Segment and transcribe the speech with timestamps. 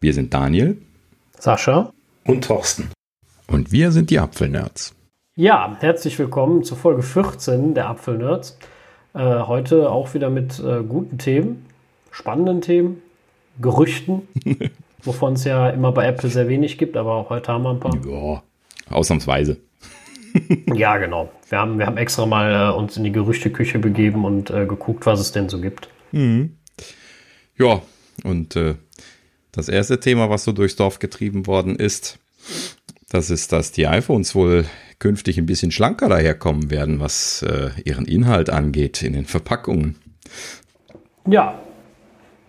[0.00, 0.80] Wir sind Daniel,
[1.40, 1.92] Sascha
[2.24, 2.88] und Thorsten.
[3.48, 4.94] Und wir sind die Apfelnerds.
[5.34, 8.56] Ja, herzlich willkommen zur Folge 14 der Apfelnerds.
[9.12, 11.66] Äh, heute auch wieder mit äh, guten Themen,
[12.12, 13.02] spannenden Themen,
[13.60, 14.28] Gerüchten,
[15.02, 17.80] wovon es ja immer bei Apple sehr wenig gibt, aber auch heute haben wir ein
[17.80, 17.96] paar.
[18.06, 18.42] Ja,
[18.94, 19.56] ausnahmsweise.
[20.76, 21.32] ja, genau.
[21.48, 25.06] Wir haben, wir haben extra mal äh, uns in die Gerüchteküche begeben und äh, geguckt,
[25.06, 25.88] was es denn so gibt.
[26.12, 26.56] Mhm.
[27.56, 27.82] Ja,
[28.22, 28.76] und äh,
[29.58, 32.20] das erste Thema, was so durchs Dorf getrieben worden ist,
[33.10, 34.64] das ist, dass die iPhones wohl
[35.00, 39.96] künftig ein bisschen schlanker daherkommen werden, was äh, ihren Inhalt angeht in den Verpackungen.
[41.26, 41.58] Ja,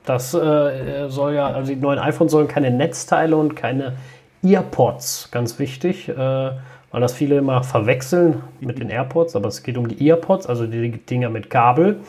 [0.05, 3.97] das äh, soll ja, also die neuen iPhones sollen keine Netzteile und keine
[4.43, 9.77] EarPods, ganz wichtig, äh, weil das viele immer verwechseln mit den AirPods, aber es geht
[9.77, 12.01] um die EarPods, also die Dinger mit Kabel.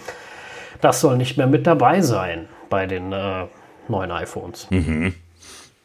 [0.82, 3.46] Das soll nicht mehr mit dabei sein bei den äh,
[3.90, 4.66] neuen iPhones.
[4.70, 5.14] Mhm.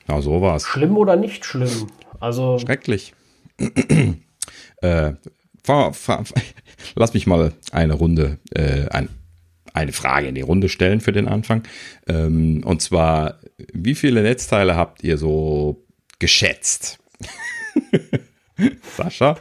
[0.07, 0.65] Ja, so war es.
[0.65, 1.87] Schlimm oder nicht schlimm?
[2.19, 3.13] Also Schrecklich.
[4.81, 5.13] äh,
[5.63, 6.23] fahr, fahr,
[6.95, 9.09] lass mich mal eine Runde, äh, ein,
[9.73, 11.63] eine Frage in die Runde stellen für den Anfang.
[12.07, 13.39] Ähm, und zwar,
[13.73, 15.84] wie viele Netzteile habt ihr so
[16.19, 16.99] geschätzt?
[18.95, 19.35] Sascha?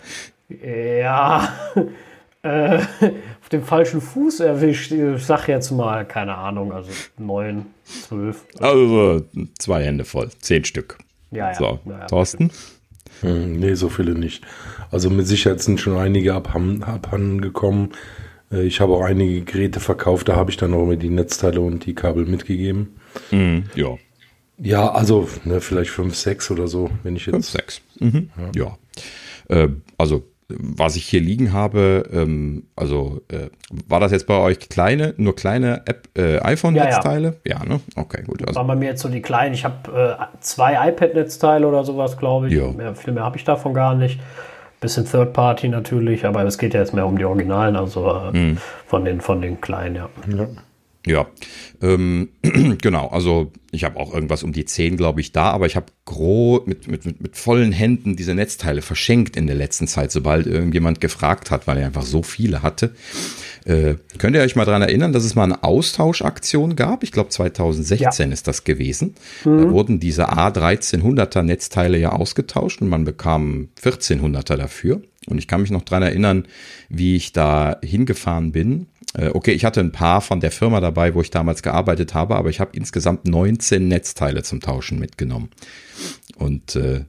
[0.49, 1.55] Ja,
[2.43, 4.93] äh, auf dem falschen Fuß erwischt.
[4.93, 8.45] Ich sag jetzt mal, keine Ahnung, also neun, zwölf.
[8.59, 9.25] Also
[9.59, 10.99] zwei Hände voll, zehn Stück.
[11.31, 11.55] Ja, ja.
[11.55, 12.07] So, ja, ja.
[12.07, 12.51] Thorsten?
[13.21, 14.45] Hm, nee, so viele nicht.
[14.91, 17.91] Also mit Sicherheit sind schon einige abhanden, gekommen.
[18.51, 21.61] Äh, Ich habe auch einige Geräte verkauft, da habe ich dann auch immer die Netzteile
[21.61, 22.97] und die Kabel mitgegeben.
[23.31, 23.97] Mhm, ja,
[24.59, 27.53] Ja, also ne, vielleicht fünf, sechs oder so, wenn ich fünf, jetzt.
[27.53, 27.81] sechs.
[28.01, 28.31] Mhm.
[28.55, 28.77] Ja.
[29.49, 29.69] Äh,
[29.99, 33.49] also, was ich hier liegen habe, ähm, also äh,
[33.89, 37.37] war das jetzt bei euch kleine, nur kleine App, äh, iPhone-Netzteile?
[37.47, 37.81] Ja, ne?
[37.97, 38.47] Okay, gut.
[38.47, 39.55] Also, Waren bei mir jetzt so die kleinen.
[39.55, 42.55] Ich habe äh, zwei iPad-Netzteile oder sowas, glaube ich.
[42.55, 42.71] Ja.
[42.71, 44.21] Mehr, viel mehr habe ich davon gar nicht.
[44.81, 48.37] Bisschen Third Party natürlich, aber es geht ja jetzt mehr um die Originalen, also äh,
[48.37, 48.59] Mhm.
[48.87, 50.09] von, den, von den kleinen, ja.
[50.29, 50.47] Ja.
[51.07, 51.27] Ja.
[51.83, 52.31] Ähm,
[52.81, 55.87] genau, also ich habe auch irgendwas um die 10, glaube ich, da, aber ich habe
[56.05, 60.47] gro mit, mit, mit, mit vollen Händen diese Netzteile verschenkt in der letzten Zeit, sobald
[60.47, 62.95] irgendjemand gefragt hat, weil er einfach so viele hatte.
[63.65, 67.03] Äh, könnt ihr euch mal dran erinnern, dass es mal eine Austauschaktion gab?
[67.03, 69.15] Ich glaube 2016 ist das gewesen.
[69.45, 75.03] Da wurden diese A1300er Netzteile ja ausgetauscht und man bekam 1400er dafür.
[75.27, 76.47] Und ich kann mich noch dran erinnern,
[76.91, 78.87] wie ich da hingefahren bin.
[79.15, 82.37] Äh, Okay, ich hatte ein paar von der Firma dabei, wo ich damals gearbeitet habe,
[82.37, 85.51] aber ich habe insgesamt 19 Netzteile zum Tauschen mitgenommen.
[86.37, 87.05] Und äh,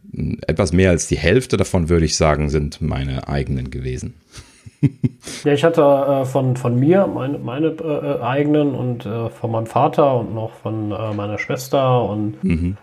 [0.47, 4.15] etwas mehr als die Hälfte davon, würde ich sagen, sind meine eigenen gewesen.
[5.43, 9.65] Ja, ich hatte äh, von, von mir meine, meine äh, eigenen und äh, von meinem
[9.65, 12.35] Vater und noch von äh, meiner Schwester und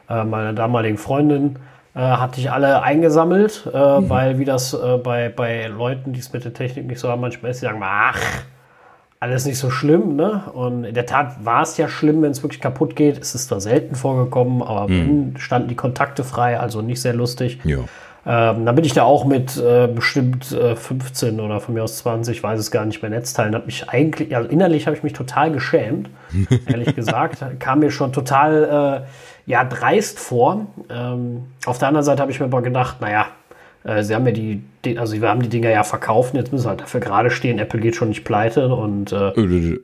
[0.08, 1.58] äh, meiner damaligen Freundin
[1.94, 6.32] äh, hatte ich alle eingesammelt, äh, weil wie das äh, bei, bei Leuten, die es
[6.32, 8.20] mit der Technik nicht so haben, manchmal ist, die sagen, ach,
[9.22, 10.42] alles nicht so schlimm, ne?
[10.52, 13.18] Und in der Tat war es ja schlimm, wenn es wirklich kaputt geht.
[13.18, 17.60] Es ist zwar selten vorgekommen, aber wenn, standen die Kontakte frei, also nicht sehr lustig.
[17.62, 17.78] Ja.
[18.26, 21.98] Ähm, dann bin ich da auch mit äh, bestimmt äh, 15 oder von mir aus
[21.98, 23.54] 20, weiß es gar nicht mehr, Netzteilen.
[23.54, 26.10] Hat mich eigentlich, also innerlich habe ich mich total geschämt,
[26.66, 27.44] ehrlich gesagt.
[27.60, 30.66] Kam mir schon total äh, ja, dreist vor.
[30.90, 33.26] Ähm, auf der anderen Seite habe ich mir aber gedacht, naja,
[33.84, 34.62] äh, sie haben ja die,
[34.98, 37.58] also wir haben die Dinger ja verkauft, jetzt müssen wir halt dafür gerade stehen.
[37.58, 39.78] Apple geht schon nicht pleite und äh, Äh,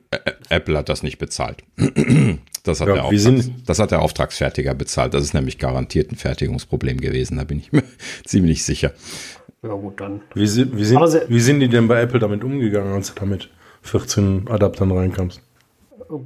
[0.49, 1.63] Apple hat das nicht bezahlt.
[2.63, 5.13] Das hat, Ja, der, wir Auftrags, sind- das hat der Auftragsfertiger bezahlt.
[5.13, 7.37] Das ist nämlich garantiert ein Fertigungsproblem gewesen.
[7.37, 7.83] Da bin ich mir
[8.25, 8.91] ziemlich sicher.
[9.63, 10.21] ja gut, dann.
[10.35, 13.13] Wie, sind, wie, sind, Aber sie- wie sind die denn bei Apple damit umgegangen, als
[13.13, 13.49] du damit
[13.83, 15.41] 14 Adaptern reinkamst?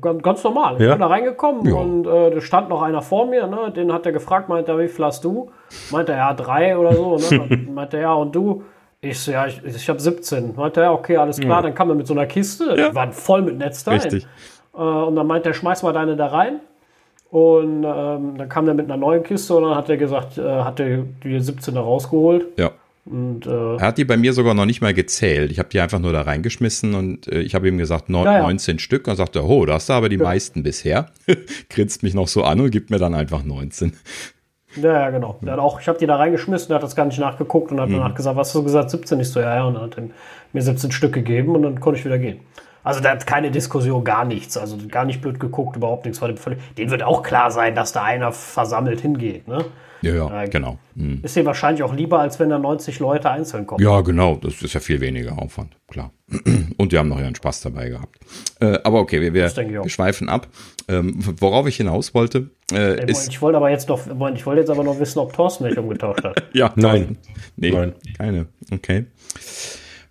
[0.02, 0.76] Ganz, normal.
[0.78, 0.92] Ich Ja?
[0.92, 1.76] bin da reingekommen Ja.
[1.76, 3.70] und äh, da stand noch einer vor mir, ne?
[3.76, 5.52] den hat er gefragt, meint er, wie viel hast du?
[5.92, 7.18] Meint er, ja, drei oder so.
[7.18, 7.68] Ne?
[7.74, 8.64] meint er, ja, und du?
[9.02, 10.56] Ich so, ja, ich, ich habe 17.
[10.56, 11.62] Meint er, ja, okay, alles klar.
[11.62, 12.90] Dann kam er mit so einer Kiste, Ja.
[12.90, 14.00] die waren voll mit Netzteilen.
[14.02, 14.26] Richtig.
[14.74, 16.62] Äh, und dann meint er, schmeiß mal deine da rein.
[17.30, 20.42] Und ähm, dann kam er mit einer neuen Kiste und dann hat er gesagt, äh,
[20.62, 22.46] hat er die 17er rausgeholt.
[22.58, 22.70] Ja.
[23.06, 25.52] Und äh, Er hat die bei mir sogar noch nicht mal gezählt.
[25.52, 28.38] Ich habe die einfach nur da reingeschmissen und äh, ich habe ihm gesagt, neun, Ja,
[28.38, 28.42] ja.
[28.44, 29.08] 19 Stück.
[29.08, 31.08] Und sagte, oh, da hast du aber die meisten bisher.
[31.70, 33.94] Grinst mich noch so an und gibt mir dann einfach 19.
[34.78, 35.38] Ja, ja, genau.
[35.42, 37.80] Der hat auch, ich habe die da reingeschmissen, der hat das gar nicht nachgeguckt und
[37.80, 39.20] hat danach gesagt, was hast du gesagt, 17?
[39.20, 40.10] Ich so, ja, ja, und dann hat er
[40.54, 42.40] mir 17 Stück gegeben und dann konnte ich wieder gehen.
[42.84, 44.58] Also da hat keine Diskussion, gar nichts.
[44.58, 46.20] Also gar nicht blöd geguckt, überhaupt nichts.
[46.78, 49.48] Den wird auch klar sein, dass da einer versammelt hingeht.
[49.48, 49.64] Ne?
[50.04, 50.78] Ja, ja, äh, genau.
[50.98, 51.22] Hm.
[51.24, 53.82] Ist dir wahrscheinlich auch lieber, als wenn da 90 Leute einzeln kommen.
[53.82, 54.36] Ja, genau.
[54.36, 56.12] Das ist ja viel weniger Aufwand, klar.
[56.78, 58.20] Und die haben noch ihren Spaß dabei gehabt.
[58.60, 60.48] Äh, aber okay, wir, wir, wir schweifen ab.
[60.90, 63.30] Ähm, worauf ich hinaus wollte, äh, Ey, ist.
[63.30, 64.02] Ich wollte aber jetzt noch,
[64.36, 66.44] ich wollte jetzt aber noch wissen, ob Thorsten mich umgetauscht hat.
[66.54, 67.18] ja, nein.
[67.56, 67.94] Nee, nein.
[68.18, 68.48] keine.
[68.72, 69.06] Okay.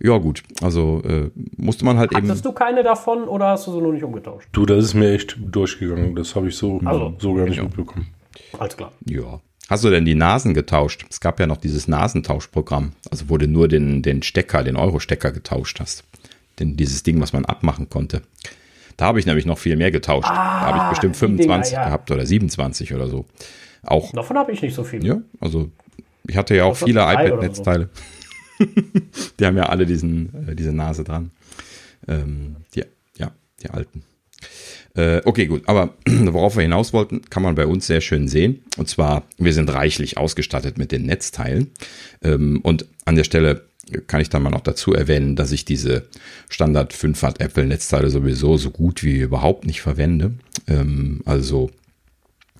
[0.01, 0.43] Ja, gut.
[0.63, 2.31] Also äh, musste man halt Hattest eben.
[2.31, 4.49] Hattest du keine davon oder hast du sie nur nicht umgetauscht?
[4.53, 6.17] Du, das ist mir echt durchgegangen.
[6.17, 8.09] Das habe ich so, also, so gar nicht mitbekommen.
[8.59, 8.93] Alles klar.
[9.05, 9.41] Ja.
[9.69, 11.07] Hast du denn die Nasen getauscht?
[11.09, 15.33] Es gab ja noch dieses Nasentauschprogramm, also wo du nur den, den Stecker, den Euro-Stecker
[15.33, 16.05] getauscht hast.
[16.59, 18.23] Den, dieses Ding, was man abmachen konnte.
[18.97, 20.29] Da habe ich nämlich noch viel mehr getauscht.
[20.29, 21.89] Ah, da habe ich bestimmt 25 Dinger, ja.
[21.89, 23.25] gehabt oder 27 oder so.
[23.85, 24.13] Auch.
[24.13, 25.05] Davon habe ich nicht so viel.
[25.05, 25.71] Ja, also
[26.27, 27.89] ich hatte ja auch viele iPad-Netzteile.
[28.59, 28.67] So.
[29.41, 31.31] die haben ja alle diesen, äh, diese Nase dran.
[32.07, 32.85] Ähm, die,
[33.17, 33.33] ja,
[33.63, 34.05] die alten.
[34.95, 35.63] Äh, okay, gut.
[35.67, 38.63] Aber worauf wir hinaus wollten, kann man bei uns sehr schön sehen.
[38.77, 41.71] Und zwar, wir sind reichlich ausgestattet mit den Netzteilen.
[42.23, 43.65] Ähm, und an der Stelle
[44.07, 46.09] kann ich dann mal noch dazu erwähnen, dass ich diese
[46.49, 50.35] Standard 5 Watt Apple Netzteile sowieso so gut wie überhaupt nicht verwende.
[50.69, 51.71] Ähm, also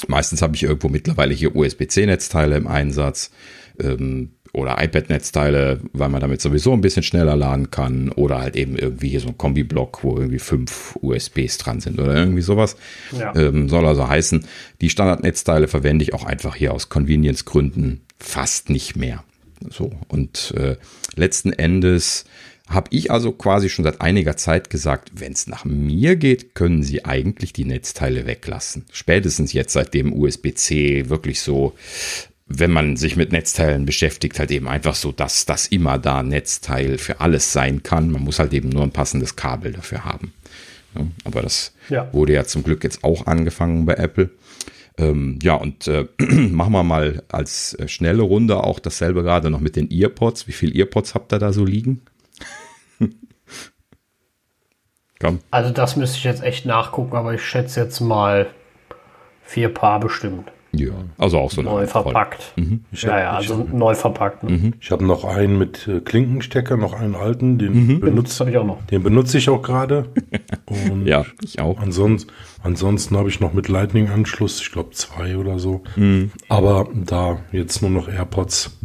[0.09, 3.31] meistens habe ich irgendwo mittlerweile hier USB-C Netzteile im Einsatz.
[3.79, 8.77] Ähm, oder iPad-Netzteile, weil man damit sowieso ein bisschen schneller laden kann oder halt eben
[8.77, 12.77] irgendwie hier so ein Kombiblock, wo irgendwie fünf USBs dran sind oder irgendwie sowas.
[13.19, 13.35] Ja.
[13.35, 14.45] Ähm, soll also heißen,
[14.83, 19.25] die Standard-Netzteile verwende ich auch einfach hier aus Convenience-Gründen fast nicht mehr.
[19.71, 20.77] So und äh,
[21.17, 22.25] letzten Endes
[22.69, 26.83] habe ich also quasi schon seit einiger Zeit gesagt, wenn es nach mir geht, können
[26.83, 28.87] Sie eigentlich die Netzteile weglassen.
[28.93, 31.75] Spätestens jetzt, seitdem USB-C wirklich so
[32.59, 36.99] wenn man sich mit Netzteilen beschäftigt, halt eben einfach so, dass das immer da Netzteil
[36.99, 38.11] für alles sein kann.
[38.11, 40.33] Man muss halt eben nur ein passendes Kabel dafür haben.
[40.95, 42.13] Ja, aber das ja.
[42.13, 44.31] wurde ja zum Glück jetzt auch angefangen bei Apple.
[44.99, 49.61] Ähm, ja, und äh, machen wir mal als äh, schnelle Runde auch dasselbe gerade noch
[49.61, 50.47] mit den Earpods.
[50.49, 52.03] Wie viele Earpods habt ihr da so liegen?
[55.19, 55.39] Komm.
[55.51, 58.49] Also das müsste ich jetzt echt nachgucken, aber ich schätze jetzt mal
[59.43, 60.53] vier Paar bestimmt.
[60.75, 62.55] Ja, also auch so neu verpackt.
[62.57, 62.85] Mhm.
[62.93, 64.43] ja, ja, also neu verpackt.
[64.43, 64.51] Ne?
[64.51, 64.75] Mhm.
[64.81, 68.01] Ich habe noch einen mit äh, Klinkenstecker, noch einen alten, den mhm.
[68.01, 68.83] benutze ich auch noch.
[68.87, 70.07] Den benutze ich auch gerade.
[71.05, 71.79] ja, ich auch.
[71.79, 72.33] Ansonsten,
[72.63, 75.83] ansonsten habe ich noch mit Lightning-Anschluss, ich glaube zwei oder so.
[75.97, 76.33] Mhm.
[76.49, 78.79] Aber da jetzt nur noch AirPods,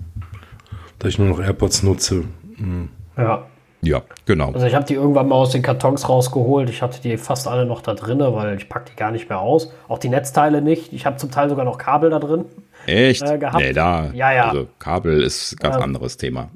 [0.99, 2.25] da ich nur noch AirPods nutze.
[2.57, 2.57] Mh.
[2.57, 2.89] Hm.
[3.17, 3.47] Ja.
[3.81, 4.51] Ja, genau.
[4.51, 6.69] Also ich habe die irgendwann mal aus den Kartons rausgeholt.
[6.69, 9.39] Ich hatte die fast alle noch da drin, weil ich packe die gar nicht mehr
[9.39, 9.71] aus.
[9.87, 10.93] Auch die Netzteile nicht.
[10.93, 12.45] Ich habe zum Teil sogar noch Kabel da drin.
[12.87, 13.21] Echt?
[13.21, 13.57] Äh, gehabt.
[13.57, 14.09] Nee, da.
[14.13, 14.49] Ja, ja.
[14.49, 16.49] Also Kabel ist ein ganz ähm, anderes Thema.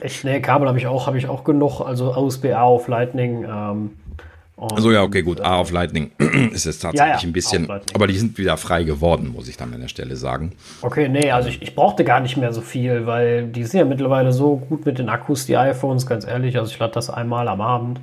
[0.00, 1.80] echt, nee, Kabel habe ich auch, habe ich auch genug.
[1.80, 3.44] Also USB-A auf Lightning.
[3.44, 3.90] Ähm,
[4.68, 5.40] also ja, okay, gut.
[5.40, 6.10] A auf Lightning
[6.52, 9.56] ist es tatsächlich ja, ja, ein bisschen, aber die sind wieder frei geworden, muss ich
[9.56, 10.52] dann an der Stelle sagen.
[10.82, 13.84] Okay, nee, also ich, ich brauchte gar nicht mehr so viel, weil die sind ja
[13.84, 16.58] mittlerweile so gut mit den Akkus, die iPhones, ganz ehrlich.
[16.58, 18.00] Also ich lade das einmal am Abend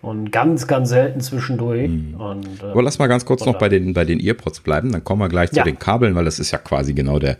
[0.00, 1.88] und ganz, ganz selten zwischendurch.
[1.88, 2.14] Mhm.
[2.14, 5.02] Und, äh, Aber lass mal ganz kurz noch bei den, bei den Earpods bleiben, dann
[5.02, 5.62] kommen wir gleich ja.
[5.62, 7.38] zu den Kabeln, weil das ist ja quasi genau der,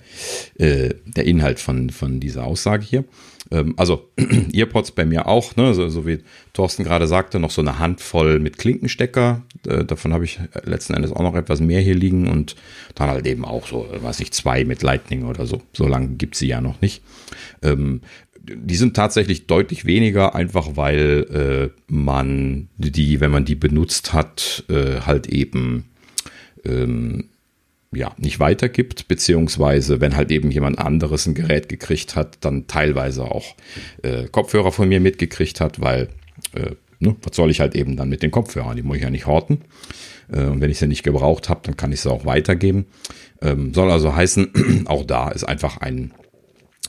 [0.58, 3.04] äh, der Inhalt von, von dieser Aussage hier.
[3.50, 4.10] Ähm, also
[4.52, 5.74] Earpods bei mir auch, ne?
[5.74, 6.20] so, so wie
[6.52, 9.42] Thorsten gerade sagte, noch so eine Handvoll mit Klinkenstecker.
[9.66, 12.56] Äh, davon habe ich letzten Endes auch noch etwas mehr hier liegen und
[12.94, 15.62] dann halt eben auch so, weiß ich, zwei mit Lightning oder so.
[15.72, 17.02] So lange gibt sie ja noch nicht.
[17.62, 18.02] Ähm,
[18.40, 24.64] die sind tatsächlich deutlich weniger, einfach weil äh, man die, wenn man die benutzt hat,
[24.70, 25.84] äh, halt eben
[26.64, 27.28] ähm,
[27.93, 33.24] ja, nicht weitergibt, beziehungsweise wenn halt eben jemand anderes ein Gerät gekriegt hat, dann teilweise
[33.24, 33.55] auch
[34.03, 36.08] äh, Kopfhörer von mir mitgekriegt hat, weil,
[36.55, 38.77] äh, ne, was soll ich halt eben dann mit den Kopfhörern?
[38.77, 39.62] Die muss ich ja nicht horten.
[40.31, 42.86] Äh, und wenn ich sie nicht gebraucht habe, dann kann ich sie auch weitergeben.
[43.41, 46.12] Ähm, soll also heißen, auch da ist einfach ein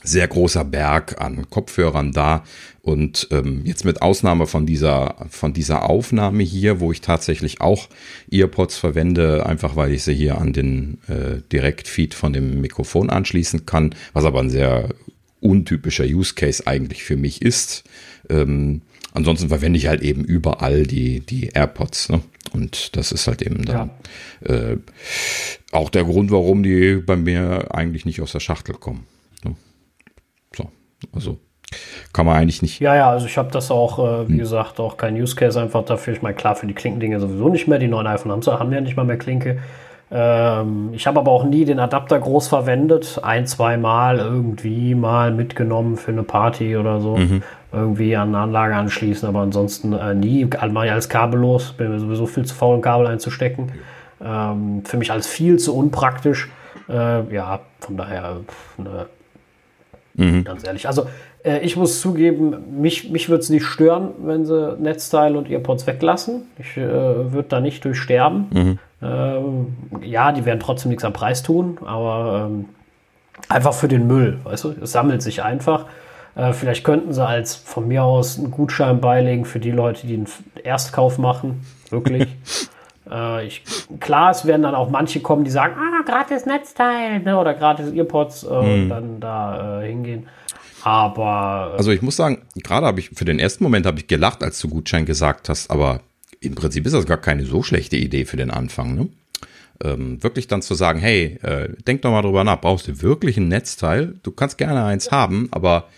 [0.02, 2.44] sehr großer Berg an Kopfhörern da.
[2.82, 7.88] Und ähm, jetzt mit Ausnahme von dieser, von dieser Aufnahme hier, wo ich tatsächlich auch
[8.30, 13.66] Earpods verwende, einfach weil ich sie hier an den äh, Direktfeed von dem Mikrofon anschließen
[13.66, 14.88] kann, was aber ein sehr
[15.40, 17.84] untypischer Use Case eigentlich für mich ist.
[18.28, 22.08] Ähm, ansonsten verwende ich halt eben überall die, die AirPods.
[22.08, 22.22] Ne?
[22.52, 23.90] Und das ist halt eben dann
[24.46, 24.54] ja.
[24.54, 24.78] äh,
[25.70, 29.06] auch der Grund, warum die bei mir eigentlich nicht aus der Schachtel kommen.
[31.12, 31.38] Also
[32.12, 32.80] kann man eigentlich nicht.
[32.80, 34.38] Ja, ja, also ich habe das auch, äh, wie hm.
[34.38, 36.14] gesagt, auch kein Use Case einfach dafür.
[36.14, 37.78] Ich meine, klar, für die Klinkendinge sowieso nicht mehr.
[37.78, 39.58] Die neuen iPhone haben, haben ja nicht mal mehr Klinke.
[40.10, 43.20] Ähm, ich habe aber auch nie den Adapter groß verwendet.
[43.22, 47.16] Ein, zwei Mal irgendwie mal mitgenommen für eine Party oder so.
[47.16, 47.42] Mhm.
[47.72, 50.44] irgendwie an eine Anlage anschließen, aber ansonsten äh, nie.
[50.44, 53.70] Ich alles kabellos, bin mir sowieso viel zu faul, ein Kabel einzustecken.
[54.20, 56.50] Ähm, für mich alles viel zu unpraktisch.
[56.88, 58.38] Äh, ja, von daher,
[58.76, 59.06] ne,
[60.14, 60.44] mhm.
[60.44, 60.86] ganz ehrlich.
[60.86, 61.06] Also,
[61.44, 65.86] äh, ich muss zugeben, mich, mich würde es nicht stören, wenn sie Netzteil und Earpods
[65.86, 66.42] weglassen.
[66.58, 68.46] Ich äh, würde da nicht durchsterben.
[68.50, 68.78] Mhm.
[69.02, 69.66] Ähm,
[70.02, 72.66] ja, die werden trotzdem nichts am Preis tun, aber ähm,
[73.48, 75.86] einfach für den Müll, weißt du, es sammelt sich einfach.
[76.34, 80.14] Äh, vielleicht könnten sie als von mir aus einen Gutschein beilegen für die Leute, die
[80.14, 80.28] einen
[80.62, 81.64] Erstkauf machen.
[81.90, 82.28] Wirklich.
[83.10, 83.62] äh, ich,
[84.00, 87.92] klar, es werden dann auch manche kommen, die sagen, ah, gratis Netzteil ne, oder gratis
[87.92, 88.58] Earpods äh, hm.
[88.58, 90.28] und dann da äh, hingehen.
[90.82, 91.72] Aber.
[91.74, 94.42] Äh, also ich muss sagen, gerade habe ich, für den ersten Moment habe ich gelacht,
[94.42, 96.00] als du Gutschein gesagt hast, aber
[96.40, 99.08] im Prinzip ist das gar keine so schlechte Idee für den Anfang, ne?
[99.82, 103.38] Ähm, wirklich dann zu sagen, hey, äh, denk doch mal drüber nach, brauchst du wirklich
[103.38, 104.14] ein Netzteil?
[104.22, 105.88] Du kannst gerne eins haben, aber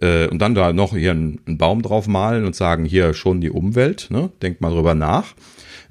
[0.00, 3.40] äh, und dann da noch hier einen, einen, Baum drauf malen und sagen, hier schon
[3.40, 4.30] die Umwelt, ne?
[4.42, 5.34] Denk mal drüber nach.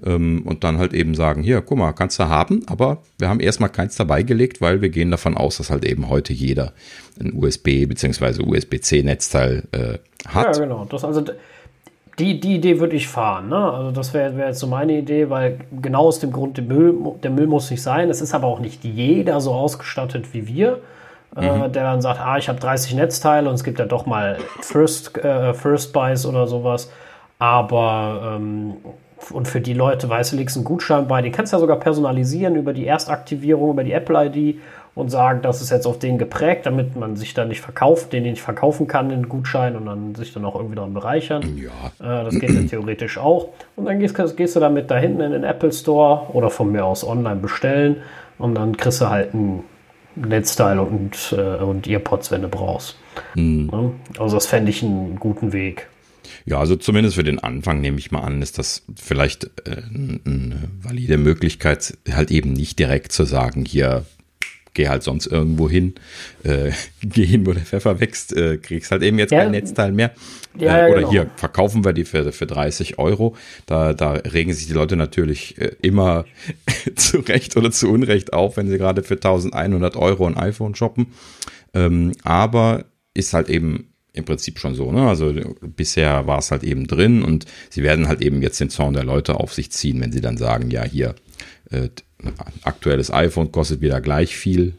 [0.05, 3.39] Ähm, und dann halt eben sagen, hier, guck mal, kannst du haben, aber wir haben
[3.39, 6.73] erstmal keins dabei gelegt, weil wir gehen davon aus, dass halt eben heute jeder
[7.19, 8.43] ein USB- bzw.
[8.43, 10.57] USB-C-Netzteil äh, hat.
[10.57, 10.85] Ja, genau.
[10.85, 11.23] Das also
[12.19, 13.49] die, die Idee würde ich fahren.
[13.49, 13.57] Ne?
[13.57, 16.93] Also das wäre wär jetzt so meine Idee, weil genau aus dem Grund, der Müll,
[17.23, 18.09] der Müll muss nicht sein.
[18.09, 20.79] Es ist aber auch nicht jeder so ausgestattet wie wir,
[21.35, 21.63] äh, mhm.
[21.63, 24.37] äh, der dann sagt, ah, ich habe 30 Netzteile und es gibt ja doch mal
[24.61, 26.91] First, äh, First Buys oder sowas.
[27.39, 28.73] Aber ähm,
[29.31, 31.79] und für die Leute, weißt du, legst einen Gutschein bei, den kannst du ja sogar
[31.79, 34.59] personalisieren über die Erstaktivierung, über die Apple-ID
[34.95, 38.23] und sagen, das ist jetzt auf den geprägt, damit man sich dann nicht verkauft, den
[38.23, 41.43] nicht verkaufen kann, den Gutschein und dann sich dann auch irgendwie daran bereichern.
[41.57, 42.21] Ja.
[42.21, 43.49] Äh, das geht ja theoretisch auch.
[43.75, 46.85] Und dann gehst, gehst, du damit da hinten in den Apple Store oder von mir
[46.85, 47.97] aus online bestellen
[48.37, 49.63] und dann kriegst du halt ein
[50.15, 52.97] Netzteil und, äh, und Earpods, wenn du brauchst.
[53.35, 53.93] Mhm.
[54.17, 55.87] Also das fände ich einen guten Weg.
[56.45, 60.69] Ja, also zumindest für den Anfang nehme ich mal an, ist das vielleicht äh, eine
[60.81, 64.05] valide Möglichkeit, halt eben nicht direkt zu sagen, hier
[64.73, 65.95] geh halt sonst irgendwo hin,
[66.43, 66.71] äh,
[67.01, 69.39] geh hin, wo der Pfeffer wächst, äh, kriegst halt eben jetzt ja.
[69.39, 70.11] kein Netzteil mehr.
[70.57, 71.11] Ja, äh, oder genau.
[71.11, 73.35] hier verkaufen wir die für, für 30 Euro.
[73.65, 76.25] Da, da regen sich die Leute natürlich äh, immer
[76.95, 81.07] zu Recht oder zu Unrecht auf, wenn sie gerade für 1100 Euro ein iPhone shoppen.
[81.73, 84.91] Ähm, aber ist halt eben im Prinzip schon so.
[84.91, 85.07] Ne?
[85.07, 88.93] Also bisher war es halt eben drin und sie werden halt eben jetzt den Zorn
[88.93, 91.15] der Leute auf sich ziehen, wenn sie dann sagen, ja, hier,
[91.71, 91.89] äh,
[92.63, 94.73] aktuelles iPhone kostet wieder gleich viel.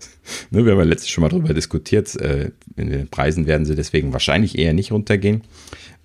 [0.50, 2.14] ne, wir haben ja letztens schon mal darüber diskutiert.
[2.16, 5.42] Äh, in den Preisen werden sie deswegen wahrscheinlich eher nicht runtergehen.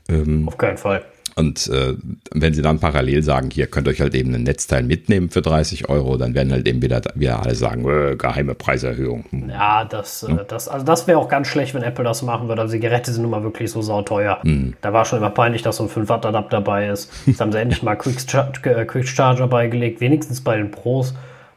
[0.10, 1.06] Ähm, Auf keinen Fall.
[1.38, 1.94] Und äh,
[2.34, 5.44] wenn sie dann parallel sagen, hier könnt ihr euch halt eben ein Netzteil mitnehmen für
[5.44, 9.26] 30 Euro, dann werden halt eben wieder, wieder alle sagen, äh, geheime Preiserhöhung.
[9.30, 9.50] Hm.
[9.50, 10.40] Ja, das, hm?
[10.48, 12.64] das, also das wäre auch ganz schlecht, wenn Apple das machen würde.
[12.64, 14.40] Also die Geräte sind nun mal wirklich so sauteuer.
[14.42, 14.74] Hm.
[14.82, 17.12] Da war schon immer peinlich, dass so ein 5 Watt Adapter dabei ist.
[17.28, 18.18] Jetzt haben sie endlich mal Quick,
[18.66, 21.14] äh, Quick Charger beigelegt, wenigstens bei den Pros.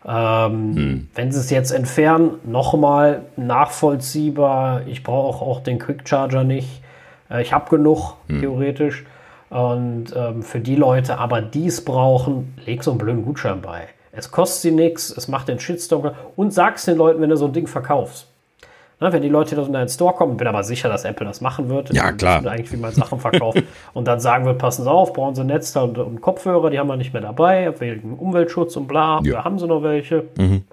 [0.07, 1.09] Ähm, hm.
[1.15, 4.83] Wenn sie es jetzt entfernen, nochmal nachvollziehbar.
[4.87, 6.83] Ich brauche auch den Quick Charger nicht.
[7.31, 8.41] Äh, ich habe genug, hm.
[8.41, 9.05] theoretisch.
[9.51, 13.89] Und ähm, für die Leute aber, die es brauchen, leg so einen blöden Gutschein bei.
[14.13, 17.47] Es kostet sie nichts, es macht den Shitstorm und sag's den Leuten, wenn du so
[17.47, 18.27] ein Ding verkaufst.
[19.03, 21.71] Na, wenn die Leute in deinen Store kommen, bin aber sicher, dass Apple das machen
[21.71, 21.93] wird.
[21.93, 22.47] Ja, klar.
[22.47, 23.63] Eigentlich, wie man Sachen verkauft.
[23.95, 26.89] und dann sagen wird, passen Sie auf, brauchen Sie Netzteil und, und, Kopfhörer, die haben
[26.89, 29.17] wir nicht mehr dabei, wegen Umweltschutz und bla.
[29.19, 29.25] Ja.
[29.25, 30.25] Wir haben sie noch welche.
[30.37, 30.65] Mhm.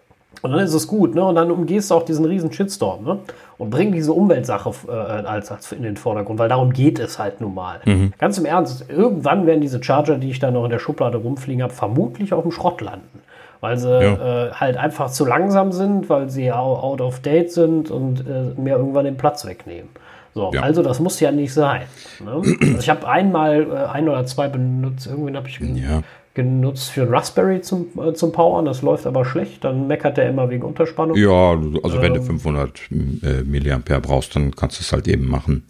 [0.42, 1.24] Und dann ist es gut, ne?
[1.24, 3.20] Und dann umgehst du auch diesen riesen Shitstorm, ne?
[3.58, 7.80] Und bring diese Umweltsache äh, in den Vordergrund, weil darum geht es halt nun mal.
[7.86, 8.14] Mhm.
[8.18, 11.64] Ganz im Ernst, irgendwann werden diese Charger, die ich da noch in der Schublade rumfliegen
[11.64, 13.22] habe, vermutlich auf dem Schrott landen.
[13.60, 14.48] Weil sie ja.
[14.48, 18.78] äh, halt einfach zu langsam sind, weil sie out of date sind und äh, mir
[18.78, 19.90] irgendwann den Platz wegnehmen.
[20.36, 20.62] So, ja.
[20.62, 21.82] also das muss ja nicht sein.
[22.24, 22.34] Ne?
[22.34, 26.04] Also ich habe einmal äh, ein oder zwei benutzt, irgendwann habe ich ja
[26.38, 28.66] genutzt für Raspberry zum, äh, zum Powern.
[28.66, 29.64] Das läuft aber schlecht.
[29.64, 31.18] Dann meckert der immer wegen Unterspannung.
[31.18, 33.20] Ja, also wenn du 500 ähm.
[33.24, 35.64] äh, Milliampere brauchst, dann kannst du es halt eben machen.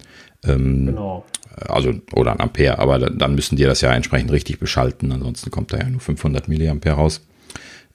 [0.45, 1.25] Ähm, genau.
[1.55, 5.11] Also, oder ein Ampere, aber dann müssen die das ja entsprechend richtig beschalten.
[5.13, 7.25] Ansonsten kommt da ja nur 500 Milliampere raus.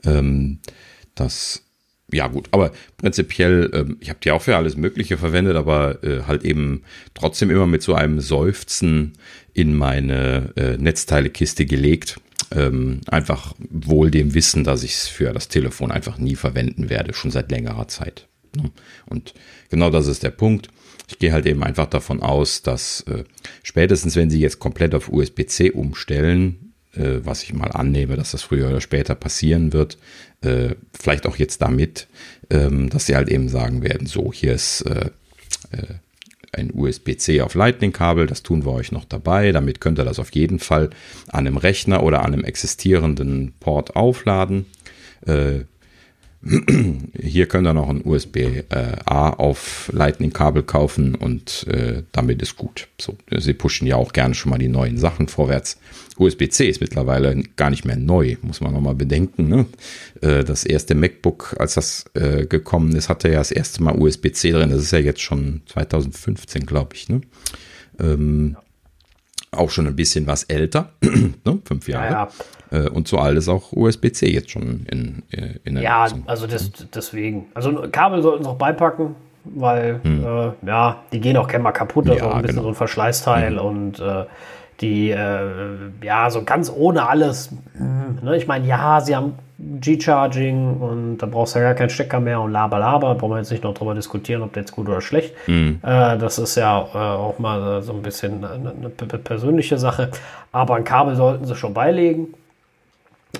[0.05, 0.59] Ähm,
[1.15, 1.63] das,
[2.11, 6.23] ja gut, aber prinzipiell, ähm, ich habe die auch für alles Mögliche verwendet, aber äh,
[6.27, 9.13] halt eben trotzdem immer mit so einem Seufzen
[9.53, 12.19] in meine äh, Netzteilekiste gelegt
[12.55, 17.15] ähm, einfach wohl dem Wissen, dass ich es für das Telefon einfach nie verwenden werde,
[17.15, 18.29] schon seit längerer Zeit.
[18.57, 18.71] Ne?
[19.07, 19.35] Und
[19.71, 20.69] genau das ist der Punkt.
[21.09, 23.25] Ich gehe halt eben einfach davon aus, dass äh,
[23.63, 28.43] spätestens, wenn Sie jetzt komplett auf USB-C umstellen, äh, was ich mal annehme, dass das
[28.43, 29.99] früher oder später passieren wird,
[30.43, 32.07] äh, vielleicht auch jetzt damit,
[32.51, 35.11] ähm, dass Sie halt eben sagen werden, so, hier ist äh,
[35.71, 35.95] äh,
[36.53, 39.53] ein USB-C auf Lightning-Kabel, das tun wir euch noch dabei.
[39.53, 40.91] Damit könnt ihr das auf jeden Fall
[41.29, 44.67] an einem Rechner oder an einem existierenden Port aufladen.
[45.27, 45.61] Äh,
[46.45, 52.89] hier könnt ihr noch ein USB-A auf Lightning-Kabel kaufen und äh, damit ist gut.
[53.01, 55.79] So, sie pushen ja auch gerne schon mal die neuen Sachen vorwärts.
[56.19, 59.49] USB-C ist mittlerweile gar nicht mehr neu, muss man nochmal bedenken.
[59.49, 59.67] Ne?
[60.21, 64.51] Äh, das erste MacBook, als das äh, gekommen ist, hatte ja das erste Mal USB-C
[64.51, 64.71] drin.
[64.71, 67.09] Das ist ja jetzt schon 2015, glaube ich.
[67.09, 67.21] Ne?
[68.01, 68.57] Ähm,
[69.53, 71.61] auch schon ein bisschen was älter, ne?
[71.65, 72.07] fünf Jahre.
[72.07, 72.31] Ja, ja.
[72.73, 76.23] Äh, und so alt ist auch USB-C jetzt schon in, äh, in der Ja, Nutzung.
[76.27, 77.47] also das, deswegen.
[77.55, 79.15] Also Kabel sollten sie auch beipacken,
[79.45, 80.25] weil hm.
[80.25, 82.09] äh, ja, die gehen auch gerne mal kaputt.
[82.09, 82.63] Das ja, ist auch ein bisschen genau.
[82.65, 83.67] so ein Verschleißteil hm.
[83.67, 84.25] und äh,
[84.81, 85.49] die, äh,
[86.03, 87.51] ja, so ganz ohne alles.
[87.79, 88.37] Mh, ne?
[88.37, 92.41] Ich meine, ja, sie haben G-Charging und da brauchst du ja gar keinen Stecker mehr
[92.41, 93.15] und laber, laber.
[93.15, 95.35] Brauchen wir jetzt nicht noch drüber diskutieren, ob der jetzt gut oder schlecht.
[95.47, 95.79] Mhm.
[95.83, 100.11] Äh, das ist ja äh, auch mal so ein bisschen eine, eine, persönliche Sache.
[100.51, 102.35] Aber ein Kabel sollten sie schon beilegen.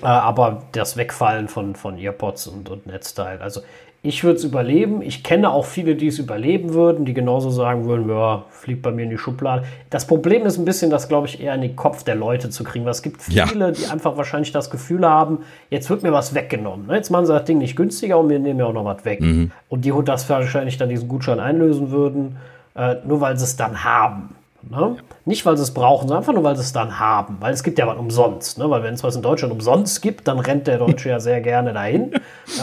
[0.01, 3.41] Äh, aber das Wegfallen von, von Earpods und, und Netzteil.
[3.41, 3.61] Also
[4.05, 5.01] ich würde es überleben.
[5.01, 8.91] Ich kenne auch viele, die es überleben würden, die genauso sagen würden, ja, fliegt bei
[8.91, 9.63] mir in die Schublade.
[9.89, 12.65] Das Problem ist ein bisschen, das glaube ich eher in den Kopf der Leute zu
[12.65, 13.71] kriegen, weil es gibt viele, ja.
[13.71, 16.87] die einfach wahrscheinlich das Gefühl haben, jetzt wird mir was weggenommen.
[16.87, 16.95] Ne?
[16.95, 19.21] Jetzt machen sie das Ding nicht günstiger und wir nehmen ja auch noch was weg.
[19.21, 19.51] Mhm.
[19.69, 22.35] Und die das wahrscheinlich dann diesen Gutschein einlösen würden,
[22.75, 24.35] äh, nur weil sie es dann haben.
[24.69, 24.95] Ne?
[25.25, 27.37] Nicht, weil sie es brauchen, sondern einfach nur, weil sie es dann haben.
[27.39, 28.57] Weil es gibt ja was umsonst.
[28.57, 28.69] Ne?
[28.69, 31.73] Weil wenn es was in Deutschland umsonst gibt, dann rennt der Deutsche ja sehr gerne
[31.73, 32.19] dahin, äh,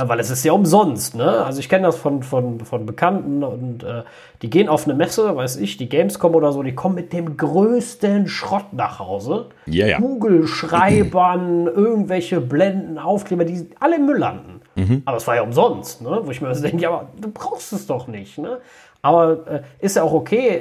[0.06, 1.14] weil es ist ja umsonst.
[1.14, 1.28] Ne?
[1.28, 4.02] Also ich kenne das von, von, von Bekannten und äh,
[4.42, 7.36] die gehen auf eine Messe, weiß ich, die Gamescom oder so, die kommen mit dem
[7.36, 9.46] größten Schrott nach Hause.
[9.66, 9.98] Ja, ja.
[9.98, 14.60] Kugelschreibern, irgendwelche Blenden, Aufkleber, die alle im Müll landen.
[14.76, 15.02] Mhm.
[15.04, 16.20] Aber es war ja umsonst, ne?
[16.22, 18.38] wo ich mir also denke, ja, aber du brauchst es doch nicht.
[18.38, 18.58] Ne?
[19.02, 19.46] Aber
[19.80, 20.60] äh, ist ja auch okay.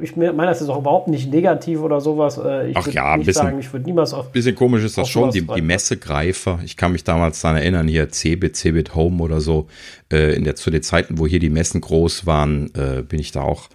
[0.00, 2.38] Ich meine, das ist auch überhaupt nicht negativ oder sowas.
[2.38, 4.30] Äh, ich Ach ja, ein bisschen, sagen, ich würde niemals auf.
[4.30, 6.60] Bisschen komisch ist das schon, die, die Messegreifer.
[6.64, 9.66] Ich kann mich damals daran erinnern, hier Cebit, Cebit Home oder so.
[10.12, 13.32] Äh, in der, zu den Zeiten, wo hier die Messen groß waren, äh, bin ich
[13.32, 13.68] da auch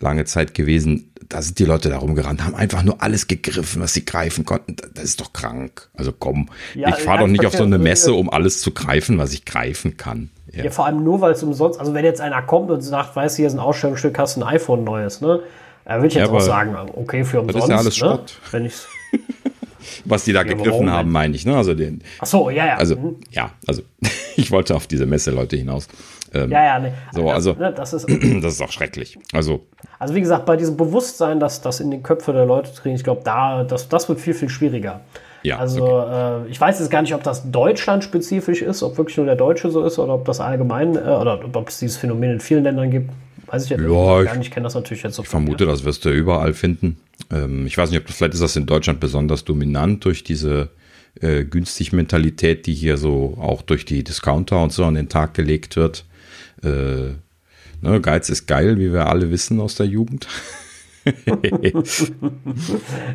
[0.00, 1.12] lange Zeit gewesen.
[1.28, 4.76] Da sind die Leute da rumgerannt, haben einfach nur alles gegriffen, was sie greifen konnten.
[4.94, 5.88] Das ist doch krank.
[5.94, 9.18] Also komm, ja, ich fahre doch nicht auf so eine Messe, um alles zu greifen,
[9.18, 10.30] was ich greifen kann.
[10.52, 10.64] Ja.
[10.64, 13.36] ja, vor allem nur, weil es umsonst, also wenn jetzt einer kommt und sagt, weißt
[13.36, 15.40] du, hier ist ein Ausstellungsstück, hast ein iPhone neues, ne?
[15.84, 17.56] Da würde ich jetzt ja, auch sagen, okay, für umsonst.
[17.56, 18.08] Das ist ja alles ne?
[18.08, 18.40] Schrott.
[18.50, 18.88] Wenn ich's
[20.04, 21.56] Was die da ja, gegriffen haben, meine ich, ne?
[21.56, 22.02] Also den.
[22.18, 22.76] Ach so, ja, ja.
[22.76, 23.16] Also, mhm.
[23.30, 23.82] ja, also
[24.36, 25.88] ich wollte auf diese Messe-Leute hinaus.
[26.34, 26.92] Ähm, ja, ja, ne.
[27.12, 28.06] So, also, das, ne, das, ist,
[28.42, 29.18] das ist auch schrecklich.
[29.32, 29.66] Also,
[29.98, 33.04] also wie gesagt, bei diesem Bewusstsein, dass das in den Köpfe der Leute kriegen, ich
[33.04, 35.00] glaube, da, das, das wird viel, viel schwieriger.
[35.42, 36.46] Ja, also okay.
[36.46, 39.70] äh, ich weiß jetzt gar nicht, ob das deutschlandspezifisch ist, ob wirklich nur der Deutsche
[39.70, 42.90] so ist oder ob das allgemein äh, oder ob es dieses Phänomen in vielen Ländern
[42.90, 43.10] gibt.
[43.46, 44.48] Weiß ich jetzt ja, gar nicht.
[44.48, 45.22] Ich kenne das natürlich jetzt so.
[45.22, 45.70] Ich vermute, ja.
[45.70, 46.96] das wirst du überall finden.
[47.30, 50.70] Ähm, ich weiß nicht, ob vielleicht ist das in Deutschland besonders dominant durch diese
[51.20, 55.34] äh, günstig Mentalität, die hier so auch durch die Discounter und so an den Tag
[55.34, 56.04] gelegt wird.
[56.62, 57.14] Äh,
[57.80, 60.26] ne, Geiz ist geil, wie wir alle wissen aus der Jugend.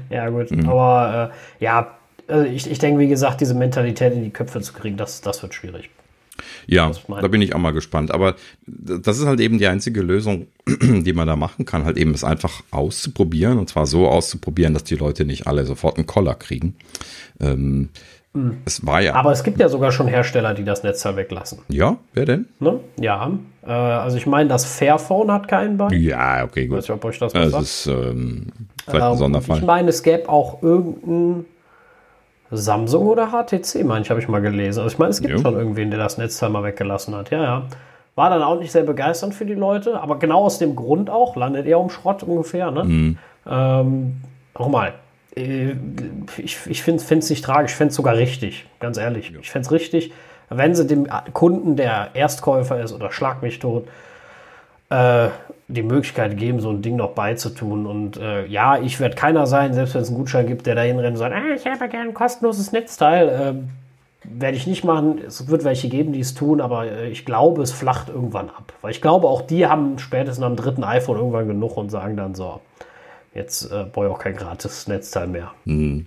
[0.10, 0.52] ja, gut.
[0.52, 0.70] Mhm.
[0.70, 4.74] Aber äh, ja, also ich, ich denke, wie gesagt, diese Mentalität in die Köpfe zu
[4.74, 5.90] kriegen, das, das wird schwierig.
[6.66, 8.12] Ja, da bin ich auch mal gespannt.
[8.12, 12.14] Aber das ist halt eben die einzige Lösung, die man da machen kann, halt eben
[12.14, 16.36] es einfach auszuprobieren und zwar so auszuprobieren, dass die Leute nicht alle sofort einen Koller
[16.36, 16.76] kriegen.
[17.40, 17.90] Ähm,
[18.34, 18.58] mhm.
[18.66, 19.16] Es war ja.
[19.16, 21.60] Aber es gibt ja sogar schon Hersteller, die das Netzteil weglassen.
[21.68, 22.48] Ja, wer denn?
[22.60, 22.80] Ne?
[23.00, 23.32] Ja,
[23.66, 25.90] äh, also ich meine, das Fairphone hat keinen bei.
[25.94, 26.80] Ja, okay, gut.
[26.80, 28.48] Ich weiß nicht, ob euch das was das ist ähm,
[28.86, 29.58] vielleicht ein ähm, Sonderfall.
[29.58, 31.46] Ich meine, es gäbe auch irgendeinen
[32.52, 34.82] Samsung oder HTC, meine ich, habe ich mal gelesen.
[34.82, 35.40] Also ich meine, es gibt jo.
[35.40, 37.32] schon irgendwen, der das Netzteil mal weggelassen hat.
[37.32, 37.64] Ja, ja.
[38.16, 41.38] War dann auch nicht sehr begeisternd für die Leute, aber genau aus dem Grund auch,
[41.38, 42.70] landet er um Schrott ungefähr.
[42.70, 42.84] Ne?
[42.84, 43.18] Mhm.
[43.50, 44.22] Ähm,
[44.60, 44.94] nochmal,
[45.36, 49.32] ich, ich finde es nicht tragisch, ich finde es sogar richtig, ganz ehrlich.
[49.32, 49.40] Ja.
[49.40, 50.12] Ich finde es richtig,
[50.50, 53.88] wenn sie dem Kunden, der Erstkäufer ist oder schlag mich tot,
[54.90, 55.30] äh,
[55.70, 57.86] die Möglichkeit geben, so ein Ding noch beizutun.
[57.86, 61.00] Und äh, ja, ich werde keiner sein, selbst wenn es einen Gutschein gibt, der dahin
[61.00, 63.30] rennt und sagt, ah, ich habe gerne ein kostenloses Netzteil.
[63.30, 63.54] Äh,
[64.24, 65.20] werde ich nicht machen.
[65.26, 68.74] Es wird welche geben, die es tun, aber äh, ich glaube, es flacht irgendwann ab.
[68.82, 72.36] Weil ich glaube, auch die haben spätestens am dritten iPhone irgendwann genug und sagen dann
[72.36, 72.60] so,
[73.34, 75.52] jetzt äh, brauche ich auch kein gratis Netzteil mehr.
[75.66, 76.06] Mhm.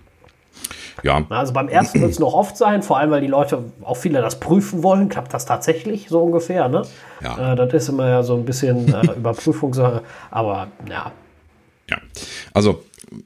[1.03, 1.25] Ja.
[1.29, 4.21] Also beim ersten wird es noch oft sein, vor allem weil die Leute, auch viele
[4.21, 5.09] das prüfen wollen.
[5.09, 6.69] Klappt das tatsächlich so ungefähr?
[6.69, 6.83] Ne?
[7.23, 7.53] Ja.
[7.53, 11.13] Äh, das ist immer ja so ein bisschen äh, Überprüfungssache, aber ja.
[11.91, 11.99] Ja,
[12.55, 12.83] also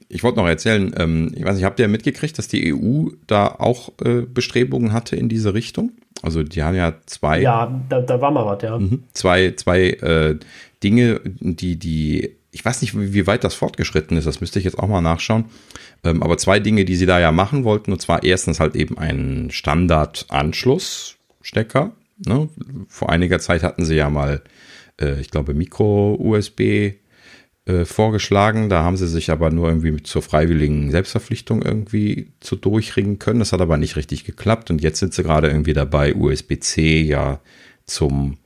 [0.09, 3.47] ich wollte noch erzählen, ähm, ich weiß nicht, habt ihr mitgekriegt, dass die EU da
[3.47, 5.91] auch äh, Bestrebungen hatte in diese Richtung?
[6.21, 7.39] Also die haben ja zwei.
[7.39, 8.77] Ja, da, da war mal was, ja.
[8.77, 9.03] Mhm.
[9.13, 10.37] zwei zwei äh,
[10.83, 14.79] Dinge, die die ich weiß nicht, wie, weit das fortgeschritten ist, das müsste ich jetzt
[14.79, 15.45] auch mal nachschauen.
[16.03, 18.97] Ähm, aber zwei Dinge, die sie da ja machen wollten, und zwar erstens halt eben
[18.97, 21.91] einen Standard-Anschlussstecker.
[22.25, 22.49] Ne?
[22.87, 24.41] Vor einiger Zeit hatten sie ja mal,
[24.99, 26.95] äh, ich glaube, Micro-USB
[27.69, 28.69] äh, vorgeschlagen.
[28.69, 33.39] Da haben sie sich aber nur irgendwie zur freiwilligen Selbstverpflichtung irgendwie zu durchringen können.
[33.39, 34.71] Das hat aber nicht richtig geklappt.
[34.71, 37.39] Und jetzt sind sie gerade irgendwie dabei, USB-C ja
[37.85, 38.37] zum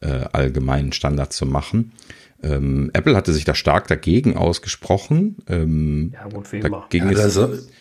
[0.00, 1.92] äh, allgemeinen Standard zu machen.
[2.42, 5.36] Ähm, Apple hatte sich da stark dagegen ausgesprochen.
[5.48, 6.86] Ähm, ja, gut, wie da immer.
[6.90, 7.38] ging ja, es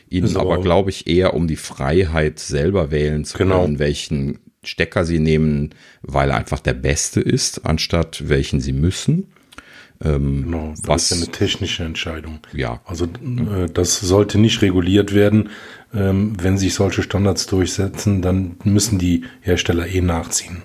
[0.10, 3.64] ihnen aber, glaube ich, eher um die Freiheit, selber wählen zu genau.
[3.64, 5.72] können, welchen Stecker sie nehmen,
[6.02, 9.32] weil er einfach der beste ist, anstatt welchen sie müssen.
[10.04, 12.40] Ähm, genau, das was, ist ja eine technische Entscheidung.
[12.54, 12.82] Ja.
[12.86, 15.50] Also äh, das sollte nicht reguliert werden.
[15.94, 20.64] Ähm, wenn sich solche Standards durchsetzen, dann müssen die Hersteller eh nachziehen.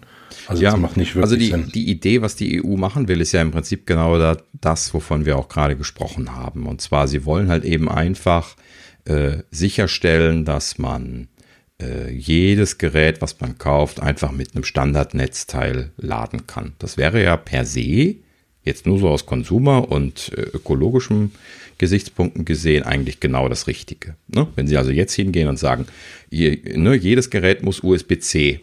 [0.48, 1.70] Also ja, das macht nicht wirklich also die, Sinn.
[1.74, 5.36] die Idee, was die EU machen will, ist ja im Prinzip genau das, wovon wir
[5.36, 6.66] auch gerade gesprochen haben.
[6.66, 8.56] Und zwar, sie wollen halt eben einfach
[9.04, 11.28] äh, sicherstellen, dass man
[11.80, 16.72] äh, jedes Gerät, was man kauft, einfach mit einem Standardnetzteil laden kann.
[16.78, 18.16] Das wäre ja per se
[18.64, 21.30] jetzt nur so aus Konsumer- und äh, ökologischem
[21.78, 24.16] Gesichtspunkten gesehen eigentlich genau das Richtige.
[24.28, 24.48] Ne?
[24.56, 25.86] Wenn Sie also jetzt hingehen und sagen,
[26.30, 28.60] je, ne, jedes Gerät muss USB-C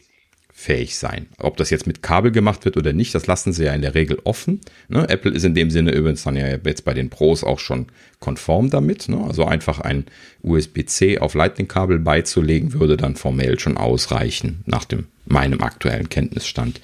[0.63, 1.27] fähig sein.
[1.39, 3.95] Ob das jetzt mit Kabel gemacht wird oder nicht, das lassen sie ja in der
[3.95, 4.61] Regel offen.
[4.87, 5.07] Ne?
[5.09, 7.87] Apple ist in dem Sinne übrigens dann ja jetzt bei den Pros auch schon
[8.19, 9.09] konform damit.
[9.09, 9.21] Ne?
[9.27, 10.05] Also einfach ein
[10.41, 16.79] USB-C auf Lightning-Kabel beizulegen, würde dann formell schon ausreichen, nach dem meinem aktuellen Kenntnisstand.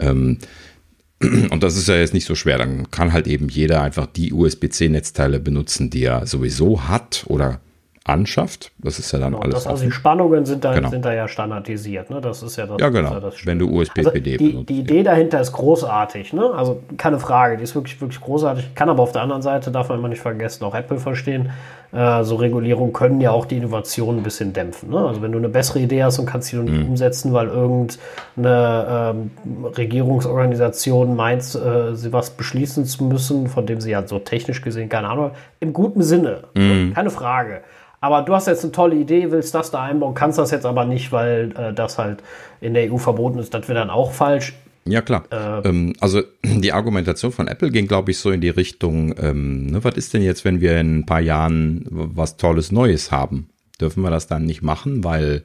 [0.00, 0.38] Ähm,
[1.20, 2.58] und das ist ja jetzt nicht so schwer.
[2.58, 7.60] Dann kann halt eben jeder einfach die USB-C-Netzteile benutzen, die er sowieso hat oder
[8.10, 8.72] anschafft.
[8.78, 9.54] Das ist ja dann genau, alles.
[9.54, 10.90] Das, also die Spannungen sind da, genau.
[10.90, 12.10] sind da ja standardisiert.
[12.10, 12.20] Ne?
[12.20, 12.80] Das ist ja das.
[12.80, 13.12] Ja, genau.
[13.12, 16.32] Ja das Wenn du USB-PD also die, die Idee dahinter ist großartig.
[16.32, 16.50] Ne?
[16.52, 18.74] Also keine Frage, die ist wirklich, wirklich großartig.
[18.74, 21.50] Kann aber auf der anderen Seite, darf man immer nicht vergessen, auch Apple verstehen.
[21.92, 24.90] Äh, so Regulierungen können ja auch die Innovation ein bisschen dämpfen.
[24.90, 24.98] Ne?
[24.98, 26.90] Also wenn du eine bessere Idee hast und kannst sie nicht mhm.
[26.90, 29.30] umsetzen, weil irgendeine ähm,
[29.76, 34.88] Regierungsorganisation meint, äh, sie was beschließen zu müssen, von dem sie ja so technisch gesehen
[34.88, 36.92] keine Ahnung, im guten Sinne, mhm.
[36.94, 37.62] keine Frage.
[38.00, 40.86] Aber du hast jetzt eine tolle Idee, willst das da einbauen, kannst das jetzt aber
[40.86, 42.22] nicht, weil äh, das halt
[42.60, 43.52] in der EU verboten ist.
[43.52, 44.54] Das wäre dann auch falsch.
[44.86, 45.24] Ja, klar.
[45.30, 49.66] Äh, ähm, also die Argumentation von Apple ging, glaube ich, so in die Richtung, ähm,
[49.66, 53.50] ne, was ist denn jetzt, wenn wir in ein paar Jahren was Tolles Neues haben?
[53.78, 55.44] Dürfen wir das dann nicht machen, weil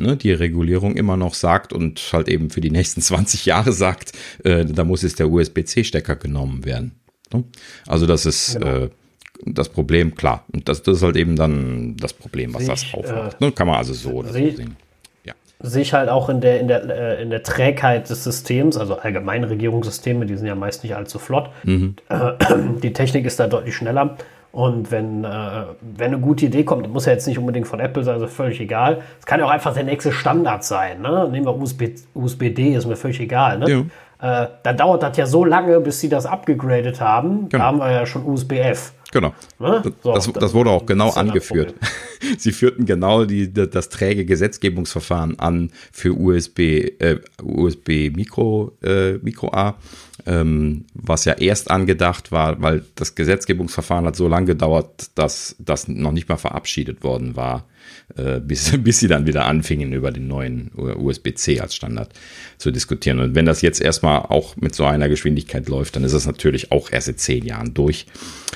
[0.00, 4.12] ne, die Regulierung immer noch sagt und halt eben für die nächsten 20 Jahre sagt,
[4.44, 6.92] äh, da muss jetzt der USB-C-Stecker genommen werden.
[7.34, 7.44] Ne?
[7.86, 8.58] Also das ist...
[8.58, 8.88] Genau.
[9.44, 10.44] Das Problem, klar.
[10.52, 13.40] Und das, das ist halt eben dann das Problem, was das aufmacht.
[13.40, 13.52] Äh, ne?
[13.52, 14.76] Kann man also so oder so sehen.
[15.24, 15.34] Ja.
[15.60, 18.96] Sehe ich halt auch in der, in, der, äh, in der Trägheit des Systems, also
[18.96, 21.50] allgemeine Regierungssysteme, die sind ja meist nicht allzu flott.
[21.64, 21.96] Mhm.
[22.08, 22.32] Äh,
[22.82, 24.16] die Technik ist da deutlich schneller.
[24.52, 25.28] Und wenn, äh,
[25.80, 28.60] wenn eine gute Idee kommt, muss ja jetzt nicht unbedingt von Apple sein, also völlig
[28.60, 29.00] egal.
[29.18, 31.00] Es kann ja auch einfach der nächste Standard sein.
[31.00, 31.26] Ne?
[31.32, 33.58] Nehmen wir USB, USB-D, ist mir völlig egal.
[33.58, 33.70] Ne?
[33.70, 33.82] Ja.
[34.22, 37.48] Äh, dann dauert das ja so lange, bis sie das abgegradet haben.
[37.48, 37.58] Genau.
[37.58, 38.92] Da haben wir ja schon USB-F.
[39.10, 39.34] Genau.
[39.58, 39.82] Ne?
[40.02, 41.74] So, das, das, wurde auch genau angeführt.
[42.38, 49.52] Sie führten genau die, das träge Gesetzgebungsverfahren an für USB, äh, USB Micro, äh, Micro
[49.52, 49.74] A,
[50.26, 55.88] ähm, was ja erst angedacht war, weil das Gesetzgebungsverfahren hat so lange gedauert, dass das
[55.88, 57.64] noch nicht mal verabschiedet worden war
[58.16, 62.10] äh, bis, bis sie dann wieder anfingen, über den neuen USB-C als Standard
[62.58, 63.18] zu diskutieren.
[63.20, 66.72] Und wenn das jetzt erstmal auch mit so einer Geschwindigkeit läuft, dann ist es natürlich
[66.72, 68.06] auch erst in zehn Jahren durch.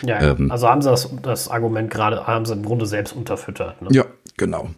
[0.03, 0.31] Ja, ja.
[0.33, 3.81] Ähm, also haben sie das, das, Argument gerade, haben sie im Grunde selbst unterfüttert.
[3.83, 3.89] Ne?
[3.93, 4.05] Ja,
[4.37, 4.71] genau.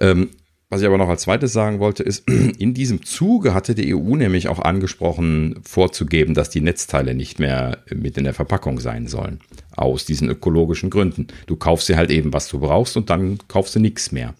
[0.00, 0.30] Ähm,
[0.72, 2.26] was ich aber noch als zweites sagen wollte, ist,
[2.58, 7.76] in diesem Zuge hatte die EU nämlich auch angesprochen, vorzugeben, dass die Netzteile nicht mehr
[7.92, 9.40] mit in der Verpackung sein sollen.
[9.76, 11.26] Aus diesen ökologischen Gründen.
[11.44, 14.32] Du kaufst dir halt eben, was du brauchst und dann kaufst du nichts mehr.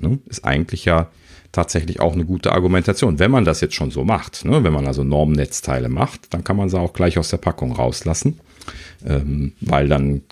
[0.00, 0.20] Ne?
[0.26, 1.10] Ist eigentlich ja
[1.50, 4.44] tatsächlich auch eine gute Argumentation, wenn man das jetzt schon so macht.
[4.44, 4.62] Ne?
[4.62, 8.38] Wenn man also Normnetzteile macht, dann kann man sie auch gleich aus der Packung rauslassen,
[9.04, 10.22] ähm, weil dann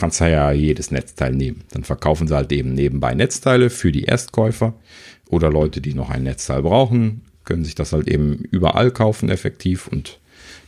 [0.00, 1.62] kannst du ja jedes Netzteil nehmen.
[1.72, 4.74] Dann verkaufen sie halt eben nebenbei Netzteile für die Erstkäufer
[5.28, 9.86] oder Leute, die noch ein Netzteil brauchen, können sich das halt eben überall kaufen effektiv
[9.86, 10.18] und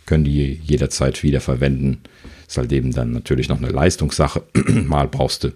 [0.07, 2.03] können die jederzeit wieder verwenden.
[2.47, 4.43] Ist halt eben dann natürlich noch eine Leistungssache.
[4.67, 5.49] mal brauchst du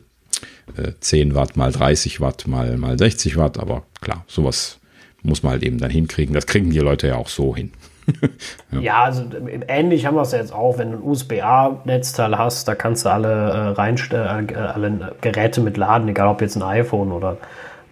[0.76, 4.78] äh, 10 Watt, mal 30 Watt, mal, mal 60 Watt, aber klar, sowas
[5.22, 6.34] muss man halt eben dann hinkriegen.
[6.34, 7.72] Das kriegen die Leute ja auch so hin.
[8.72, 8.80] ja.
[8.80, 9.04] ja.
[9.04, 9.24] also
[9.68, 13.28] ähnlich haben wir es jetzt auch, wenn du ein USB-A-Netzteil hast, da kannst du alle
[13.28, 17.36] äh, reinstellen, äh, alle Geräte mit laden, egal ob jetzt ein iPhone oder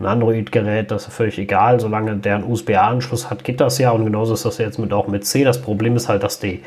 [0.00, 4.04] ein Android-Gerät, das ist völlig egal, solange der einen USB-A-Anschluss hat, geht das ja und
[4.04, 5.44] genauso ist das jetzt mit auch mit C.
[5.44, 6.62] Das Problem ist halt, dass die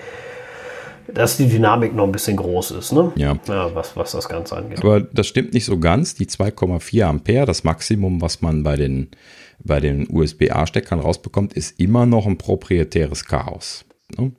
[1.14, 3.12] dass die Dynamik noch ein bisschen groß ist, ne?
[3.16, 3.38] Ja.
[3.48, 4.80] ja was, was das Ganze angeht.
[4.80, 6.16] Aber das stimmt nicht so ganz.
[6.16, 9.10] Die 2,4 Ampere, das Maximum, was man bei den,
[9.64, 13.86] bei den USB-A-Steckern rausbekommt, ist immer noch ein proprietäres Chaos.
[14.18, 14.32] Ne?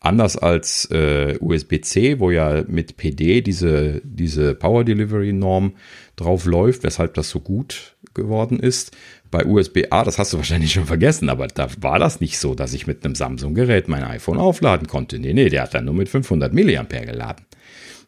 [0.00, 5.72] Anders als äh, USB-C, wo ja mit PD diese, diese Power Delivery Norm
[6.14, 8.96] drauf läuft, weshalb das so gut geworden ist.
[9.30, 12.72] Bei USB-A, das hast du wahrscheinlich schon vergessen, aber da war das nicht so, dass
[12.72, 15.18] ich mit einem Samsung-Gerät mein iPhone aufladen konnte.
[15.18, 17.44] Nee, nee, der hat dann nur mit 500 mAh geladen.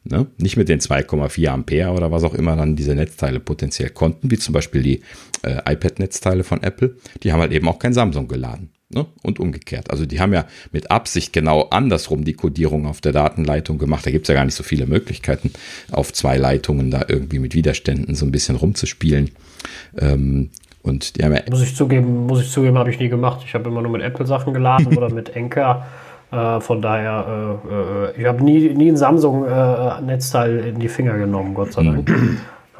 [0.04, 0.26] Ne?
[0.38, 4.38] Nicht mit den 2,4 Ampere oder was auch immer dann diese Netzteile potenziell konnten, wie
[4.38, 5.02] zum Beispiel die
[5.42, 6.96] äh, iPad-Netzteile von Apple.
[7.22, 8.70] Die haben halt eben auch kein Samsung geladen.
[8.92, 9.06] Ne?
[9.22, 9.90] Und umgekehrt.
[9.90, 14.04] Also die haben ja mit Absicht genau andersrum die Codierung auf der Datenleitung gemacht.
[14.04, 15.52] Da gibt es ja gar nicht so viele Möglichkeiten,
[15.92, 19.30] auf zwei Leitungen da irgendwie mit Widerständen so ein bisschen rumzuspielen.
[19.96, 20.50] Ähm,
[20.82, 23.42] und die haben ja muss ich zugeben, muss ich zugeben, habe ich nie gemacht.
[23.44, 25.86] Ich habe immer nur mit Apple Sachen geladen oder mit Enker.
[26.30, 31.54] Äh, von daher, äh, äh, ich habe nie, nie ein Samsung-Netzteil in die Finger genommen,
[31.54, 32.10] Gott sei Dank.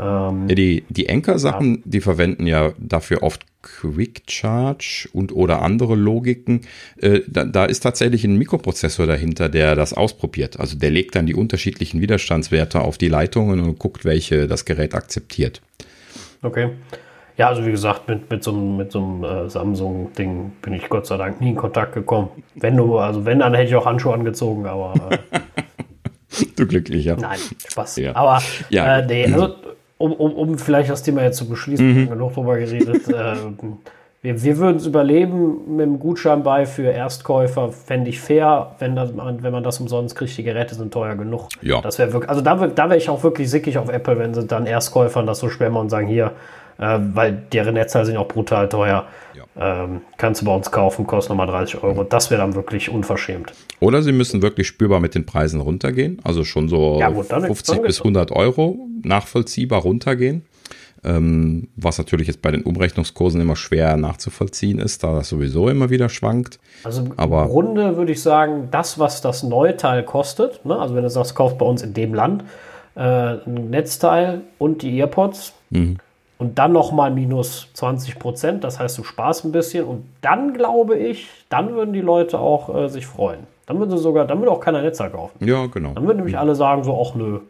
[0.01, 1.81] Ähm, ja, die die Enker-Sachen, ja.
[1.85, 6.63] die verwenden ja dafür oft Quick Charge und oder andere Logiken.
[6.97, 10.59] Äh, da, da, ist tatsächlich ein Mikroprozessor dahinter, der das ausprobiert.
[10.59, 14.95] Also der legt dann die unterschiedlichen Widerstandswerte auf die Leitungen und guckt, welche das Gerät
[14.95, 15.61] akzeptiert.
[16.43, 16.71] Okay.
[17.41, 20.91] Ja, also wie gesagt, mit, mit so einem, mit so einem äh, Samsung-Ding bin ich
[20.91, 22.29] Gott sei Dank nie in Kontakt gekommen.
[22.55, 24.93] Wenn du, also wenn, dann hätte ich auch Handschuhe angezogen, aber.
[25.11, 25.41] Äh,
[26.57, 27.17] du glücklicher.
[27.19, 27.97] Nein, Spaß.
[27.97, 28.15] Ja.
[28.15, 28.99] Aber ja.
[28.99, 29.55] Äh, nee, also
[29.97, 32.11] um, um, um vielleicht das Thema jetzt zu beschließen, mhm.
[32.11, 33.09] genug drüber geredet.
[33.09, 33.37] äh,
[34.21, 38.97] wir, wir würden es überleben mit dem Gutschein bei für Erstkäufer, fände ich fair, wenn,
[38.97, 40.37] das, wenn man das umsonst kriegt.
[40.37, 41.49] Die Geräte sind teuer genug.
[41.63, 41.81] Ja.
[41.81, 44.47] Das wäre wirklich, also da, da wäre ich auch wirklich sickig auf Apple, wenn sie
[44.47, 46.33] dann Erstkäufern das so schwer machen und sagen, hier,
[46.81, 49.07] äh, weil deren Netzteile sind auch brutal teuer.
[49.35, 49.85] Ja.
[49.85, 52.05] Ähm, kannst du bei uns kaufen, kostet nochmal 30 Euro.
[52.05, 53.53] Das wäre dann wirklich unverschämt.
[53.81, 57.83] Oder sie müssen wirklich spürbar mit den Preisen runtergehen, also schon so ja, gut, 50
[57.83, 60.43] bis 100 Euro nachvollziehbar runtergehen.
[61.03, 65.89] Ähm, was natürlich jetzt bei den Umrechnungskursen immer schwer nachzuvollziehen ist, da das sowieso immer
[65.89, 66.59] wieder schwankt.
[66.85, 70.79] Also Aber im Grunde würde ich sagen, das, was das Neuteil kostet, ne?
[70.79, 72.45] also wenn du sagst, kaufst bei uns in dem Land
[72.97, 75.97] äh, ein Netzteil und die Earpods, mhm
[76.41, 78.65] und dann nochmal minus 20 Prozent.
[78.65, 82.75] Das heißt, du sparst ein bisschen und dann glaube ich, dann würden die Leute auch
[82.75, 83.41] äh, sich freuen.
[83.67, 85.47] Dann würde sogar, dann würde auch keiner Netzer kaufen.
[85.47, 85.93] Ja, genau.
[85.93, 87.41] Dann würden nämlich alle sagen so, ach nö,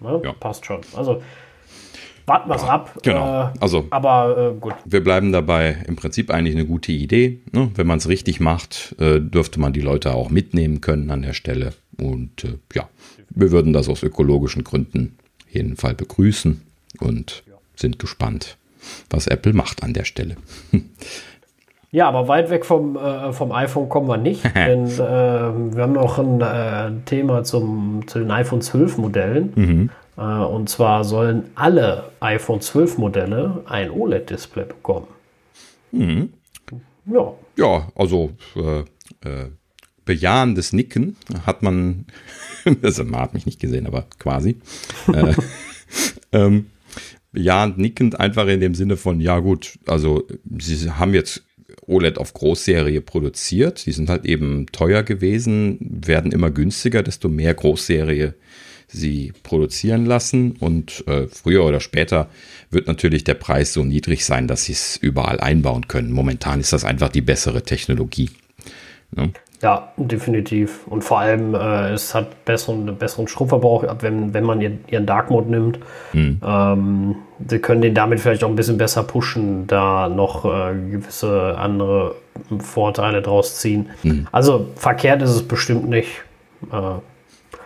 [0.00, 0.32] ne, ja.
[0.32, 0.80] passt schon.
[0.96, 1.22] Also
[2.26, 2.98] warten wir es ja, ab.
[3.04, 3.42] Genau.
[3.44, 4.74] Äh, also, aber äh, gut.
[4.84, 5.76] Wir bleiben dabei.
[5.86, 7.38] Im Prinzip eigentlich eine gute Idee.
[7.52, 7.70] Ne?
[7.76, 11.32] Wenn man es richtig macht, äh, dürfte man die Leute auch mitnehmen können an der
[11.32, 11.74] Stelle.
[11.96, 12.88] Und äh, ja,
[13.30, 15.16] wir würden das aus ökologischen Gründen
[15.48, 16.60] jeden Fall begrüßen.
[16.98, 17.44] Und
[17.80, 18.56] sind gespannt,
[19.10, 20.36] was Apple macht an der Stelle.
[21.92, 25.92] Ja, aber weit weg vom, äh, vom iPhone kommen wir nicht, denn äh, wir haben
[25.92, 29.52] noch ein äh, Thema zum, zu den iPhone 12 Modellen.
[29.56, 29.90] Mhm.
[30.16, 35.08] Äh, und zwar sollen alle iPhone 12 Modelle ein OLED-Display bekommen.
[35.90, 36.32] Mhm.
[37.06, 37.32] Ja.
[37.56, 38.80] Ja, also äh,
[39.28, 39.50] äh,
[40.04, 42.06] bejahendes Nicken hat man,
[42.82, 44.60] also man hat mich nicht gesehen, aber quasi.
[46.32, 46.66] ähm,
[47.32, 50.26] bejahend nickend, einfach in dem Sinne von, ja gut, also
[50.58, 51.44] sie haben jetzt
[51.86, 57.54] OLED auf Großserie produziert, die sind halt eben teuer gewesen, werden immer günstiger, desto mehr
[57.54, 58.34] Großserie
[58.88, 62.28] sie produzieren lassen und äh, früher oder später
[62.70, 66.10] wird natürlich der Preis so niedrig sein, dass sie es überall einbauen können.
[66.10, 68.30] Momentan ist das einfach die bessere Technologie.
[69.14, 69.32] Ne?
[69.62, 70.86] Ja, definitiv.
[70.86, 75.50] Und vor allem, äh, es hat besseren, besseren Stromverbrauch, wenn, wenn man ihren Dark Mode
[75.50, 75.78] nimmt.
[76.14, 76.40] Mhm.
[76.42, 81.56] Ähm, sie können den damit vielleicht auch ein bisschen besser pushen, da noch äh, gewisse
[81.58, 82.14] andere
[82.58, 83.90] Vorteile draus ziehen.
[84.02, 84.26] Mhm.
[84.32, 86.22] Also verkehrt ist es bestimmt nicht.
[86.72, 86.76] Äh,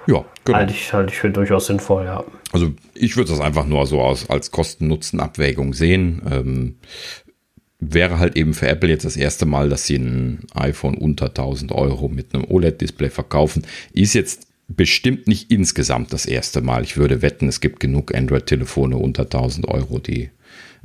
[0.07, 0.59] ja, genau.
[0.59, 2.25] Halte ich, halte ich für durchaus sinnvoll, ja.
[2.53, 6.23] Also ich würde das einfach nur so aus, als Kosten-Nutzen-Abwägung sehen.
[6.31, 6.75] Ähm,
[7.93, 11.73] wäre halt eben für Apple jetzt das erste Mal, dass sie ein iPhone unter 1000
[11.73, 13.63] Euro mit einem OLED-Display verkaufen.
[13.93, 16.83] Ist jetzt bestimmt nicht insgesamt das erste Mal.
[16.83, 20.31] Ich würde wetten, es gibt genug Android-Telefone unter 1000 Euro, die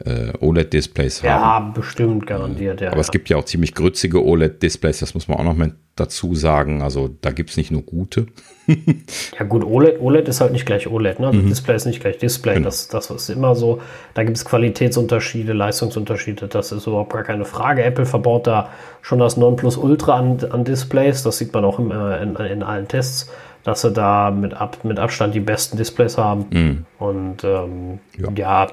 [0.05, 1.67] äh, OLED-Displays ja, haben.
[1.67, 2.81] Ja, bestimmt, garantiert.
[2.81, 5.73] Ja, Aber es gibt ja auch ziemlich grützige OLED-Displays, das muss man auch noch mal
[5.95, 6.81] dazu sagen.
[6.81, 8.27] Also da gibt es nicht nur gute.
[8.67, 11.19] ja gut, OLED, OLED ist halt nicht gleich OLED.
[11.19, 11.27] Ne?
[11.27, 11.49] Also mhm.
[11.49, 12.55] Display ist nicht gleich Display.
[12.55, 12.65] Genau.
[12.65, 13.81] Das, das ist immer so.
[14.13, 16.47] Da gibt es Qualitätsunterschiede, Leistungsunterschiede.
[16.47, 17.83] Das ist überhaupt gar keine Frage.
[17.83, 18.69] Apple verbaut da
[19.01, 21.23] schon das Nonplusultra an, an Displays.
[21.23, 23.29] Das sieht man auch im, äh, in, in allen Tests
[23.63, 26.45] dass sie da mit, Ab, mit Abstand die besten Displays haben.
[26.49, 26.85] Mhm.
[26.97, 28.29] Und ähm, ja.
[28.35, 28.67] ja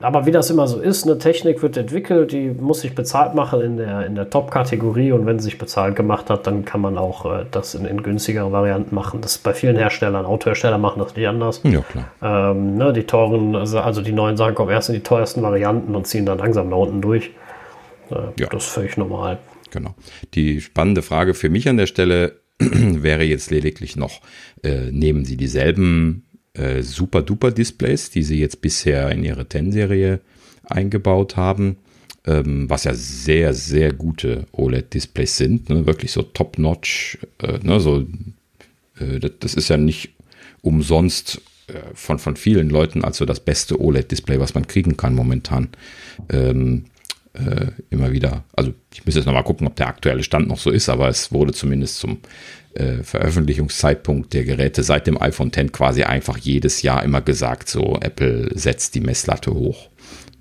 [0.00, 3.60] aber wie das immer so ist, eine Technik wird entwickelt, die muss sich bezahlt machen
[3.60, 6.96] in der, in der Top-Kategorie und wenn sie sich bezahlt gemacht hat, dann kann man
[6.96, 9.20] auch äh, das in, in günstigere Varianten machen.
[9.20, 11.60] Das ist bei vielen Herstellern, Autohersteller machen das nicht anders.
[11.64, 12.50] Ja, klar.
[12.50, 15.94] Ähm, ne, die teuren, also, also die neuen Sachen kommen erst in die teuersten Varianten
[15.94, 17.30] und ziehen dann langsam nach unten durch.
[18.10, 18.48] Äh, ja.
[18.50, 19.38] Das ist völlig normal.
[19.70, 19.94] Genau.
[20.34, 24.20] Die spannende Frage für mich an der Stelle wäre jetzt lediglich noch,
[24.62, 30.20] äh, nehmen Sie dieselben äh, Super-Duper-Displays, die sie jetzt bisher in ihre 10-Serie
[30.64, 31.76] eingebaut haben,
[32.26, 35.86] ähm, was ja sehr, sehr gute OLED-Displays sind, ne?
[35.86, 37.18] wirklich so top-notch.
[37.42, 37.80] Äh, ne?
[37.80, 38.06] so,
[38.98, 40.10] äh, das, das, ist ja nicht
[40.62, 45.68] umsonst äh, von, von vielen Leuten also das beste OLED-Display, was man kriegen kann momentan.
[46.28, 46.84] Ähm,
[47.32, 50.70] äh, immer wieder, also ich muss jetzt nochmal gucken, ob der aktuelle Stand noch so
[50.70, 52.18] ist, aber es wurde zumindest zum
[52.74, 57.98] äh, Veröffentlichungszeitpunkt der Geräte seit dem iPhone X quasi einfach jedes Jahr immer gesagt, so
[58.00, 59.88] Apple setzt die Messlatte hoch.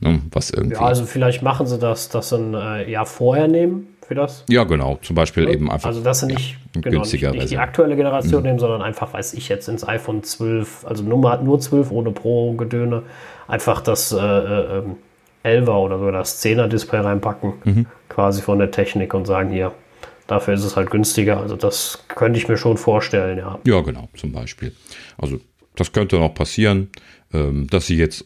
[0.02, 0.76] Ne, was irgendwie.
[0.76, 4.46] Ja, also vielleicht machen sie das, das ein äh, Jahr vorher nehmen für das.
[4.50, 4.98] Ja, genau.
[5.02, 5.50] Zum Beispiel ja.
[5.50, 5.90] eben einfach.
[5.90, 8.48] Also, dass sie nicht, ja, genau, nicht, nicht, die aktuelle Generation mhm.
[8.48, 13.04] nehmen, sondern einfach, weiß ich jetzt, ins iPhone 12, also nur, nur 12 ohne Pro-Gedöne,
[13.48, 14.84] einfach das äh, äh,
[15.44, 17.86] 11er oder so das 10er Display reinpacken, mhm.
[18.08, 19.74] quasi von der Technik und sagen hier,
[20.30, 21.40] dafür ist es halt günstiger.
[21.40, 23.60] Also das könnte ich mir schon vorstellen, ja.
[23.66, 24.74] Ja, genau, zum Beispiel.
[25.18, 25.40] Also
[25.76, 26.90] das könnte noch passieren,
[27.34, 28.26] ähm, dass sie jetzt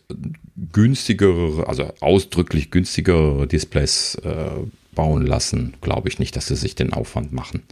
[0.71, 4.49] günstigere, also ausdrücklich günstigere Displays äh,
[4.93, 7.63] bauen lassen, glaube ich nicht, dass sie sich den Aufwand machen.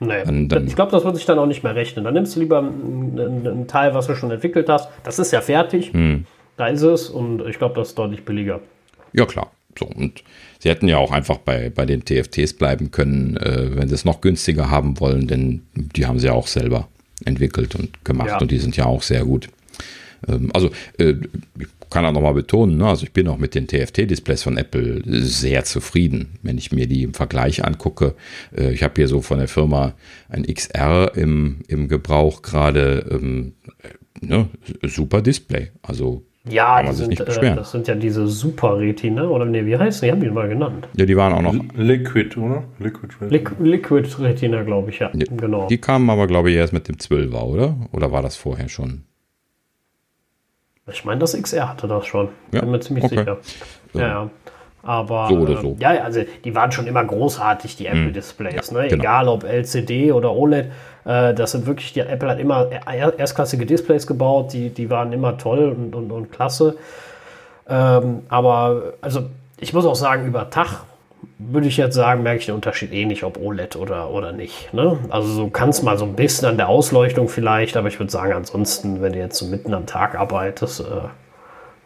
[0.00, 2.04] Nee, dann, ich glaube, das wird sich dann auch nicht mehr rechnen.
[2.04, 4.88] Dann nimmst du lieber einen, einen Teil, was du schon entwickelt hast.
[5.02, 5.92] Das ist ja fertig.
[5.92, 6.24] Hm.
[6.56, 8.60] Da ist es und ich glaube, das ist deutlich billiger.
[9.12, 9.50] Ja, klar.
[9.76, 10.22] So, und
[10.58, 14.04] sie hätten ja auch einfach bei, bei den TFTs bleiben können, äh, wenn sie es
[14.04, 16.88] noch günstiger haben wollen, denn die haben sie ja auch selber
[17.24, 18.38] entwickelt und gemacht ja.
[18.38, 19.48] und die sind ja auch sehr gut.
[20.26, 21.14] Ähm, also, äh,
[21.58, 25.02] ich kann auch nochmal betonen, ne, also ich bin auch mit den TFT-Displays von Apple
[25.06, 28.14] sehr zufrieden, wenn ich mir die im Vergleich angucke.
[28.56, 29.94] Äh, ich habe hier so von der Firma
[30.28, 33.06] ein XR im, im Gebrauch gerade.
[33.10, 33.54] Ähm,
[34.20, 34.48] ne,
[34.82, 35.70] super Display.
[35.82, 40.02] Also ja, die sind, äh, das sind ja diese Super Retina, oder nee, wie heißt
[40.02, 40.10] die?
[40.10, 40.88] Haben die mal genannt.
[40.94, 41.54] Ja, die waren auch noch.
[41.74, 42.64] Liquid, oder?
[42.78, 43.50] Liquid Retina.
[43.60, 45.10] Liquid Retina, glaube ich, ja.
[45.12, 45.66] Die, genau.
[45.68, 47.76] Die kamen aber, glaube ich, erst mit dem 12er, oder?
[47.92, 49.04] Oder war das vorher schon?
[50.90, 52.28] Ich meine, das XR hatte das schon.
[52.52, 52.60] Ja?
[52.60, 53.18] Bin mir ziemlich okay.
[53.18, 53.38] sicher.
[53.94, 54.30] Ja, ja.
[54.88, 55.68] Aber so so.
[55.78, 57.98] Äh, ja, also die waren schon immer großartig, die hm.
[57.98, 58.70] Apple-Displays.
[58.70, 58.88] Ja, ne?
[58.88, 59.02] Genau.
[59.02, 60.70] Egal ob LCD oder OLED.
[61.04, 65.36] Äh, das sind wirklich, die Apple hat immer erstklassige Displays gebaut, die, die waren immer
[65.36, 66.76] toll und, und, und klasse.
[67.68, 69.26] Ähm, aber also
[69.58, 70.84] ich muss auch sagen, über Tag
[71.36, 74.72] würde ich jetzt sagen, merke ich den Unterschied eh nicht, ob OLED oder, oder nicht.
[74.72, 74.96] Ne?
[75.10, 78.10] Also so kann es mal so ein bisschen an der Ausleuchtung vielleicht, aber ich würde
[78.10, 80.84] sagen, ansonsten, wenn du jetzt so mitten am Tag arbeitest, äh,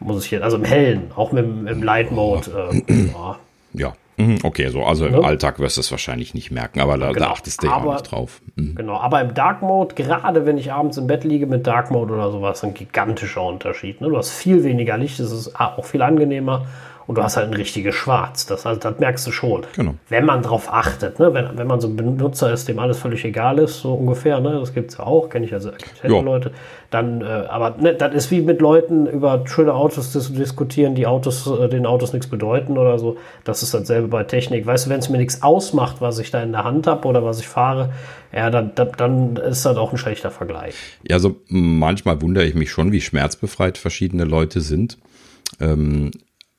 [0.05, 3.39] muss ich jetzt, also im Hellen, auch mit, im Light Mode, äh, ja.
[3.73, 3.93] ja.
[4.19, 5.25] Mhm, okay, so, also im ne?
[5.25, 7.27] Alltag wirst du es wahrscheinlich nicht merken, aber da, genau.
[7.27, 8.43] da achtest du ja auch nicht drauf.
[8.57, 8.75] Mhm.
[8.75, 12.13] Genau, aber im Dark Mode, gerade wenn ich abends im Bett liege mit Dark Mode
[12.13, 14.01] oder sowas, ein gigantischer Unterschied.
[14.01, 14.09] Ne?
[14.09, 16.67] Du hast viel weniger Licht, es ist auch viel angenehmer
[17.13, 18.47] und du hast halt ein richtiges Schwarz.
[18.47, 19.67] Das, also, das merkst du schon.
[19.77, 19.97] Genau.
[20.09, 21.35] Wenn man drauf achtet, ne?
[21.35, 24.59] wenn, wenn man so ein Benutzer ist, dem alles völlig egal ist, so ungefähr, ne?
[24.59, 25.73] das gibt es ja auch, kenne ich also
[26.05, 26.53] Leute,
[26.89, 31.07] dann, äh, aber ne, das ist wie mit Leuten über schöne Autos zu diskutieren, die
[31.07, 33.19] Autos, äh, den Autos nichts bedeuten oder so.
[33.45, 34.65] Das ist dasselbe bei Technik.
[34.65, 37.23] Weißt du, wenn es mir nichts ausmacht, was ich da in der Hand habe oder
[37.23, 37.91] was ich fahre,
[38.35, 40.75] ja, dann, dann, dann ist das auch ein schlechter Vergleich.
[41.07, 44.97] Ja, also manchmal wundere ich mich schon, wie schmerzbefreit verschiedene Leute sind.
[45.61, 46.11] Ähm,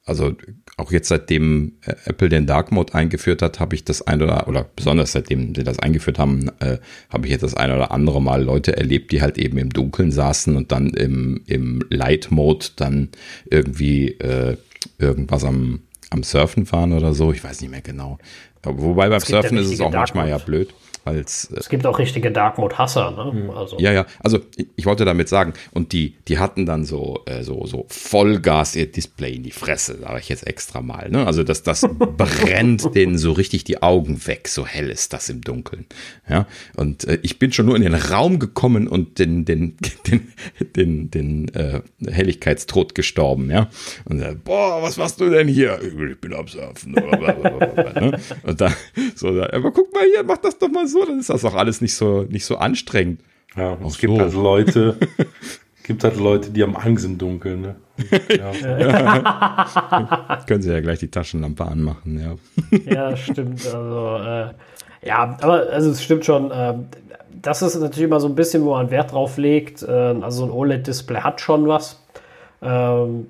[0.05, 0.33] also
[0.77, 4.47] auch jetzt seitdem äh, Apple den Dark Mode eingeführt hat, habe ich das ein oder
[4.47, 8.21] oder besonders seitdem sie das eingeführt haben, äh, habe ich jetzt das ein oder andere
[8.21, 12.67] Mal Leute erlebt, die halt eben im Dunkeln saßen und dann im, im Light Mode
[12.75, 13.09] dann
[13.49, 14.57] irgendwie äh,
[14.97, 17.31] irgendwas am, am Surfen waren oder so.
[17.31, 18.17] Ich weiß nicht mehr genau.
[18.63, 20.73] Wobei beim Surfen ist es auch manchmal ja blöd
[21.05, 21.45] als.
[21.51, 23.31] Äh, es gibt auch richtige Dark Mode Hasser, ne?
[23.31, 23.49] Mhm.
[23.49, 23.77] Also.
[23.79, 24.05] Ja, ja.
[24.23, 27.85] Also ich, ich, wollte damit sagen, und die, die hatten dann so, äh, so, so
[27.89, 31.09] Vollgas ihr Display in die Fresse, sage ich jetzt extra mal.
[31.09, 31.25] Ne?
[31.25, 31.87] Also das, das
[32.17, 34.47] brennt denen so richtig die Augen weg.
[34.47, 35.85] So hell ist das im Dunkeln.
[36.29, 36.47] Ja.
[36.75, 40.33] Und äh, ich bin schon nur in den Raum gekommen und den, den, den,
[40.75, 43.69] den, den äh, Helligkeitstod gestorben, ja.
[44.05, 45.79] Und äh, boah, was machst du denn hier?
[45.81, 46.93] Ich bin am Surfen.
[46.93, 48.19] ne?
[48.43, 48.73] Und da,
[49.15, 51.81] so, aber guck mal hier, mach das doch mal so dann ist das auch alles
[51.81, 53.21] nicht so, nicht so anstrengend.
[53.55, 54.19] Ja, es gibt so.
[54.19, 54.97] halt Leute,
[55.83, 57.75] gibt halt Leute, die haben Angst im Dunkeln, ne?
[58.29, 60.39] Ja.
[60.47, 62.35] Können sie ja gleich die Taschenlampe anmachen, ja.
[62.91, 63.65] ja, stimmt.
[63.65, 64.47] Also, äh,
[65.05, 66.49] ja, aber also es stimmt schon.
[66.49, 66.75] Äh,
[67.41, 69.83] das ist natürlich immer so ein bisschen, wo man Wert drauf legt.
[69.83, 72.01] Äh, also so ein OLED-Display hat schon was.
[72.61, 73.27] Ähm,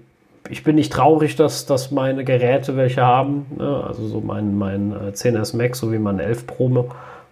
[0.50, 3.46] ich bin nicht traurig, dass, dass meine Geräte welche haben.
[3.58, 3.84] Ne?
[3.86, 6.70] Also so mein, mein 10S äh, Max sowie mein 11 Pro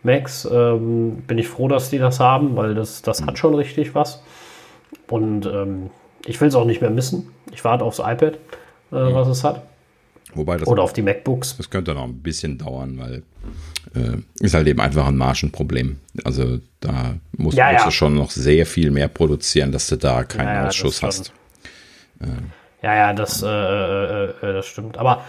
[0.04, 0.48] Max.
[0.52, 4.24] Ähm, bin ich froh, dass die das haben, weil das, das hat schon richtig was.
[5.08, 5.90] Und ähm,
[6.26, 7.30] ich will es auch nicht mehr missen.
[7.52, 8.36] Ich warte aufs iPad,
[8.92, 9.14] äh, mhm.
[9.14, 9.64] was es hat.
[10.34, 11.58] Wobei das Oder auf die MacBooks.
[11.58, 13.24] Das könnte noch ein bisschen dauern, weil
[13.96, 16.00] äh, ist halt eben einfach ein Margenproblem.
[16.24, 17.86] Also da musst, ja, musst ja.
[17.86, 21.34] du schon noch sehr viel mehr produzieren, dass du da keinen ja, Ausschuss hast.
[22.22, 22.28] Äh.
[22.82, 24.98] Ja, ja, das, äh, äh, äh, das stimmt.
[24.98, 25.24] Aber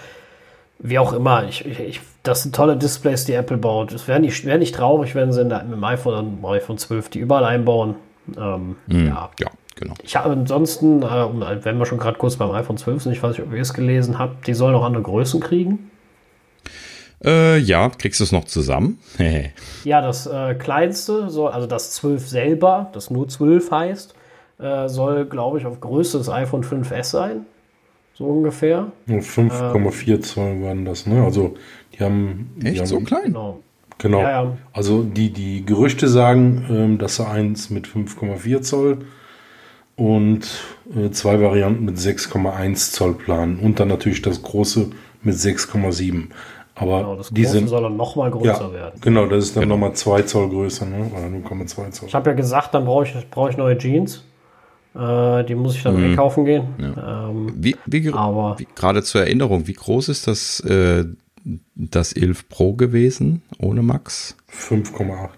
[0.78, 3.92] wie auch immer, ich, ich, das sind tolle Displays, die Apple baut.
[3.92, 6.78] Es wäre nicht, wär nicht traurig, wenn sie in der, mit dem iPhone, im iPhone
[6.78, 7.94] 12 die überall einbauen.
[8.36, 9.30] Ähm, mm, ja.
[9.38, 9.94] ja, genau.
[10.02, 13.36] Ich habe ansonsten, äh, wenn wir schon gerade kurz beim iPhone 12 sind, ich weiß
[13.36, 15.90] nicht, ob ihr es gelesen habt, die sollen noch andere Größen kriegen.
[17.24, 18.98] Äh, ja, kriegst du es noch zusammen?
[19.84, 24.14] ja, das äh, kleinste, soll, also das 12 selber, das nur 12 heißt,
[24.58, 27.46] äh, soll, glaube ich, auf Größe des iPhone 5S sein.
[28.14, 28.92] So ungefähr.
[29.08, 31.22] 5,4 Zoll waren das, ne?
[31.24, 31.54] Also
[31.94, 32.50] die haben.
[32.62, 33.24] Echt die haben, so klein?
[33.24, 33.60] Genau.
[33.98, 34.20] Genau.
[34.20, 34.56] Ja, ja.
[34.72, 38.98] Also die, die Gerüchte sagen, ähm, dass sie eins mit 5,4 Zoll
[39.96, 40.48] und
[40.96, 43.60] äh, zwei Varianten mit 6,1 Zoll planen.
[43.60, 44.90] Und dann natürlich das große
[45.22, 46.28] mit 6,7.
[46.74, 49.00] Aber genau, das die sind, soll dann nochmal größer ja, werden.
[49.00, 49.74] Genau, das ist dann genau.
[49.74, 51.10] nochmal 2 Zoll größer, ne?
[51.12, 52.08] oder 0,2 Zoll.
[52.08, 54.24] Ich habe ja gesagt, dann brauche ich, brauch ich neue Jeans.
[54.94, 56.16] Äh, die muss ich dann mhm.
[56.16, 56.66] kaufen gehen.
[56.78, 57.30] Ja.
[57.30, 61.04] Ähm, wie, wie, aber wie, gerade zur Erinnerung, wie groß ist das, äh,
[61.74, 64.36] das 11 Pro gewesen ohne Max?
[64.52, 65.28] 5,8.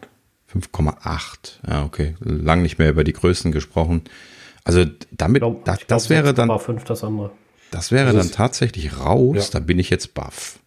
[0.52, 1.61] 5,8.
[1.68, 2.14] Ja, okay.
[2.20, 4.02] Lang nicht mehr über die Größen gesprochen.
[4.64, 6.57] Also damit, glaub, da, das wäre dann.
[6.59, 7.30] 5 das andere.
[7.70, 9.50] Das wäre das dann tatsächlich raus.
[9.52, 9.59] Ja.
[9.59, 10.59] Da bin ich jetzt baff.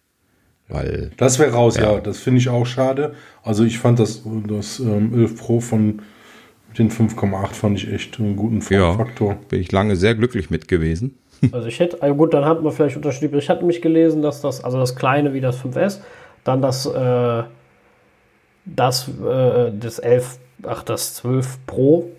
[0.68, 1.94] Weil, das wäre raus, ja.
[1.94, 3.14] ja das finde ich auch schade.
[3.42, 6.02] Also ich fand das, das ähm, 11 Pro von
[6.78, 9.32] den 5,8 fand ich echt einen guten Faktor.
[9.32, 11.18] Ja, bin ich lange sehr glücklich mit gewesen.
[11.52, 13.44] Also ich hätte, also gut, dann hat man vielleicht unterschiedlich.
[13.44, 16.00] Ich hatte mich gelesen, dass das, also das kleine wie das 5S,
[16.42, 17.44] dann das, äh,
[18.64, 22.10] das, äh, das 11, ach, das 12 Pro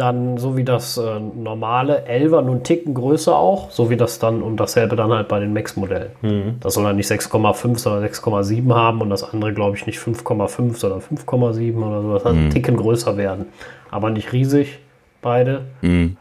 [0.00, 4.18] dann so wie das äh, normale 11er, nur einen Ticken größer auch, so wie das
[4.18, 6.10] dann und dasselbe dann halt bei den Max-Modellen.
[6.22, 6.56] Mhm.
[6.60, 10.76] Das soll dann nicht 6,5, sondern 6,7 haben und das andere glaube ich nicht 5,5,
[10.76, 12.14] sondern 5,7 oder so.
[12.14, 12.40] Das heißt, mhm.
[12.40, 13.46] einen Ticken größer werden.
[13.90, 14.78] Aber nicht riesig,
[15.20, 15.66] beide.
[15.82, 16.16] Mhm.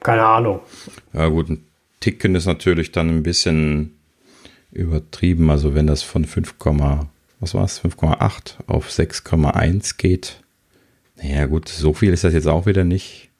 [0.00, 0.60] Keine Ahnung.
[1.12, 1.66] Ja gut, ein
[2.00, 3.98] Ticken ist natürlich dann ein bisschen
[4.72, 5.50] übertrieben.
[5.50, 6.54] Also wenn das von 5,
[7.40, 10.40] was war es, 5,8 auf 6,1 geht,
[11.16, 13.30] naja, gut, so viel ist das jetzt auch wieder nicht.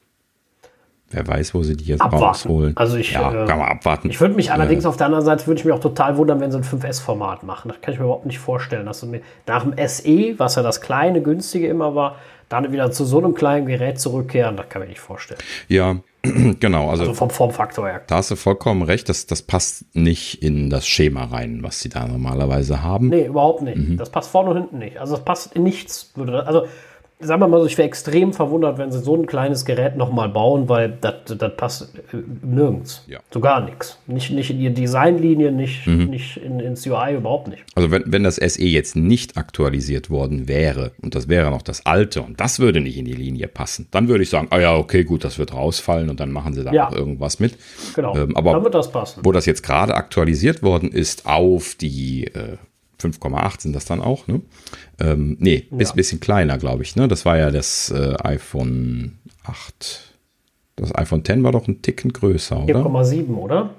[1.09, 2.25] Wer weiß, wo sie die jetzt abwarten.
[2.25, 2.75] rausholen.
[2.75, 4.09] Also ich, ja, äh, kann man abwarten.
[4.09, 6.41] Ich würde mich allerdings äh, auf der anderen Seite würde ich mich auch total wundern,
[6.41, 7.69] wenn sie ein 5S-Format machen.
[7.69, 8.85] Das kann ich mir überhaupt nicht vorstellen.
[8.85, 12.17] Dass du mir nach dem SE, was ja das kleine, günstige immer war,
[12.49, 15.39] dann wieder zu so einem kleinen Gerät zurückkehren, das kann ich mir nicht vorstellen.
[15.69, 15.97] Ja,
[16.59, 16.89] genau.
[16.89, 18.01] Also, also vom Formfaktor her.
[18.07, 21.89] Da hast du vollkommen recht, das, das passt nicht in das Schema rein, was sie
[21.89, 23.09] da normalerweise haben.
[23.09, 23.77] Nee, überhaupt nicht.
[23.77, 23.97] Mhm.
[23.97, 24.97] Das passt vorne und hinten nicht.
[24.97, 26.13] Also das passt in nichts.
[26.17, 26.67] Also
[27.19, 30.29] sagen wir mal so, ich wäre extrem verwundert, wenn sie so ein kleines Gerät nochmal
[30.29, 31.15] bauen, weil das
[31.55, 33.03] passt äh, nirgends.
[33.07, 33.19] Ja.
[33.31, 33.97] So gar nichts.
[34.05, 36.05] Nicht, nicht in die Designlinie, nicht, mhm.
[36.05, 37.63] nicht in, ins UI, überhaupt nicht.
[37.75, 41.85] Also wenn, wenn das SE jetzt nicht aktualisiert worden wäre und das wäre noch das
[41.85, 44.75] alte und das würde nicht in die Linie passen, dann würde ich sagen, ah ja,
[44.75, 46.89] okay, gut, das wird rausfallen und dann machen sie da ja.
[46.89, 47.55] noch irgendwas mit.
[47.95, 49.21] Genau, ähm, aber dann wird das passen.
[49.23, 52.57] Wo das jetzt gerade aktualisiert worden ist auf die äh,
[52.99, 54.41] 5,8 sind das dann auch, ne?
[54.99, 55.77] Ähm, nee, ja.
[55.77, 57.07] ist ein bisschen kleiner, glaube ich, ne?
[57.07, 60.13] Das war ja das äh, iPhone 8.
[60.75, 62.81] Das iPhone 10 war doch ein Ticken größer, oder?
[62.81, 63.71] 4,7, oder?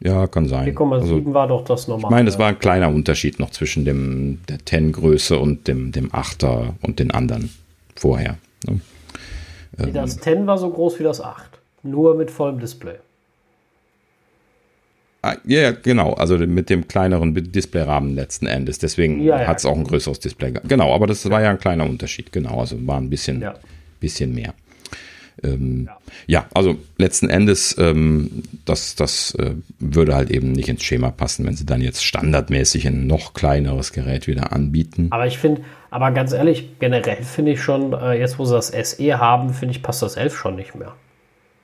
[0.00, 0.74] Ja, kann sein.
[0.74, 2.06] 4,7 also, war doch das normale.
[2.06, 5.92] Ich meine, es war ein kleiner Unterschied noch zwischen dem der 10 Größe und dem,
[5.92, 7.50] dem 8er und den anderen
[7.94, 8.36] vorher.
[8.66, 8.80] Ne?
[9.78, 11.60] Ähm, das 10 war so groß wie das 8.
[11.82, 12.96] Nur mit vollem Display.
[15.26, 16.12] Ah, ja, genau.
[16.12, 18.78] Also mit dem kleineren Displayrahmen letzten Endes.
[18.78, 20.52] Deswegen ja, ja, hat es auch ein größeres Display.
[20.68, 22.30] Genau, aber das war ja ein kleiner Unterschied.
[22.30, 23.44] Genau, also war ein bisschen,
[23.98, 24.54] bisschen mehr.
[25.42, 25.98] Ähm, ja.
[26.26, 26.46] ja.
[26.54, 31.56] also letzten Endes, ähm, das, das äh, würde halt eben nicht ins Schema passen, wenn
[31.56, 35.08] sie dann jetzt standardmäßig ein noch kleineres Gerät wieder anbieten.
[35.10, 38.68] Aber ich finde, aber ganz ehrlich, generell finde ich schon, äh, jetzt wo sie das
[38.68, 40.94] SE haben, finde ich, passt das 11 schon nicht mehr.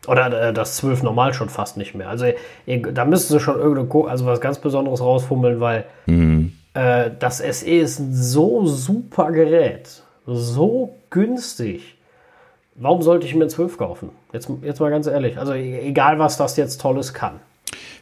[0.06, 2.08] Oder äh, das 12 normal schon fast nicht mehr.
[2.08, 2.26] Also
[2.66, 6.52] da müssten sie schon irgendeine, also was ganz Besonderes rausfummeln, weil mhm.
[6.74, 10.02] äh, das SE ist ein so super Gerät.
[10.26, 11.96] So günstig.
[12.74, 14.10] Warum sollte ich mir ein 12 kaufen?
[14.32, 15.38] Jetzt, jetzt mal ganz ehrlich.
[15.38, 17.40] Also e, egal, was das jetzt Tolles kann.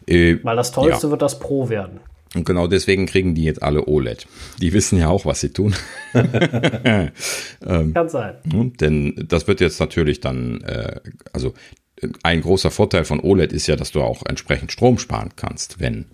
[0.06, 1.10] Äh, weil das Tollste ja.
[1.10, 2.00] wird das Pro werden.
[2.34, 4.26] Und genau deswegen kriegen die jetzt alle OLED.
[4.60, 5.74] Die wissen ja auch, was sie tun.
[6.14, 7.12] ähm,
[7.94, 8.36] Kann sein.
[8.44, 11.00] Denn das wird jetzt natürlich dann, äh,
[11.32, 11.54] also
[12.22, 16.06] ein großer Vorteil von OLED ist ja, dass du auch entsprechend Strom sparen kannst, wenn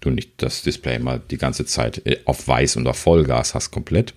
[0.00, 3.70] du nicht das Display mal die ganze Zeit äh, auf Weiß und auf Vollgas hast
[3.70, 4.14] komplett,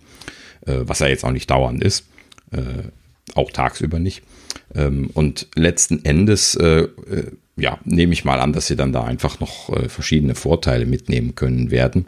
[0.66, 2.06] äh, was ja jetzt auch nicht dauernd ist,
[2.52, 2.90] äh,
[3.36, 4.24] auch tagsüber nicht.
[4.76, 6.58] Ähm, und letzten Endes,
[7.60, 11.72] ja, nehme ich mal an, dass sie dann da einfach noch verschiedene Vorteile mitnehmen können
[11.72, 12.06] werden.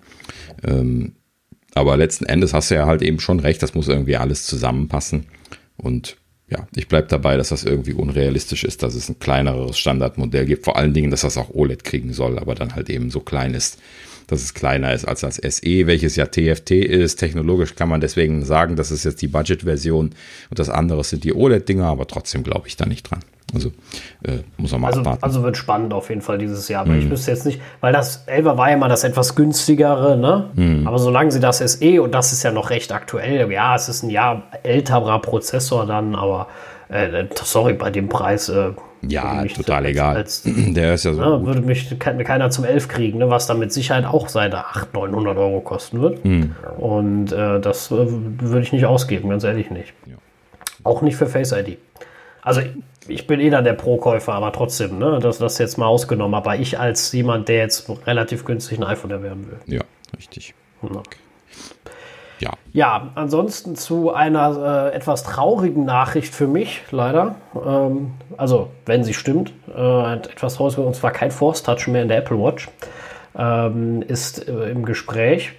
[0.63, 1.13] Ähm,
[1.73, 5.25] aber letzten Endes hast du ja halt eben schon recht, das muss irgendwie alles zusammenpassen.
[5.77, 6.17] Und
[6.49, 10.65] ja, ich bleibe dabei, dass das irgendwie unrealistisch ist, dass es ein kleineres Standardmodell gibt.
[10.65, 13.53] Vor allen Dingen, dass das auch OLED kriegen soll, aber dann halt eben so klein
[13.53, 13.79] ist,
[14.29, 17.17] dass es kleiner ist als das SE, welches ja TFT ist.
[17.17, 20.11] Technologisch kann man deswegen sagen, das ist jetzt die Budget-Version
[20.49, 23.19] und das andere sind die OLED-Dinger, aber trotzdem glaube ich da nicht dran.
[23.53, 23.69] Also
[24.23, 25.23] äh, muss man mal also, abwarten.
[25.23, 26.81] Also wird spannend auf jeden Fall dieses Jahr.
[26.81, 26.99] Aber mm.
[26.99, 27.11] ich mhm.
[27.11, 30.49] wüsste jetzt nicht, weil das 11 war ja mal das etwas günstigere, ne?
[30.53, 30.87] Mm.
[30.87, 34.03] Aber solange sie das SE, und das ist ja noch recht aktuell, ja, es ist
[34.03, 36.47] ein Jahr älterer Prozessor dann, aber
[36.89, 38.49] äh, sorry, bei dem Preis.
[38.49, 38.71] Äh,
[39.01, 40.15] ja, total als, egal.
[40.15, 41.21] Als, Der ist ja so.
[41.21, 45.11] Ne, würde mich keiner zum 11 kriegen, ne, was dann mit Sicherheit auch seine 800,
[45.11, 46.25] 900 Euro kosten wird.
[46.25, 46.55] Mm.
[46.77, 49.93] Und äh, das äh, würde ich nicht ausgeben, ganz ehrlich nicht.
[50.05, 50.15] Ja.
[50.83, 51.77] Auch nicht für Face ID.
[52.41, 52.61] Also
[53.07, 56.33] ich bin eh dann der Pro-Käufer, aber trotzdem, ne, das, das jetzt mal ausgenommen.
[56.33, 59.59] Aber ich als jemand, der jetzt relativ günstig ein iPhone erwerben will.
[59.67, 59.81] Ja,
[60.17, 60.53] richtig.
[60.81, 60.99] Okay.
[62.39, 62.51] Ja.
[62.71, 67.35] Ja, ansonsten zu einer äh, etwas traurigen Nachricht für mich, leider.
[67.55, 72.07] Ähm, also, wenn sie stimmt, äh, etwas traurig, und zwar kein Force Touch mehr in
[72.07, 72.69] der Apple Watch.
[73.37, 75.53] Ähm, ist äh, im Gespräch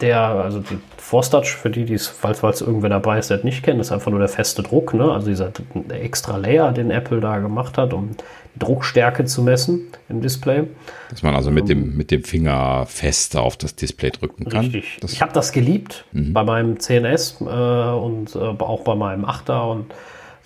[0.00, 3.42] der, also die Force Touch, für die, die es, falls, falls irgendwer dabei ist, der
[3.44, 5.10] nicht kennt, ist einfach nur der feste Druck, ne?
[5.10, 5.50] also dieser
[5.90, 8.10] extra Layer, den Apple da gemacht hat, um
[8.54, 10.64] die Druckstärke zu messen im Display.
[11.10, 14.66] Dass man also mit, dem, mit dem Finger fester auf das Display drücken kann.
[14.66, 14.98] Richtig.
[15.00, 16.32] Das ich habe das geliebt mhm.
[16.32, 19.86] bei meinem CNS äh, und äh, auch bei meinem 8er und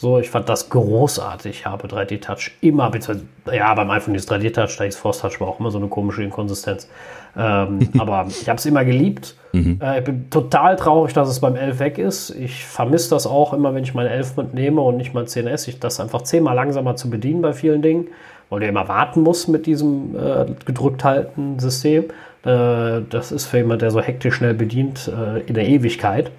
[0.02, 1.60] so, ich fand das großartig.
[1.60, 5.46] Ich habe 3D-Touch immer, beziehungsweise, ja, beim iPhone ist 3D-Touch, da ist Force Touch war
[5.46, 6.88] auch immer so eine komische Inkonsistenz.
[7.36, 9.34] Ähm, aber ich habe es immer geliebt.
[9.52, 9.78] Mhm.
[9.82, 12.30] Äh, ich bin total traurig, dass es beim 11 weg ist.
[12.30, 15.68] Ich vermisse das auch immer, wenn ich mein 11 mitnehme und nicht mein 10S.
[15.68, 18.08] Ich das einfach zehnmal langsamer zu bedienen bei vielen Dingen,
[18.50, 22.04] weil du immer warten musst mit diesem äh, gedrückt halten System.
[22.44, 26.30] Äh, das ist für jemand, der so hektisch schnell bedient, äh, in der Ewigkeit.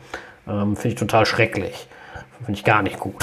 [0.47, 1.87] Ähm, Finde ich total schrecklich.
[2.45, 3.15] Finde ich gar nicht gut.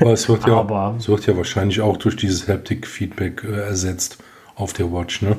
[0.00, 4.18] Aber es wird, ja, Aber, es wird ja wahrscheinlich auch durch dieses Haptic-Feedback äh, ersetzt
[4.54, 5.36] auf der Watch, ne?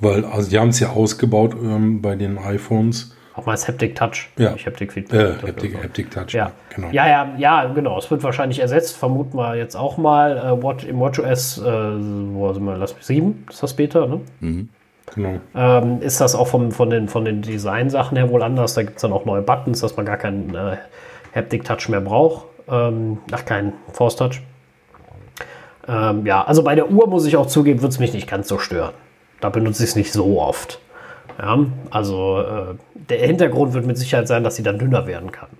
[0.00, 3.16] Weil, also die haben es ja ausgebaut ähm, bei den iPhones.
[3.34, 4.52] Auch mal das Haptic Touch, ja.
[4.52, 5.20] nicht Haptic Feedback.
[5.20, 5.82] Äh, Haptic, so.
[5.82, 6.52] Haptic Touch, ja.
[6.74, 6.88] Genau.
[6.90, 7.98] Ja, ja, ja, genau.
[7.98, 10.38] Es wird wahrscheinlich ersetzt, vermuten wir jetzt auch mal.
[10.38, 14.20] Äh, Watch, Im WatchOS, äh, wo sind wir, lass mich, 7 ist das Beta, ne?
[14.40, 14.68] Mhm.
[15.14, 15.40] Genau.
[15.54, 18.74] Ähm, ist das auch vom, von den, von den Design-Sachen her wohl anders?
[18.74, 20.76] Da gibt es dann auch neue Buttons, dass man gar keinen äh,
[21.34, 22.46] Haptic Touch mehr braucht.
[22.68, 24.40] Ähm, ach, kein Force Touch.
[25.86, 28.48] Ähm, ja, also bei der Uhr muss ich auch zugeben, wird es mich nicht ganz
[28.48, 28.94] so stören.
[29.46, 30.80] Da benutze ich es nicht so oft.
[31.38, 35.50] Ja, also äh, der Hintergrund wird mit Sicherheit sein, dass sie dann dünner werden kann.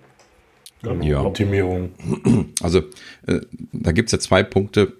[1.02, 1.90] Ja, Optimierung.
[2.60, 2.80] Also
[3.28, 4.94] äh, da gibt es ja zwei Punkte,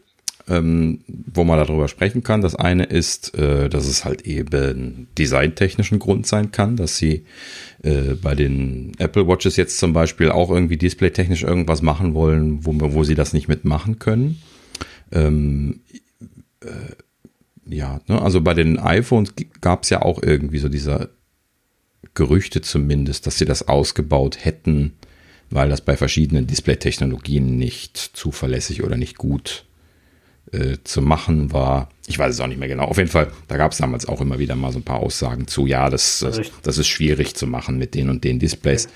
[0.47, 2.43] ähm, wo man darüber sprechen kann.
[2.43, 7.25] Das eine ist, äh, dass es halt eben designtechnischen Grund sein kann, dass sie
[7.83, 12.73] äh, bei den Apple Watches jetzt zum Beispiel auch irgendwie displaytechnisch irgendwas machen wollen, wo,
[12.95, 14.41] wo sie das nicht mitmachen können.
[15.11, 15.81] Ähm,
[16.61, 16.69] äh,
[17.69, 21.11] ja, ne, also bei den iPhones gab es ja auch irgendwie so dieser
[22.15, 24.93] Gerüchte zumindest, dass sie das ausgebaut hätten,
[25.51, 29.66] weil das bei verschiedenen Display-Technologien nicht zuverlässig oder nicht gut
[30.53, 31.89] äh, zu machen war.
[32.09, 32.85] Ich weiß es auch nicht mehr genau.
[32.85, 35.49] Auf jeden Fall, da gab es damals auch immer wieder mal so ein paar Aussagen
[35.49, 38.89] zu, ja, das, das, das ist schwierig zu machen mit den und den Displays.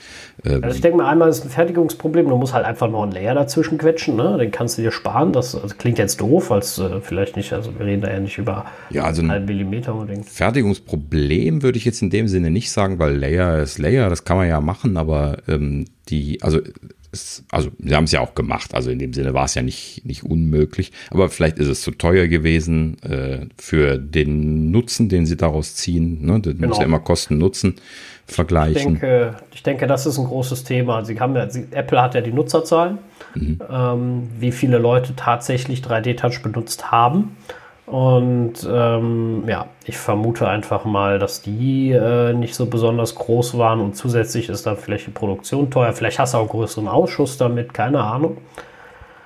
[0.44, 3.10] Ähm, also ich denke mal, einmal ist ein Fertigungsproblem, du musst halt einfach noch einen
[3.10, 4.38] Layer dazwischen quetschen, ne?
[4.38, 5.32] den kannst du dir sparen.
[5.32, 8.38] Das also klingt jetzt doof, als äh, vielleicht nicht, also wir reden da ja nicht
[8.38, 10.28] über ja, also einen Millimeter unbedingt.
[10.28, 14.36] Fertigungsproblem würde ich jetzt in dem Sinne nicht sagen, weil Layer ist Layer, das kann
[14.36, 16.60] man ja machen, aber ähm, die, also
[17.12, 19.62] es, also sie haben es ja auch gemacht, also in dem Sinne war es ja
[19.62, 25.26] nicht, nicht unmöglich, aber vielleicht ist es zu teuer gewesen äh, für den Nutzen, den
[25.26, 26.24] sie daraus ziehen.
[26.24, 26.40] Ne?
[26.40, 26.68] Das genau.
[26.68, 27.76] muss ja immer Kosten-Nutzen
[28.26, 28.94] vergleichen.
[28.94, 31.04] Ich denke, ich denke, das ist ein großes Thema.
[31.04, 32.98] Sie haben ja, sie, Apple hat ja die Nutzerzahlen,
[33.34, 33.58] mhm.
[33.68, 37.36] ähm, wie viele Leute tatsächlich 3D-Touch benutzt haben.
[37.90, 43.80] Und ähm, ja, ich vermute einfach mal, dass die äh, nicht so besonders groß waren
[43.80, 45.92] und zusätzlich ist dann vielleicht die Produktion teuer.
[45.92, 48.36] Vielleicht hast du auch einen größeren Ausschuss damit, keine Ahnung.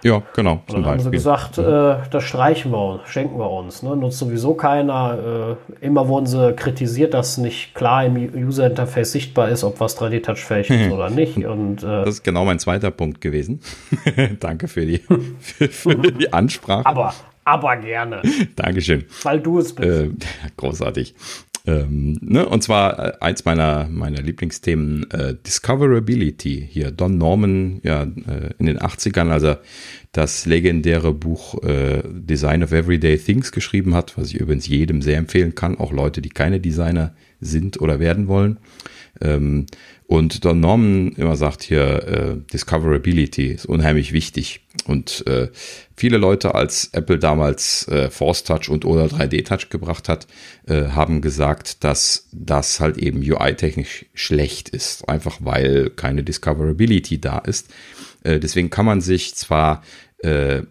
[0.02, 0.62] Ja, genau.
[0.68, 3.82] Und dann haben sie gesagt, äh, das streichen wir uns, schenken wir uns.
[3.82, 3.96] Ne?
[3.96, 5.58] Nutzt sowieso keiner.
[5.80, 10.70] Äh, immer wurden sie kritisiert, dass nicht klar im User-Interface sichtbar ist, ob was 3D-Touchfähig
[10.70, 11.36] ist oder nicht.
[11.36, 13.60] Und, äh, das ist genau mein zweiter Punkt gewesen.
[14.40, 15.02] Danke für die,
[15.40, 16.86] für, für die Ansprache.
[16.86, 17.14] Aber,
[17.44, 18.22] aber gerne.
[18.56, 19.04] Dankeschön.
[19.22, 19.88] Weil du es bist.
[19.88, 20.10] Äh,
[20.56, 21.14] großartig.
[21.66, 22.46] Ähm, ne?
[22.46, 26.66] Und zwar äh, eins meiner, meiner Lieblingsthemen, äh, Discoverability.
[26.70, 29.60] Hier, Don Norman, ja, äh, in den 80ern, als er
[30.12, 35.16] das legendäre Buch äh, Design of Everyday Things geschrieben hat, was ich übrigens jedem sehr
[35.16, 38.58] empfehlen kann, auch Leute, die keine Designer sind oder werden wollen.
[39.20, 39.66] Ähm,
[40.06, 44.60] und Don Norman immer sagt hier, äh, Discoverability ist unheimlich wichtig.
[44.86, 45.48] Und äh,
[45.96, 50.26] viele Leute, als Apple damals äh, Force Touch und oder 3D Touch gebracht hat,
[50.66, 55.08] äh, haben gesagt, dass das halt eben UI-technisch schlecht ist.
[55.08, 57.72] Einfach weil keine Discoverability da ist.
[58.24, 59.82] Äh, deswegen kann man sich zwar
[60.22, 60.64] äh, äh,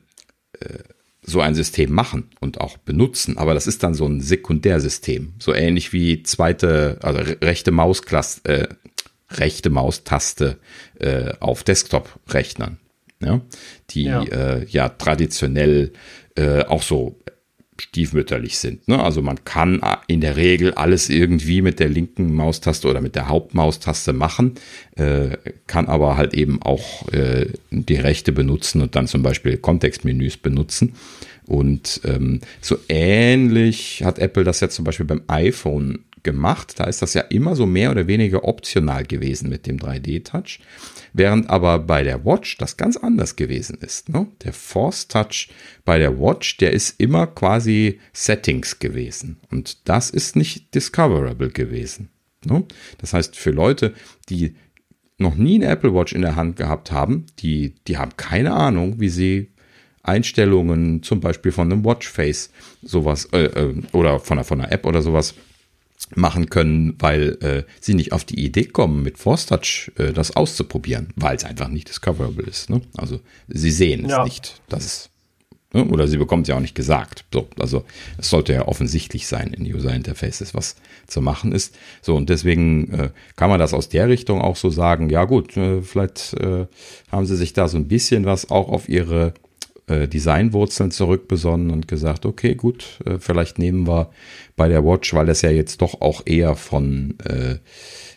[1.25, 5.53] so ein System machen und auch benutzen, aber das ist dann so ein Sekundärsystem, so
[5.53, 8.67] ähnlich wie zweite, also rechte Mausklasse, äh,
[9.33, 10.57] rechte Maustaste
[10.99, 12.77] äh, auf Desktop-Rechnern,
[13.21, 13.41] ja,
[13.89, 15.93] die ja, äh, ja traditionell
[16.35, 17.19] äh, auch so
[17.79, 18.87] stiefmütterlich sind.
[18.87, 19.01] Ne?
[19.01, 23.27] Also man kann in der Regel alles irgendwie mit der linken Maustaste oder mit der
[23.27, 24.55] Hauptmaustaste machen,
[24.95, 30.37] äh, kann aber halt eben auch äh, die rechte benutzen und dann zum Beispiel Kontextmenüs
[30.37, 30.93] benutzen.
[31.45, 36.79] Und ähm, so ähnlich hat Apple das jetzt zum Beispiel beim iPhone gemacht.
[36.79, 40.59] Da ist das ja immer so mehr oder weniger optional gewesen mit dem 3D-Touch.
[41.13, 44.09] Während aber bei der Watch das ganz anders gewesen ist.
[44.09, 44.27] Ne?
[44.43, 45.49] Der Force Touch
[45.85, 49.39] bei der Watch, der ist immer quasi Settings gewesen.
[49.51, 52.09] Und das ist nicht discoverable gewesen.
[52.45, 52.63] Ne?
[52.97, 53.93] Das heißt, für Leute,
[54.29, 54.55] die
[55.17, 58.99] noch nie eine Apple Watch in der Hand gehabt haben, die, die haben keine Ahnung,
[58.99, 59.53] wie sie
[60.03, 62.51] Einstellungen zum Beispiel von einem Watchface
[62.81, 65.33] sowas äh, äh, oder von einer, von einer App oder sowas
[66.15, 70.35] machen können, weil äh, sie nicht auf die Idee kommen, mit Force Touch äh, das
[70.35, 72.69] auszuprobieren, weil es einfach nicht discoverable ist.
[72.69, 72.81] Ne?
[72.97, 74.19] Also sie sehen ja.
[74.19, 75.09] es nicht, dass
[75.73, 75.85] ne?
[75.85, 77.25] oder sie bekommt es ja auch nicht gesagt.
[77.33, 77.83] So, also
[78.17, 80.75] es sollte ja offensichtlich sein in User Interfaces, was
[81.07, 81.75] zu machen ist.
[82.01, 85.09] So und deswegen äh, kann man das aus der Richtung auch so sagen.
[85.09, 86.67] Ja gut, äh, vielleicht äh,
[87.11, 89.33] haben sie sich da so ein bisschen was auch auf ihre
[89.87, 94.11] äh, Designwurzeln zurückbesonnen und gesagt, okay, gut, äh, vielleicht nehmen wir
[94.55, 97.57] bei der Watch, weil das ja jetzt doch auch eher von äh,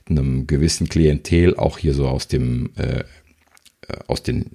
[0.09, 3.05] einem gewissen Klientel auch hier so aus dem äh, äh
[4.07, 4.51] aus den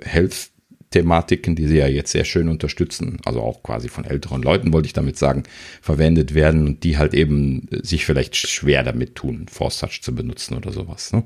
[0.00, 0.50] Health
[0.92, 4.86] Thematiken, die sie ja jetzt sehr schön unterstützen, also auch quasi von älteren Leuten, wollte
[4.86, 5.42] ich damit sagen,
[5.80, 10.56] verwendet werden und die halt eben sich vielleicht schwer damit tun, Force Touch zu benutzen
[10.56, 11.12] oder sowas.
[11.12, 11.24] Ne?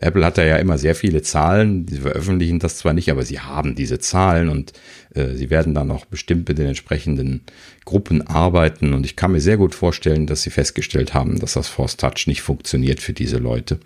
[0.00, 3.40] Apple hat da ja immer sehr viele Zahlen, sie veröffentlichen das zwar nicht, aber sie
[3.40, 7.42] haben diese Zahlen und äh, sie werden dann auch bestimmt mit den entsprechenden
[7.84, 11.68] Gruppen arbeiten und ich kann mir sehr gut vorstellen, dass sie festgestellt haben, dass das
[11.68, 13.80] Force Touch nicht funktioniert für diese Leute.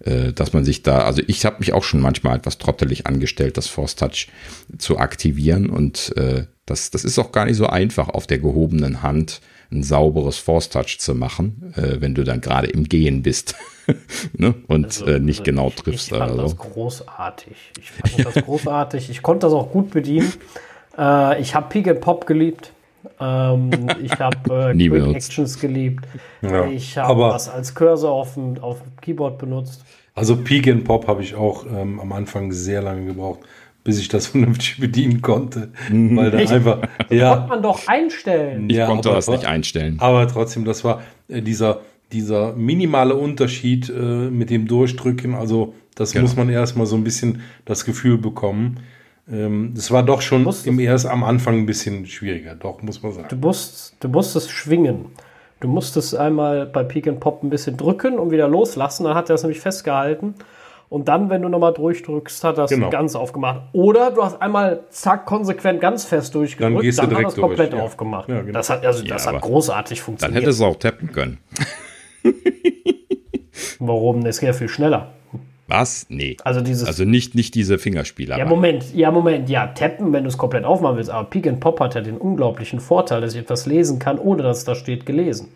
[0.00, 3.56] Äh, dass man sich da, also ich habe mich auch schon manchmal etwas trottelig angestellt,
[3.56, 4.28] das Force Touch
[4.78, 9.02] zu aktivieren und äh, das, das ist auch gar nicht so einfach auf der gehobenen
[9.02, 9.40] Hand
[9.70, 13.54] ein sauberes Force Touch zu machen, äh, wenn du dann gerade im Gehen bist
[14.36, 14.54] ne?
[14.68, 16.12] und also, äh, nicht also genau triffst.
[16.12, 16.42] Ich fand also.
[16.42, 17.56] das großartig.
[17.80, 19.10] Ich fand das großartig.
[19.10, 20.32] Ich konnte das auch gut bedienen.
[20.96, 22.72] Äh, ich habe Peak and Pop geliebt.
[23.20, 23.70] Ähm,
[24.02, 26.04] ich habe äh, Quick Actions geliebt.
[26.42, 29.82] Ja, ich habe das als Cursor auf dem, auf dem Keyboard benutzt.
[30.14, 33.40] Also Peak and Pop habe ich auch ähm, am Anfang sehr lange gebraucht,
[33.86, 35.70] bis ich das vernünftig bedienen konnte.
[35.88, 36.80] Weil da einfach.
[37.08, 38.68] ja, konnte man doch einstellen.
[38.68, 39.96] Ich ja, konnte das nicht einstellen.
[40.00, 41.80] Aber trotzdem, das war äh, dieser,
[42.12, 45.34] dieser minimale Unterschied äh, mit dem Durchdrücken.
[45.34, 46.22] Also, das genau.
[46.22, 48.80] muss man erstmal so ein bisschen das Gefühl bekommen.
[49.30, 53.12] Ähm, das war doch schon im erst am Anfang ein bisschen schwieriger, doch, muss man
[53.12, 53.28] sagen.
[53.30, 55.06] Du musst, du musst es schwingen.
[55.60, 59.04] Du musst es einmal bei Peak and Pop ein bisschen drücken und wieder loslassen.
[59.04, 60.34] Dann hat er es nämlich festgehalten.
[60.88, 62.90] Und dann, wenn du nochmal durchdrückst, hat das genau.
[62.90, 63.62] ganz aufgemacht.
[63.72, 67.36] Oder du hast einmal zack konsequent ganz fest durchgedrückt, dann, gehst dann du hat das
[67.36, 68.28] komplett durch, aufgemacht.
[68.28, 68.52] Ja, genau.
[68.52, 70.36] Das hat also das hat großartig funktioniert.
[70.36, 71.38] Dann hätte es auch tappen können.
[73.78, 74.24] Warum?
[74.26, 75.12] Es geht ja viel schneller.
[75.68, 76.06] Was?
[76.08, 76.36] Nee.
[76.44, 76.86] Also dieses.
[76.86, 78.38] Also nicht, nicht diese Fingerspieler.
[78.38, 81.10] Ja, Moment, ja, Moment, ja, tappen, wenn du es komplett aufmachen willst.
[81.10, 84.42] Aber Peek and Pop hat ja den unglaublichen Vorteil, dass ich etwas lesen kann, ohne
[84.42, 85.48] dass da steht gelesen.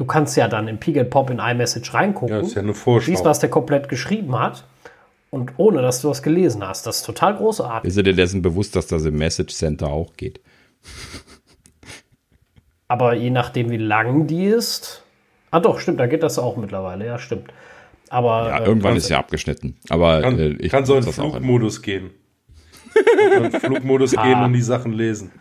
[0.00, 2.34] Du kannst ja dann im and Pop in iMessage reingucken.
[2.34, 3.06] Ja, ist ja eine Vorschau.
[3.06, 4.64] Siehst, was der komplett geschrieben hat.
[5.30, 6.86] Und ohne, dass du was gelesen hast.
[6.86, 7.88] Das ist total großartig.
[7.88, 10.40] Ist dir dessen bewusst, dass das im Message Center auch geht?
[12.88, 15.04] Aber je nachdem, wie lang die ist,
[15.50, 17.52] Ah doch, stimmt, da geht das auch mittlerweile, ja, stimmt.
[18.08, 19.76] Aber ja, äh, irgendwann ist ja abgeschnitten.
[19.88, 22.10] Aber kann, äh, ich kann so in Flugmodus gehen.
[23.36, 24.22] in Flugmodus ah.
[24.22, 25.32] gehen und die Sachen lesen.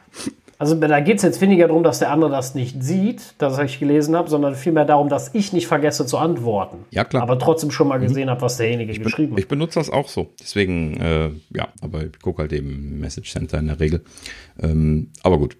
[0.60, 3.80] Also da geht es jetzt weniger darum, dass der andere das nicht sieht, dass ich
[3.80, 6.80] gelesen habe, sondern vielmehr darum, dass ich nicht vergesse zu antworten.
[6.92, 7.24] Ja, klar.
[7.24, 8.04] Aber trotzdem schon mal mhm.
[8.04, 8.32] gesehen mhm.
[8.32, 9.40] habe, was derjenige ich geschrieben hat.
[9.40, 10.34] Ich benutze das auch so.
[10.38, 14.04] Deswegen, äh, ja, aber ich gucke halt eben Message Center in der Regel.
[14.62, 15.56] Ähm, aber gut,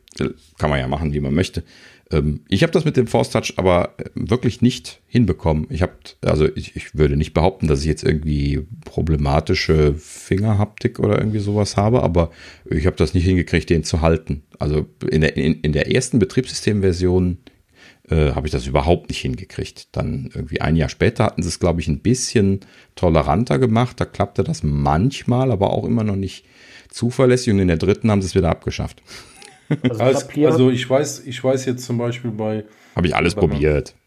[0.58, 1.64] kann man ja machen, wie man möchte.
[2.12, 5.68] Ähm, ich habe das mit dem Force Touch aber äh, wirklich nicht hinbekommen.
[5.70, 11.18] Ich habe, also ich, ich würde nicht behaupten, dass ich jetzt irgendwie problematische Fingerhaptik oder
[11.18, 12.32] irgendwie sowas habe, aber
[12.66, 14.44] ich habe das nicht hingekriegt, den zu halten.
[14.58, 17.38] Also in der, in, in der ersten Betriebssystemversion
[18.10, 19.96] äh, habe ich das überhaupt nicht hingekriegt.
[19.96, 22.62] Dann irgendwie ein Jahr später hatten sie es, glaube ich, ein bisschen
[22.96, 24.00] toleranter gemacht.
[24.00, 26.46] Da klappte das manchmal, aber auch immer noch nicht
[26.90, 27.54] zuverlässig.
[27.54, 29.02] Und in der dritten haben sie es wieder abgeschafft.
[29.84, 32.66] Also, also, also, ich weiß, ich weiß jetzt zum Beispiel bei.
[32.96, 33.94] Habe ich alles probiert.
[33.94, 34.00] Ja,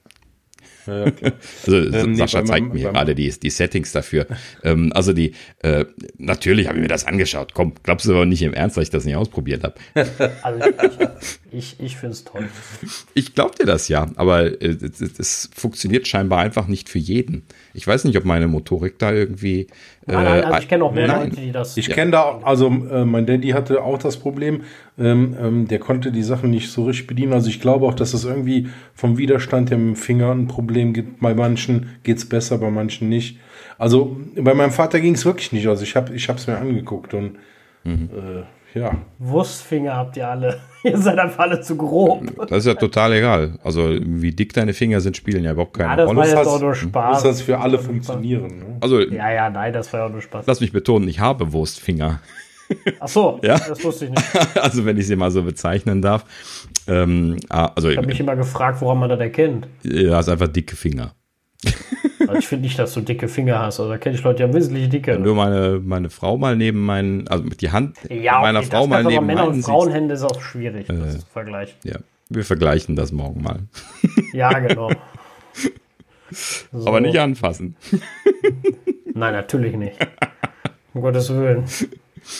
[0.86, 4.26] also ähm, Sascha nee, zeigt mir gerade die, die Settings dafür.
[4.64, 5.84] ähm, also die, äh,
[6.18, 7.54] natürlich habe ich mir das angeschaut.
[7.54, 9.74] Komm, glaubst du aber nicht im Ernst, dass ich das nicht ausprobiert habe?
[10.42, 10.60] Also
[11.50, 12.48] ich, ich finde es toll.
[13.14, 14.76] Ich glaube dir das ja, aber äh,
[15.18, 17.44] es funktioniert scheinbar einfach nicht für jeden.
[17.74, 19.68] Ich weiß nicht, ob meine Motorik da irgendwie.
[20.07, 21.30] Äh, nein, nein, also ich kenne auch mehr nein.
[21.30, 21.76] Leute, die das.
[21.76, 24.62] Ich kenne da, also äh, mein Daddy hatte auch das Problem,
[24.98, 27.32] ähm, ähm, der konnte die Sachen nicht so richtig bedienen.
[27.32, 31.20] Also ich glaube auch, dass es irgendwie vom Widerstand dem Finger ein Problem gibt.
[31.20, 33.38] Bei manchen geht es besser, bei manchen nicht.
[33.78, 35.68] Also bei meinem Vater ging es wirklich nicht.
[35.68, 37.36] Also ich habe es mir angeguckt und
[37.84, 38.11] mhm.
[38.12, 38.42] äh,
[38.74, 38.96] ja.
[39.18, 40.60] Wurstfinger habt ihr alle.
[40.82, 42.24] ihr seid einfach alle zu grob.
[42.48, 43.58] Das ist ja total egal.
[43.62, 46.20] Also, wie dick deine Finger sind, spielen ja überhaupt keine ja, das Rolle.
[46.20, 47.14] Das war jetzt auch nur Spaß.
[47.14, 48.58] Muss das für alle funktionieren.
[48.58, 48.76] Ne?
[48.80, 50.46] Also, ja, ja, nein, das war ja auch nur Spaß.
[50.46, 52.20] Lass mich betonen, ich habe Wurstfinger.
[53.00, 53.58] Ach so, ja?
[53.58, 54.24] das wusste ich nicht.
[54.56, 56.24] also, wenn ich sie mal so bezeichnen darf.
[56.88, 59.68] Ähm, ah, also, ich habe mich immer gefragt, woran man das erkennt.
[59.82, 61.14] Ja, hast einfach dicke Finger.
[62.33, 63.78] Also ich finde nicht, dass du dicke Finger hast.
[63.78, 65.14] Also da kenne ich Leute, die haben wesentlich dicke.
[65.14, 68.87] Wenn du meine, meine Frau mal neben meinen, also die Hand ja, meiner okay, Frau
[68.87, 71.76] mal neben Männer- und Frauenhände ist auch schwierig, äh, das zu vergleichen.
[71.85, 71.99] Ja,
[72.30, 73.61] wir vergleichen das morgen mal.
[74.33, 74.91] Ja, genau.
[76.30, 76.87] So.
[76.87, 77.76] Aber nicht anfassen.
[79.14, 79.99] Nein, natürlich nicht.
[80.95, 81.64] Um Gottes Willen.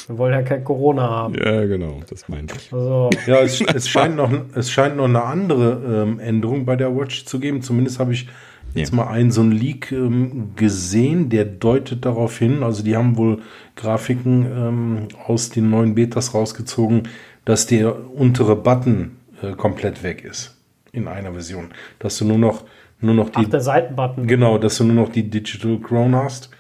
[0.07, 1.35] Wir wollen ja kein Corona haben.
[1.35, 2.73] Ja, genau, das meinte ich.
[2.73, 3.11] Also.
[3.27, 7.27] Ja, es, es, scheint noch, es scheint noch eine andere ähm, Änderung bei der Watch
[7.27, 7.61] zu geben.
[7.61, 8.29] Zumindest habe ich
[8.75, 8.97] jetzt ja.
[8.97, 13.43] mal einen so einen Leak ähm, gesehen, der deutet darauf hin, also die haben wohl
[13.77, 17.09] Grafiken ähm, aus den neuen Betas rausgezogen,
[17.45, 20.57] dass der untere Button äh, komplett weg ist
[20.93, 21.69] in einer Version.
[21.99, 22.65] Dass du nur noch,
[23.01, 23.41] nur noch die.
[23.45, 24.27] Ach, der Seitenbutton.
[24.27, 26.51] Genau, dass du nur noch die Digital Crown hast.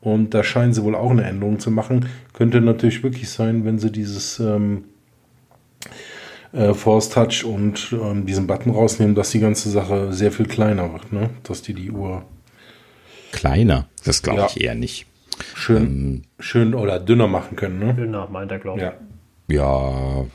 [0.00, 2.06] Und da scheinen sie wohl auch eine Änderung zu machen.
[2.32, 4.84] Könnte natürlich wirklich sein, wenn sie dieses ähm,
[6.52, 10.92] äh, Force Touch und ähm, diesen Button rausnehmen, dass die ganze Sache sehr viel kleiner
[10.92, 11.30] wird, ne?
[11.42, 12.24] Dass die die Uhr
[13.32, 14.46] kleiner, das glaube ja.
[14.46, 15.06] ich eher nicht.
[15.54, 17.94] Schön, ähm, schön oder dünner machen können, ne?
[17.94, 19.54] Dünner meint er, glaube ich.
[19.54, 19.62] Ja.
[19.62, 20.26] ja,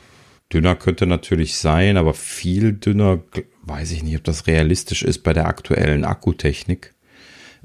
[0.52, 3.20] dünner könnte natürlich sein, aber viel dünner
[3.62, 6.94] weiß ich nicht, ob das realistisch ist bei der aktuellen Akkutechnik.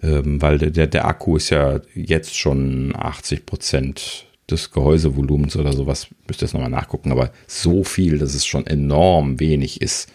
[0.01, 6.07] Ähm, weil der, der Akku ist ja jetzt schon 80 Prozent des Gehäusevolumens oder sowas,
[6.27, 10.11] müsst ihr jetzt nochmal nachgucken, aber so viel, dass es schon enorm wenig ist,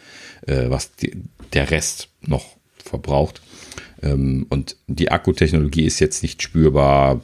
[0.47, 1.22] äh, was die,
[1.53, 3.41] der Rest noch verbraucht.
[4.03, 7.22] Ähm, und die Akkutechnologie ist jetzt nicht spürbar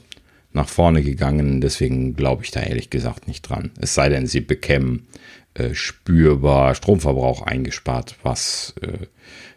[0.52, 3.72] nach vorne gegangen, deswegen glaube ich da ehrlich gesagt nicht dran.
[3.80, 5.06] Es sei denn, sie bekämen
[5.54, 9.06] äh, spürbar Stromverbrauch eingespart, was äh,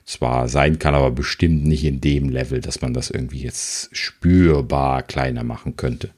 [0.05, 5.03] zwar sein kann, aber bestimmt nicht in dem Level, dass man das irgendwie jetzt spürbar
[5.03, 6.11] kleiner machen könnte.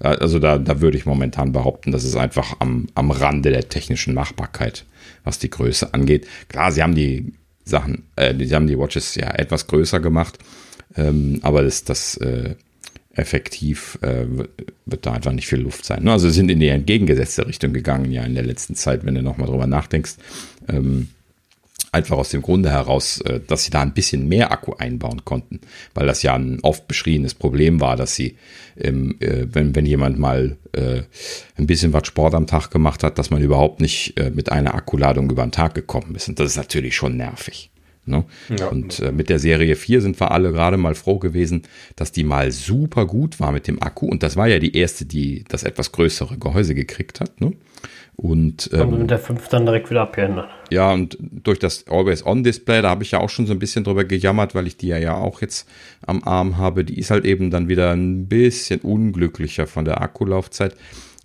[0.00, 4.14] Also da, da würde ich momentan behaupten, das ist einfach am, am Rande der technischen
[4.14, 4.84] Machbarkeit,
[5.24, 6.26] was die Größe angeht.
[6.48, 7.32] Klar, sie haben die
[7.64, 10.38] Sachen, äh, sie haben die Watches ja etwas größer gemacht,
[10.96, 12.54] ähm, aber das, das äh,
[13.14, 14.26] effektiv äh,
[14.84, 16.06] wird da einfach nicht viel Luft sein.
[16.08, 19.48] Also sind in die entgegengesetzte Richtung gegangen, ja, in der letzten Zeit, wenn du nochmal
[19.48, 20.16] drüber nachdenkst.
[20.68, 21.08] Ähm,
[21.96, 25.60] Einfach aus dem Grunde heraus, äh, dass sie da ein bisschen mehr Akku einbauen konnten,
[25.94, 28.36] weil das ja ein oft beschriebenes Problem war, dass sie,
[28.76, 31.00] ähm, äh, wenn, wenn jemand mal äh,
[31.56, 35.30] ein bisschen was Sport am Tag gemacht hat, dass man überhaupt nicht mit einer Akkuladung
[35.30, 36.28] über den Tag gekommen ist.
[36.28, 37.70] Und das ist natürlich schon nervig.
[38.06, 38.24] Ne?
[38.56, 38.68] Ja.
[38.68, 41.62] Und äh, mit der Serie 4 sind wir alle gerade mal froh gewesen,
[41.96, 44.06] dass die mal super gut war mit dem Akku.
[44.06, 47.40] Und das war ja die erste, die das etwas größere Gehäuse gekriegt hat.
[47.40, 47.52] Ne?
[48.16, 50.48] Und ähm, mit der 5 dann direkt wieder abgeändert.
[50.70, 54.04] Ja, und durch das Always-On-Display, da habe ich ja auch schon so ein bisschen drüber
[54.04, 55.68] gejammert, weil ich die ja, ja auch jetzt
[56.06, 56.84] am Arm habe.
[56.84, 60.74] Die ist halt eben dann wieder ein bisschen unglücklicher von der Akkulaufzeit.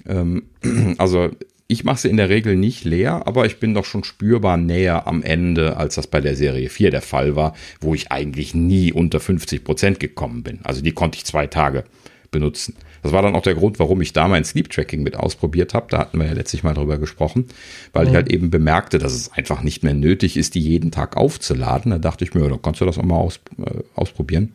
[0.06, 0.44] Ähm,
[0.98, 1.30] also
[1.72, 5.08] ich mache sie in der Regel nicht leer, aber ich bin doch schon spürbar näher
[5.08, 8.92] am Ende, als das bei der Serie 4 der Fall war, wo ich eigentlich nie
[8.92, 10.60] unter 50 Prozent gekommen bin.
[10.64, 11.86] Also die konnte ich zwei Tage
[12.32, 12.76] benutzen.
[13.04, 15.88] Das war dann auch der Grund, warum ich da mein Sleep Tracking mit ausprobiert habe.
[15.90, 17.46] Da hatten wir ja letztlich mal drüber gesprochen,
[17.94, 18.10] weil mhm.
[18.10, 21.92] ich halt eben bemerkte, dass es einfach nicht mehr nötig ist, die jeden Tag aufzuladen.
[21.92, 24.54] Da dachte ich mir, da kannst du das auch mal aus, äh, ausprobieren.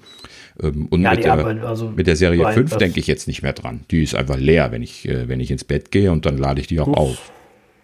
[0.62, 3.53] Ähm, und ja, mit, der, also mit, der, Serie 5 denke ich jetzt nicht mehr
[3.53, 3.80] dran.
[3.90, 6.61] Die ist einfach leer, wenn ich, äh, wenn ich ins Bett gehe und dann lade
[6.61, 7.32] ich die auch muss, auf.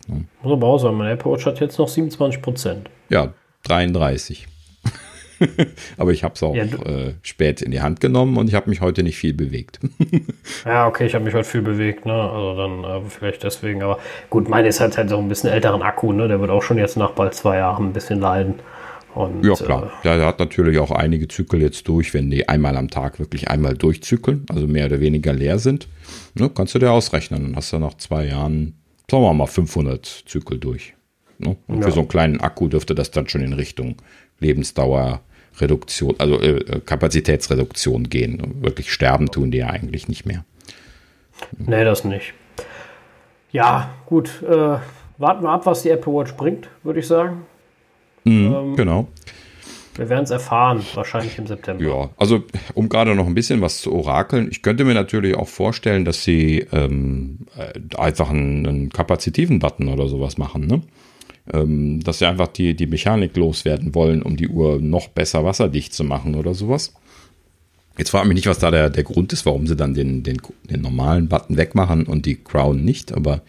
[0.09, 0.15] Ja.
[0.43, 2.91] Muss aber auch sagen, mein Apple Watch hat jetzt noch 27 Prozent.
[3.09, 3.35] Ja,
[3.65, 4.47] 33.
[5.97, 8.70] aber ich habe es auch ja, äh, spät in die Hand genommen und ich habe
[8.70, 9.80] mich heute nicht viel bewegt.
[10.64, 12.12] ja, okay, ich habe mich heute viel bewegt, ne?
[12.12, 13.99] Also dann äh, vielleicht deswegen, aber
[14.30, 16.28] gut, meine ist halt, halt so ein bisschen älteren Akku, ne?
[16.28, 18.55] Der wird auch schon jetzt nach bald zwei Jahren ein bisschen leiden.
[19.14, 19.93] Und, ja, klar.
[20.03, 23.49] Äh, der hat natürlich auch einige Zyklen jetzt durch, wenn die einmal am Tag wirklich
[23.49, 25.88] einmal durchzyklen, also mehr oder weniger leer sind.
[26.34, 27.43] Ne, kannst du dir ausrechnen.
[27.43, 28.74] Dann hast du nach zwei Jahren,
[29.11, 30.95] sagen wir mal, 500 Zykel durch.
[31.38, 31.57] Ne?
[31.66, 31.86] Und ja.
[31.86, 33.97] für so einen kleinen Akku dürfte das dann schon in Richtung
[35.53, 38.63] Lebensdauerreduktion, also äh, Kapazitätsreduktion gehen.
[38.63, 40.45] Wirklich sterben tun die ja eigentlich nicht mehr.
[41.59, 42.35] Nee, das nicht.
[43.51, 44.43] Ja, gut.
[44.43, 44.79] Äh,
[45.19, 47.43] warten wir ab, was die Apple Watch bringt, würde ich sagen.
[48.25, 49.09] Mhm, ähm, genau.
[49.95, 51.85] Wir werden es erfahren, wahrscheinlich im September.
[51.85, 55.49] Ja, also um gerade noch ein bisschen was zu orakeln, ich könnte mir natürlich auch
[55.49, 60.81] vorstellen, dass sie ähm, äh, einfach einen, einen kapazitiven Button oder sowas machen, ne?
[61.53, 65.93] Ähm, dass sie einfach die, die Mechanik loswerden wollen, um die Uhr noch besser wasserdicht
[65.93, 66.95] zu machen oder sowas.
[67.99, 70.40] Jetzt frage mich nicht, was da der, der Grund ist, warum sie dann den, den,
[70.70, 73.43] den normalen Button wegmachen und die Crown nicht, aber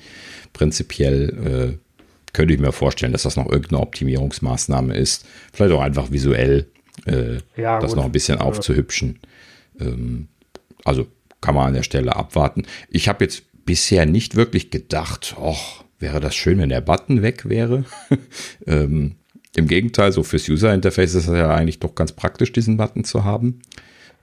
[0.53, 1.77] prinzipiell äh,
[2.33, 5.25] könnte ich mir vorstellen, dass das noch irgendeine Optimierungsmaßnahme ist.
[5.53, 6.67] Vielleicht auch einfach visuell
[7.05, 7.97] äh, ja, das gut.
[7.97, 9.19] noch ein bisschen aufzuhübschen.
[9.79, 10.27] Ähm,
[10.83, 11.07] also
[11.41, 12.63] kann man an der Stelle abwarten.
[12.89, 17.49] Ich habe jetzt bisher nicht wirklich gedacht, ach, wäre das schön, wenn der Button weg
[17.49, 17.85] wäre.
[18.67, 19.15] ähm,
[19.55, 23.23] Im Gegenteil, so fürs User-Interface ist es ja eigentlich doch ganz praktisch, diesen Button zu
[23.23, 23.61] haben.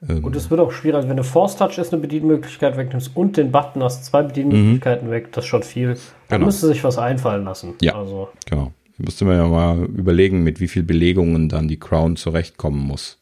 [0.08, 3.36] Ähm, und es wird auch schwierig, wenn du Force Touch ist eine Bedienmöglichkeit wegnimmst und
[3.36, 5.12] den Button hast, zwei Bedienmöglichkeiten mhm.
[5.12, 5.94] weg, das ist schon viel.
[6.28, 6.46] Da genau.
[6.46, 7.74] müsste sich was einfallen lassen.
[7.80, 8.28] Ja, also.
[8.46, 8.72] genau.
[8.98, 13.18] Da müsste man ja mal überlegen, mit wie viel Belegungen dann die Crown zurechtkommen muss.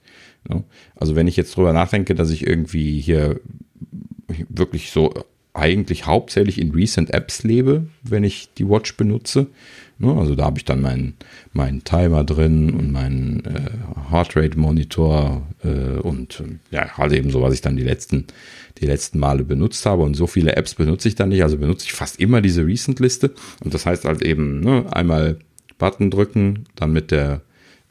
[0.97, 3.41] Also wenn ich jetzt drüber nachdenke, dass ich irgendwie hier
[4.49, 5.13] wirklich so
[5.55, 9.49] eigentlich hauptsächlich in Recent Apps lebe, wenn ich die Watch benutze,
[9.99, 10.15] Ne?
[10.17, 11.15] Also da habe ich dann meinen
[11.53, 17.61] mein Timer drin und meinen äh, Heartrate-Monitor äh, und ja, halt eben so, was ich
[17.61, 18.27] dann die letzten,
[18.79, 20.05] die letzten Male benutzt habe.
[20.05, 21.43] Und so viele Apps benutze ich dann nicht.
[21.43, 23.33] Also benutze ich fast immer diese Recent-Liste.
[23.65, 25.39] Und das heißt halt eben ne, einmal
[25.79, 27.41] Button drücken, dann mit der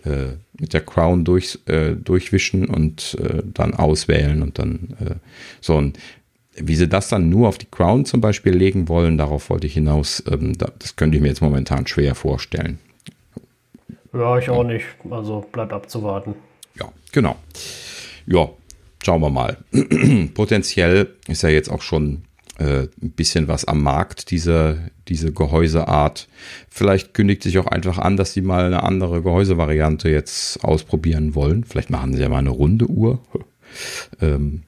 [0.04, 5.16] äh, mit der Crown durch, äh, durchwischen und äh, dann auswählen und dann äh,
[5.60, 5.76] so.
[5.76, 5.98] Und
[6.60, 9.74] wie sie das dann nur auf die Crown zum Beispiel legen wollen, darauf wollte ich
[9.74, 12.80] hinaus, ähm, das könnte ich mir jetzt momentan schwer vorstellen.
[14.14, 14.86] Ja, ich auch nicht.
[15.10, 16.36] Also bleibt abzuwarten.
[16.80, 17.36] Ja, genau.
[18.26, 18.50] Ja,
[19.04, 19.58] schauen wir mal.
[20.34, 22.24] Potenziell ist ja jetzt auch schon
[22.58, 26.28] äh, ein bisschen was am Markt, diese, diese Gehäuseart.
[26.70, 31.64] Vielleicht kündigt sich auch einfach an, dass sie mal eine andere Gehäusevariante jetzt ausprobieren wollen.
[31.64, 33.20] Vielleicht machen sie ja mal eine runde Uhr.
[34.22, 34.64] ähm,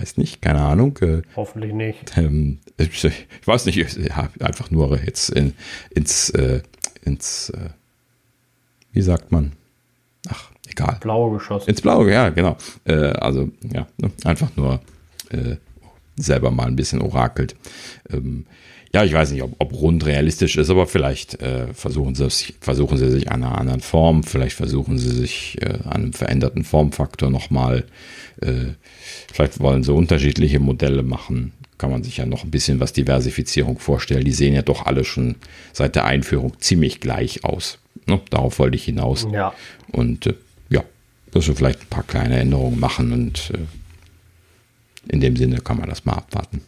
[0.00, 0.98] weiß nicht, keine Ahnung.
[0.98, 2.16] Äh, Hoffentlich nicht.
[2.16, 5.54] Ähm, ich, ich, weiß nicht, ja, einfach nur jetzt in,
[5.90, 6.62] ins, äh,
[7.02, 7.70] ins, äh,
[8.92, 9.52] wie sagt man?
[10.28, 10.98] Ach, egal.
[11.00, 11.68] Blaue geschossen.
[11.68, 12.56] Ins Blaue, ja, genau.
[12.84, 14.80] Äh, also, ja, ne, einfach nur
[15.30, 15.56] äh,
[16.16, 17.56] selber mal ein bisschen orakelt.
[18.10, 18.46] Ähm,
[18.92, 22.28] ja, ich weiß nicht, ob, ob rund realistisch ist, aber vielleicht äh, versuchen, sie,
[22.60, 26.64] versuchen sie sich an einer anderen Form, vielleicht versuchen sie sich äh, an einem veränderten
[26.64, 27.84] Formfaktor nochmal,
[28.40, 28.74] äh,
[29.32, 33.78] vielleicht wollen sie unterschiedliche Modelle machen, kann man sich ja noch ein bisschen was Diversifizierung
[33.78, 34.24] vorstellen.
[34.24, 35.36] Die sehen ja doch alle schon
[35.72, 37.78] seit der Einführung ziemlich gleich aus.
[38.06, 38.20] Ne?
[38.30, 39.26] Darauf wollte ich hinaus.
[39.32, 39.54] Ja.
[39.90, 40.34] Und äh,
[40.68, 40.84] ja,
[41.32, 45.88] müssen wir vielleicht ein paar kleine Änderungen machen und äh, in dem Sinne kann man
[45.88, 46.62] das mal abwarten.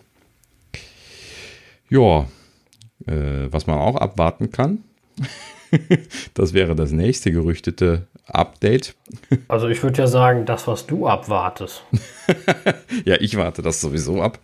[1.91, 2.27] Ja,
[3.07, 4.79] äh, was man auch abwarten kann,
[6.35, 8.95] das wäre das nächste gerüchtete Update.
[9.49, 11.83] Also ich würde ja sagen, das, was du abwartest.
[13.05, 14.39] ja, ich warte das sowieso ab.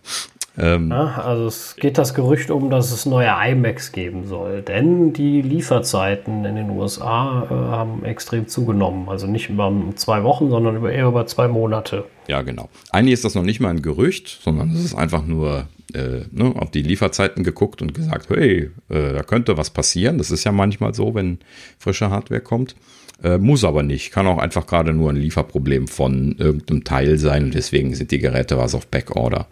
[0.57, 5.13] Ähm, ja, also es geht das Gerücht um, dass es neue iMacs geben soll, denn
[5.13, 9.07] die Lieferzeiten in den USA äh, haben extrem zugenommen.
[9.07, 12.05] Also nicht über zwei Wochen, sondern über, eher über zwei Monate.
[12.27, 12.67] Ja, genau.
[12.91, 16.53] Eigentlich ist das noch nicht mal ein Gerücht, sondern es ist einfach nur äh, ne,
[16.55, 20.17] auf die Lieferzeiten geguckt und gesagt, hey, äh, da könnte was passieren.
[20.17, 21.39] Das ist ja manchmal so, wenn
[21.77, 22.75] frische Hardware kommt.
[23.23, 24.11] Äh, muss aber nicht.
[24.11, 28.19] Kann auch einfach gerade nur ein Lieferproblem von irgendeinem Teil sein und deswegen sind die
[28.19, 29.47] Geräte was auf Backorder.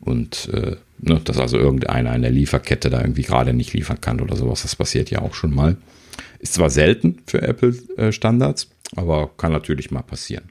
[0.00, 4.20] Und äh, ne, dass also irgendeiner in der Lieferkette da irgendwie gerade nicht liefern kann
[4.20, 4.62] oder sowas.
[4.62, 5.76] Das passiert ja auch schon mal.
[6.40, 10.50] Ist zwar selten für Apple-Standards, äh, aber kann natürlich mal passieren.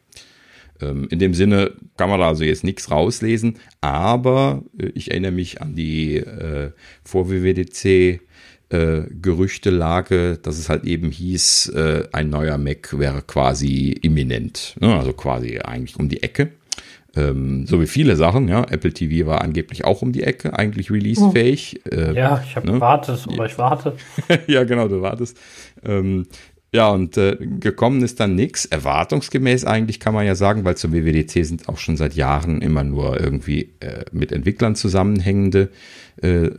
[0.81, 5.31] Ähm, in dem Sinne kann man da also jetzt nichts rauslesen, aber äh, ich erinnere
[5.31, 6.71] mich an die äh,
[7.03, 8.21] vor WWDC
[8.69, 14.95] äh, Gerüchtelage, dass es halt eben hieß, äh, ein neuer Mac wäre quasi imminent, ne?
[14.97, 16.51] also quasi eigentlich um die Ecke.
[17.15, 18.63] Ähm, so wie viele Sachen, ja.
[18.63, 21.81] Apple TV war angeblich auch um die Ecke, eigentlich releasefähig.
[21.91, 22.73] Äh, ja, ich habe ne?
[22.73, 23.95] gewartet, aber ich warte.
[24.47, 25.37] ja, genau, du wartest.
[25.83, 26.25] Ähm,
[26.73, 28.65] ja, und äh, gekommen ist dann nichts.
[28.65, 32.83] Erwartungsgemäß eigentlich kann man ja sagen, weil zur WWDC sind auch schon seit Jahren immer
[32.83, 35.69] nur irgendwie äh, mit Entwicklern zusammenhängende
[36.21, 36.49] äh,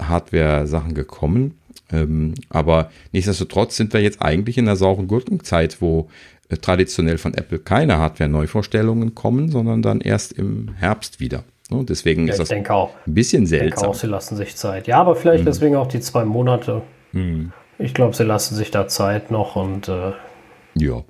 [0.00, 1.58] Hardware-Sachen gekommen.
[1.92, 6.08] Ähm, aber nichtsdestotrotz sind wir jetzt eigentlich in der sauren Gurkenzeit, wo
[6.50, 11.42] äh, traditionell von Apple keine Hardware-Neuvorstellungen kommen, sondern dann erst im Herbst wieder.
[11.68, 11.84] Ne?
[11.84, 12.62] Deswegen ja, ist das ein
[13.06, 13.66] bisschen seltsam.
[13.66, 14.86] Ich denke auch, sie lassen sich Zeit.
[14.86, 15.46] Ja, aber vielleicht hm.
[15.46, 16.82] deswegen auch die zwei Monate.
[17.12, 17.52] Hm.
[17.78, 19.88] Ich glaube, sie lassen sich da Zeit noch und.
[19.88, 20.12] Äh,
[20.74, 21.04] ja.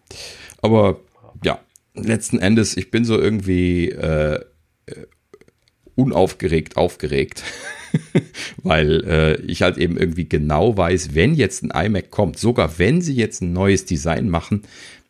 [0.62, 1.00] Aber
[1.42, 1.58] ja,
[1.94, 4.40] letzten Endes, ich bin so irgendwie äh,
[4.86, 5.06] äh
[5.96, 7.44] unaufgeregt, aufgeregt.
[8.62, 13.00] weil äh, ich halt eben irgendwie genau weiß, wenn jetzt ein iMac kommt, sogar wenn
[13.00, 14.62] sie jetzt ein neues Design machen,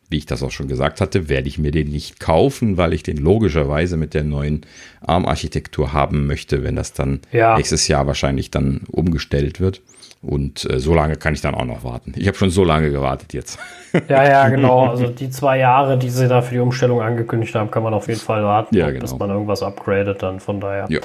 [0.09, 3.01] wie ich das auch schon gesagt hatte, werde ich mir den nicht kaufen, weil ich
[3.01, 4.61] den logischerweise mit der neuen
[5.01, 7.57] ARM-Architektur haben möchte, wenn das dann ja.
[7.57, 9.81] nächstes Jahr wahrscheinlich dann umgestellt wird.
[10.25, 12.13] Und äh, so lange kann ich dann auch noch warten.
[12.15, 13.59] Ich habe schon so lange gewartet jetzt.
[14.09, 14.89] Ja, ja, genau.
[14.89, 18.09] Also die zwei Jahre, die sie da für die Umstellung angekündigt haben, kann man auf
[18.09, 18.99] jeden Fall warten, ja, genau.
[18.99, 20.41] bis man irgendwas upgradet dann.
[20.41, 20.85] Von daher.
[20.89, 20.99] Ja.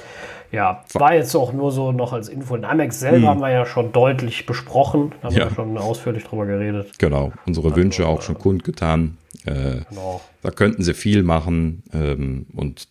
[0.50, 2.56] Ja, war jetzt auch nur so noch als Info.
[2.56, 3.28] Den IMAX selber hm.
[3.28, 5.44] haben wir ja schon deutlich besprochen, haben ja.
[5.44, 6.98] wir schon ausführlich drüber geredet.
[6.98, 9.16] Genau, unsere also, Wünsche auch schon kundgetan.
[9.46, 10.20] Äh, genau.
[10.42, 12.88] Da könnten sie viel machen ähm, und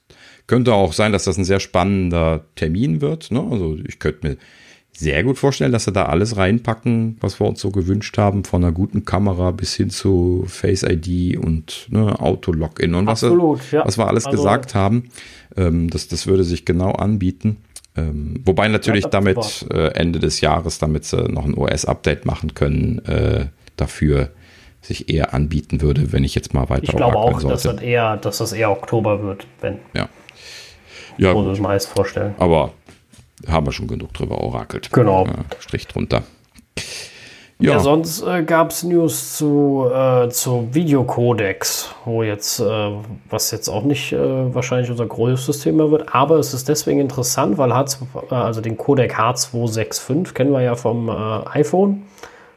[0.47, 3.32] könnte auch sein, dass das ein sehr spannender Termin wird.
[3.32, 3.45] Ne?
[3.51, 4.38] Also ich könnte mir
[4.91, 8.63] sehr gut vorstellen, dass sie da alles reinpacken, was wir uns so gewünscht haben, von
[8.63, 13.85] einer guten Kamera bis hin zu Face ID und ne, Auto-Login und was, Absolut, ja.
[13.85, 15.09] was wir alles also, gesagt haben.
[15.55, 17.57] Ähm, das, das würde sich genau anbieten.
[17.95, 22.53] Ähm, wobei natürlich ja, damit äh, Ende des Jahres, damit sie noch ein OS-Update machen
[22.53, 23.45] können, äh,
[23.77, 24.29] dafür
[24.81, 28.17] sich eher anbieten würde, wenn ich jetzt mal weiter Ich glaube auch, dass das, eher,
[28.17, 29.79] dass das eher Oktober wird, wenn.
[29.93, 30.09] Ja.
[31.17, 31.59] Ja, Wo gut.
[31.59, 32.33] meist vorstellen.
[32.37, 32.71] Aber
[33.47, 34.91] haben wir schon genug drüber orakelt.
[34.91, 35.27] Genau.
[35.59, 36.23] Strich drunter.
[37.61, 42.91] Ja, ja sonst äh, gab es News zu, äh, zu Videocodex, wo jetzt, äh,
[43.29, 47.57] was jetzt auch nicht äh, wahrscheinlich unser größtes Thema wird, aber es ist deswegen interessant,
[47.57, 51.11] weil H2, äh, also den Codec H265 kennen wir ja vom äh,
[51.49, 52.03] iPhone.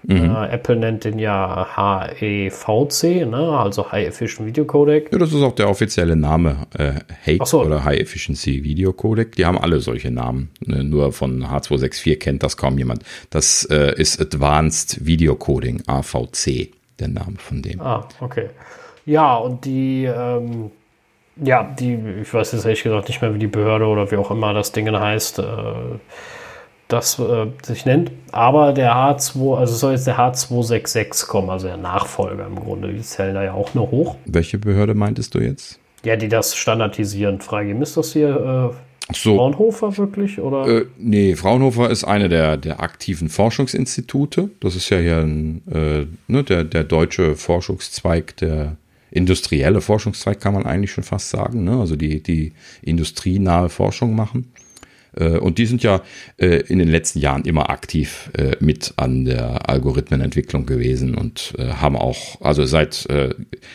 [0.05, 0.35] Mhm.
[0.35, 3.59] Äh, Apple nennt den ja HEVC, ne?
[3.59, 5.13] also High Efficient Video Codec.
[5.13, 6.95] Ja, das ist auch der offizielle Name, äh,
[7.25, 7.63] HATE so.
[7.63, 9.37] oder High Efficiency Video Codec.
[9.37, 10.51] Die haben alle solche Namen.
[10.65, 10.83] Ne?
[10.83, 13.05] Nur von H264 kennt das kaum jemand.
[13.31, 17.81] Das äh, ist Advanced Video Coding, AVC, der Name von dem.
[17.81, 18.49] Ah, okay.
[19.07, 20.71] Ja, und die, ähm,
[21.37, 24.31] ja, die, ich weiß jetzt ehrlich gesagt nicht mehr, wie die Behörde oder wie auch
[24.31, 25.43] immer das Ding heißt, äh,
[26.93, 28.11] das äh, sich nennt.
[28.33, 32.93] Aber der H2, also soll jetzt der H266 kommen, also der Nachfolger im Grunde.
[32.93, 34.17] Die zählen da ja auch nur hoch.
[34.27, 35.79] Welche Behörde meintest du jetzt?
[36.05, 37.81] Ja, die das standardisieren freigeben.
[37.83, 39.37] Ist das hier äh, so.
[39.37, 40.41] Fraunhofer wirklich?
[40.41, 40.67] Oder?
[40.67, 44.51] Äh, nee, Fraunhofer ist eine der, der aktiven Forschungsinstitute.
[44.61, 48.77] Das ist ja hier ein, äh, ne, der, der deutsche Forschungszweig, der
[49.11, 51.65] industrielle Forschungszweig, kann man eigentlich schon fast sagen.
[51.65, 51.79] Ne?
[51.79, 54.53] Also die, die industrienahe Forschung machen.
[55.17, 56.03] Äh, und die sind ja
[56.39, 61.97] äh, in den letzten Jahren immer aktiv äh, mit an der Algorithmenentwicklung gewesen und haben
[61.97, 63.07] auch, also seit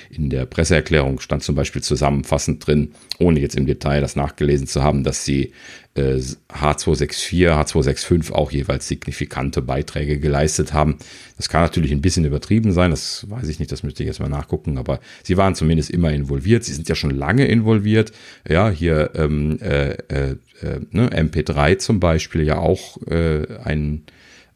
[0.10, 4.84] in der Presseerklärung stand zum Beispiel zusammenfassend drin, ohne jetzt im Detail das nachgelesen zu
[4.84, 5.52] haben, dass sie
[5.96, 10.98] H264, H265 auch jeweils signifikante Beiträge geleistet haben.
[11.38, 14.20] Das kann natürlich ein bisschen übertrieben sein, das weiß ich nicht, das müsste ich jetzt
[14.20, 16.64] mal nachgucken, aber sie waren zumindest immer involviert.
[16.64, 18.12] Sie sind ja schon lange involviert.
[18.48, 19.98] Ja, hier ähm, äh,
[20.62, 24.04] äh, ne, MP3 zum Beispiel ja auch äh, ein,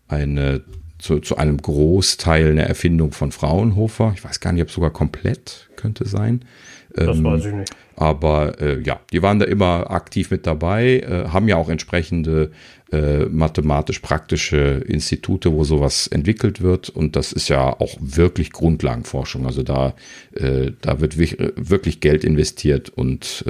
[0.07, 0.61] eine
[1.01, 4.13] zu, zu einem Großteil eine Erfindung von Fraunhofer.
[4.15, 6.45] Ich weiß gar nicht, ob sogar komplett könnte sein.
[6.93, 7.75] Das ähm, weiß ich nicht.
[7.95, 12.51] Aber äh, ja, die waren da immer aktiv mit dabei, äh, haben ja auch entsprechende
[12.91, 16.89] äh, mathematisch-praktische Institute, wo sowas entwickelt wird.
[16.89, 19.45] Und das ist ja auch wirklich Grundlagenforschung.
[19.45, 19.93] Also da,
[20.33, 23.45] äh, da wird wirklich Geld investiert und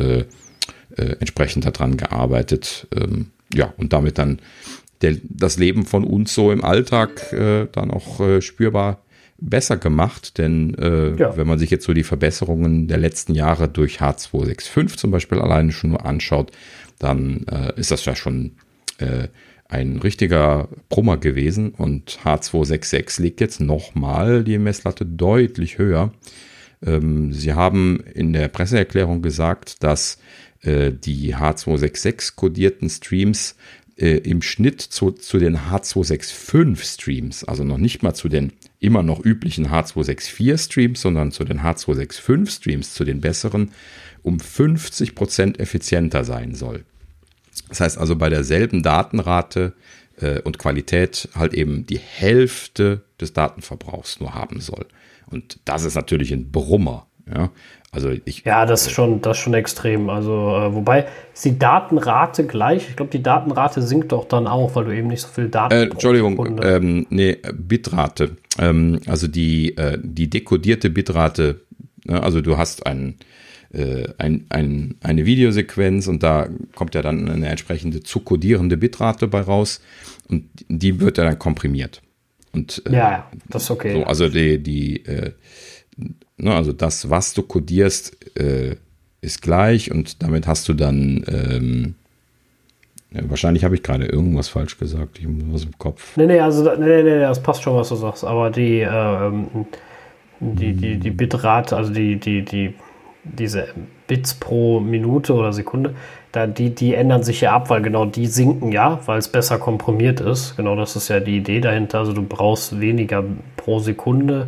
[0.98, 2.88] äh, entsprechend daran gearbeitet.
[2.96, 4.39] Ähm, ja, und damit dann
[5.02, 9.02] der, das Leben von uns so im Alltag äh, dann auch äh, spürbar
[9.42, 11.36] besser gemacht, denn äh, ja.
[11.36, 15.72] wenn man sich jetzt so die Verbesserungen der letzten Jahre durch H265 zum Beispiel alleine
[15.72, 16.52] schon nur anschaut,
[17.00, 18.52] dann äh, ist das ja schon
[19.00, 19.28] äh,
[19.68, 26.12] ein richtiger Brummer gewesen und H266 legt jetzt nochmal die Messlatte deutlich höher.
[26.86, 30.20] Ähm, sie haben in der Presseerklärung gesagt, dass
[30.62, 33.55] äh, die H266 kodierten Streams
[33.97, 39.03] äh, im Schnitt zu, zu den H265 Streams, also noch nicht mal zu den immer
[39.03, 43.72] noch üblichen H264 Streams, sondern zu den H265 Streams, zu den besseren,
[44.24, 46.84] um 50 Prozent effizienter sein soll.
[47.70, 49.74] Das heißt also bei derselben Datenrate
[50.20, 54.88] äh, und Qualität halt eben die Hälfte des Datenverbrauchs nur haben soll.
[55.28, 57.07] Und das ist natürlich ein Brummer.
[57.34, 57.50] Ja,
[57.92, 60.10] also ich, ja das ist schon, das ist schon extrem.
[60.10, 62.90] Also, äh, wobei ist die Datenrate gleich?
[62.90, 65.74] Ich glaube, die Datenrate sinkt doch dann auch, weil du eben nicht so viel Daten
[65.74, 68.38] äh, Entschuldigung, ähm, nee, Bitrate.
[68.58, 71.62] Ähm, also die, äh, die dekodierte Bitrate,
[72.06, 73.18] ne, also du hast einen
[73.74, 79.28] äh, ein, ein, eine Videosequenz und da kommt ja dann eine entsprechende zu kodierende Bitrate
[79.28, 79.82] bei raus
[80.28, 82.02] und die wird ja dann komprimiert.
[82.54, 83.94] Und, äh, ja, das ist okay.
[83.94, 85.32] So, also die, die äh,
[86.42, 88.76] ne, also das, was du kodierst, äh,
[89.22, 91.96] ist gleich und damit hast du dann ähm,
[93.14, 95.20] ja, wahrscheinlich habe ich gerade irgendwas falsch gesagt.
[95.20, 96.16] Ich habe was im Kopf.
[96.16, 98.24] Nee, nee, also nee, nee, nee, das passt schon, was du sagst.
[98.24, 99.66] Aber die, ähm,
[100.39, 102.74] die, die, die Bitrate, also die, die, die
[103.24, 103.68] diese
[104.08, 105.94] Bits pro Minute oder Sekunde,
[106.32, 109.60] da die, die ändern sich ja ab, weil genau die sinken ja, weil es besser
[109.60, 110.56] komprimiert ist.
[110.58, 112.00] Genau das ist ja die Idee dahinter.
[112.00, 113.24] Also du brauchst weniger
[113.58, 114.48] pro Sekunde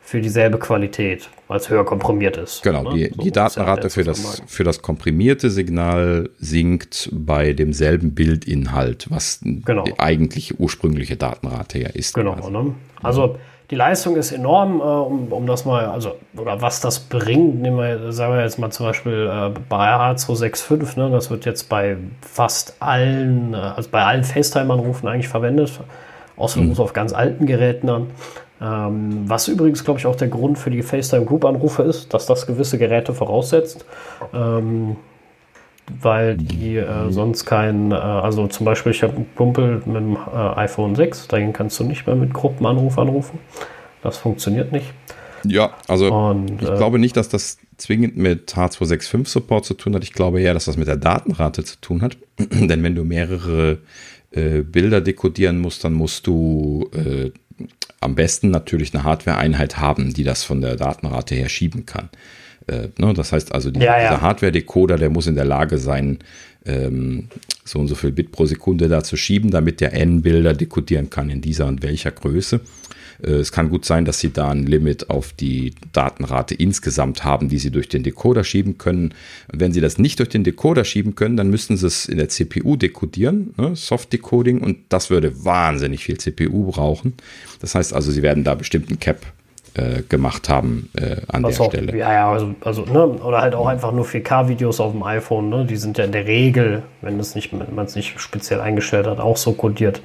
[0.00, 2.62] für dieselbe Qualität, weil es höher komprimiert ist.
[2.62, 2.94] Genau, ne?
[2.94, 9.40] die, so die Datenrate für das, für das komprimierte Signal sinkt bei demselben Bildinhalt, was
[9.42, 9.84] genau.
[9.84, 12.14] die eigentliche ursprüngliche Datenrate ja ist.
[12.14, 12.74] Genau, ne?
[13.02, 13.36] also
[13.70, 17.78] die Leistung ist enorm, äh, um, um das mal, also, oder was das bringt, nehmen
[17.78, 21.96] wir, sagen wir jetzt mal zum Beispiel äh, bei H265, ne, das wird jetzt bei
[22.20, 25.80] fast allen, äh, also bei allen FaceTime-Anrufen eigentlich verwendet,
[26.36, 26.78] außer mhm.
[26.78, 28.06] auf ganz alten Geräten an.
[28.64, 32.78] Ähm, was übrigens, glaube ich, auch der Grund für die FaceTime-Group-Anrufe ist, dass das gewisse
[32.78, 33.84] Geräte voraussetzt.
[34.32, 34.96] Ähm,
[36.00, 40.16] weil die äh, sonst kein, äh, also zum Beispiel, ich habe einen Kumpel mit dem
[40.16, 43.38] äh, iPhone 6, dahin kannst du nicht mehr mit Gruppenanruf anrufen.
[44.02, 44.86] Das funktioniert nicht.
[45.44, 49.94] Ja, also Und, ich äh, glaube nicht, dass das zwingend mit H265 Support zu tun
[49.94, 50.04] hat.
[50.04, 52.16] Ich glaube eher, dass das mit der Datenrate zu tun hat.
[52.38, 53.78] Denn wenn du mehrere
[54.30, 57.30] äh, Bilder dekodieren musst, dann musst du äh,
[58.00, 62.10] am besten natürlich eine Hardware-Einheit haben, die das von der Datenrate her schieben kann.
[62.66, 63.14] Äh, ne?
[63.14, 64.10] Das heißt also, die, ja, ja.
[64.10, 66.18] dieser Hardware-Decoder, der muss in der Lage sein,
[66.66, 67.28] ähm,
[67.64, 71.30] so und so viel Bit pro Sekunde da zu schieben, damit der N-Bilder dekodieren kann
[71.30, 72.60] in dieser und welcher Größe.
[73.22, 77.48] Äh, es kann gut sein, dass sie da ein Limit auf die Datenrate insgesamt haben,
[77.48, 79.14] die sie durch den Decoder schieben können.
[79.52, 82.28] Wenn sie das nicht durch den Decoder schieben können, dann müssten sie es in der
[82.28, 83.76] CPU dekodieren, ne?
[83.76, 87.14] Soft Decoding, und das würde wahnsinnig viel CPU brauchen.
[87.60, 89.20] Das heißt also, sie werden da bestimmten Cap
[89.74, 91.96] äh, gemacht haben äh, an Was der auch, Stelle.
[91.96, 93.06] Ja, ja, also, also ne?
[93.06, 95.64] oder halt auch einfach nur 4K-Videos auf dem iPhone, ne?
[95.64, 99.52] die sind ja in der Regel, wenn man es nicht speziell eingestellt hat, auch so
[99.52, 100.00] codiert.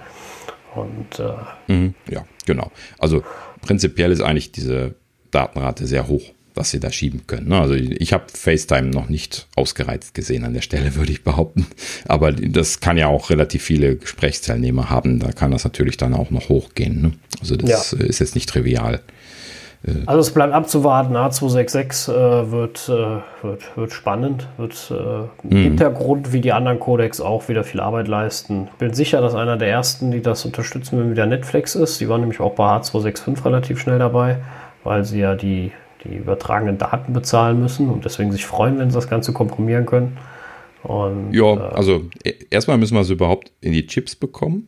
[0.73, 2.71] Und äh, mhm, ja, genau.
[2.97, 3.23] Also
[3.61, 4.95] prinzipiell ist eigentlich diese
[5.29, 6.23] Datenrate sehr hoch,
[6.55, 7.49] was sie da schieben können.
[7.49, 7.59] Ne?
[7.59, 11.67] Also ich habe FaceTime noch nicht ausgereizt gesehen an der Stelle, würde ich behaupten.
[12.07, 15.19] Aber das kann ja auch relativ viele Gesprächsteilnehmer haben.
[15.19, 17.01] Da kann das natürlich dann auch noch hochgehen.
[17.03, 17.11] Ne?
[17.39, 17.99] Also das ja.
[17.99, 19.01] ist jetzt nicht trivial.
[20.05, 21.15] Also es bleibt abzuwarten.
[21.15, 25.63] A266 äh, wird, äh, wird, wird spannend, wird äh, im mhm.
[25.63, 28.67] Hintergrund wie die anderen Codecs auch wieder viel Arbeit leisten.
[28.77, 32.01] Bin sicher, dass einer der ersten, die das unterstützen, wenn wieder Netflix ist.
[32.01, 34.39] Die waren nämlich auch bei H265 relativ schnell dabei,
[34.83, 35.71] weil sie ja die,
[36.03, 40.17] die übertragenen Daten bezahlen müssen und deswegen sich freuen, wenn sie das Ganze komprimieren können.
[40.83, 44.67] Und, ja, äh, also e-, erstmal müssen wir es überhaupt in die Chips bekommen.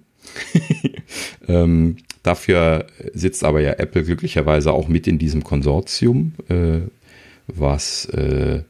[1.50, 6.82] ähm, Dafür sitzt aber ja Apple glücklicherweise auch mit in diesem Konsortium, äh,
[7.48, 8.06] was.
[8.06, 8.64] Äh,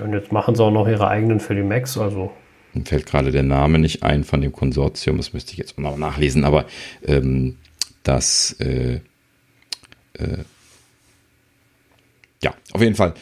[0.00, 2.32] und jetzt machen sie auch noch ihre eigenen für die Macs, also.
[2.74, 5.96] Mir fällt gerade der Name nicht ein von dem Konsortium, das müsste ich jetzt noch
[5.96, 6.66] nachlesen, aber
[7.06, 7.56] ähm,
[8.02, 8.56] das.
[8.60, 9.00] Äh,
[10.14, 10.44] äh,
[12.42, 13.14] ja, auf jeden Fall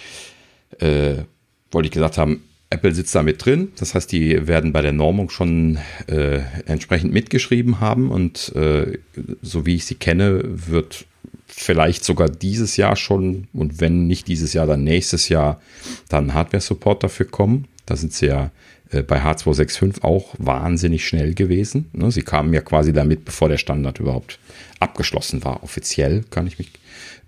[0.79, 1.22] äh,
[1.70, 4.93] wollte ich gesagt haben, Apple sitzt da mit drin, das heißt, die werden bei der
[4.93, 5.78] Normung schon
[6.09, 8.99] äh, entsprechend mitgeschrieben haben und äh,
[9.40, 11.07] so wie ich sie kenne, wird
[11.47, 15.61] vielleicht sogar dieses Jahr schon und wenn nicht dieses Jahr, dann nächstes Jahr
[16.09, 17.66] dann Hardware-Support dafür kommen.
[17.86, 18.51] Da sind sie ja
[18.90, 21.89] äh, bei H265 auch wahnsinnig schnell gewesen.
[21.93, 22.11] Ne?
[22.11, 24.39] Sie kamen ja quasi damit, bevor der Standard überhaupt
[24.81, 25.62] abgeschlossen war.
[25.62, 26.70] Offiziell kann ich mich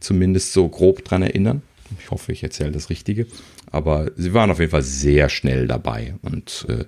[0.00, 1.62] zumindest so grob dran erinnern.
[2.00, 3.26] Ich hoffe, ich erzähle das Richtige.
[3.70, 6.14] Aber sie waren auf jeden Fall sehr schnell dabei.
[6.22, 6.84] Und äh,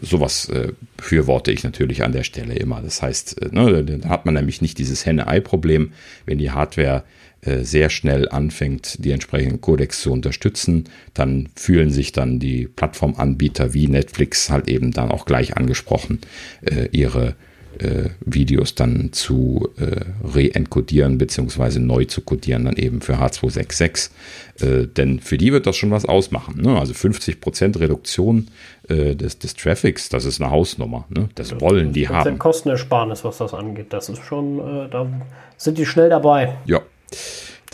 [0.00, 2.82] sowas äh, befürworte ich natürlich an der Stelle immer.
[2.82, 5.92] Das heißt, äh, ne, da hat man nämlich nicht dieses Henne-Ei-Problem,
[6.24, 7.04] wenn die Hardware
[7.42, 10.84] äh, sehr schnell anfängt, die entsprechenden Codecs zu unterstützen,
[11.14, 16.20] dann fühlen sich dann die Plattformanbieter wie Netflix halt eben dann auch gleich angesprochen,
[16.62, 17.36] äh, ihre
[17.80, 24.10] äh, Videos dann zu äh, re-encodieren beziehungsweise neu zu codieren dann eben für H266.
[24.60, 26.60] Äh, denn für die wird das schon was ausmachen.
[26.60, 26.78] Ne?
[26.78, 28.48] Also 50% Reduktion
[28.88, 31.06] äh, des, des Traffics, das ist eine Hausnummer.
[31.08, 31.28] Ne?
[31.34, 32.38] Das wollen die haben.
[32.38, 33.86] Kostenersparnis, was das angeht.
[33.90, 35.06] Das ist schon, äh, da
[35.56, 36.56] sind die schnell dabei.
[36.66, 36.80] Ja.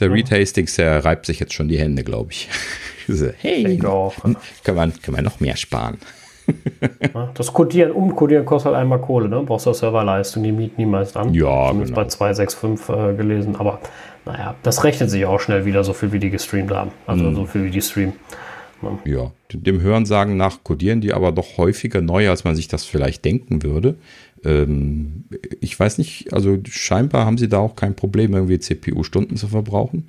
[0.01, 2.49] Der Reed Hastings, der reibt sich jetzt schon die Hände, glaube ich.
[3.09, 5.99] so, hey, kann man, kann man noch mehr sparen.
[7.35, 9.43] Das Codieren, umcodieren kostet halt einmal Kohle, ne?
[9.45, 11.33] Brauchst du Serverleistung, die mieten niemals an.
[11.35, 12.05] Ja, Zumindest genau.
[12.05, 13.81] bei 265 äh, gelesen, aber
[14.25, 16.91] naja, das rechnet sich auch schnell wieder, so viel wie die gestreamt haben.
[17.07, 17.35] Also mhm.
[17.35, 18.15] so viel wie die streamen.
[19.05, 23.25] Ja, dem Hörensagen nach codieren die aber doch häufiger neu, als man sich das vielleicht
[23.25, 23.97] denken würde.
[24.45, 25.25] Ähm,
[25.61, 30.07] ich weiß nicht, also scheinbar haben sie da auch kein Problem, irgendwie CPU-Stunden zu verbrauchen.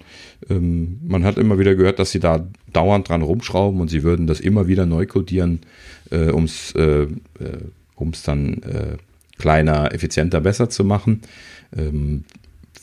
[0.49, 4.26] Ähm, man hat immer wieder gehört, dass sie da dauernd dran rumschrauben und sie würden
[4.26, 5.60] das immer wieder neu codieren,
[6.14, 7.07] äh, um es äh, äh,
[8.26, 8.98] dann äh,
[9.38, 11.22] kleiner, effizienter, besser zu machen.
[11.76, 12.26] Ähm,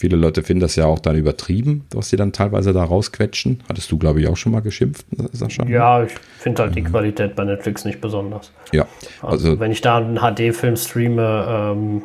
[0.01, 3.63] Viele Leute finden das ja auch dann übertrieben, was sie dann teilweise da rausquetschen.
[3.69, 5.67] Hattest du, glaube ich, auch schon mal geschimpft, Sascha?
[5.67, 6.87] Ja, ich finde halt die mhm.
[6.87, 8.51] Qualität bei Netflix nicht besonders.
[8.73, 8.87] Ja.
[9.21, 12.03] Also, also wenn ich da einen HD-Film streame ähm,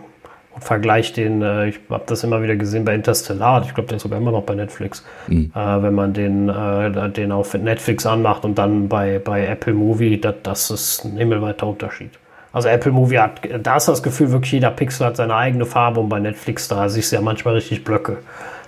[0.56, 3.98] und vergleiche den, äh, ich habe das immer wieder gesehen bei Interstellar, ich glaube, der
[3.98, 5.06] ist sogar immer noch bei Netflix.
[5.28, 5.52] Mhm.
[5.54, 10.20] Äh, wenn man den, äh, den auf Netflix anmacht und dann bei, bei Apple Movie,
[10.20, 12.12] das, das ist ein himmelweiter Unterschied.
[12.54, 16.00] Also Apple Movie hat, da ist das Gefühl, wirklich jeder Pixel hat seine eigene Farbe
[16.00, 18.20] und bei Netflix da siehst du ja manchmal richtig Blöcke.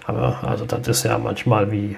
[0.06, 1.96] Aber also das ist ja manchmal wie,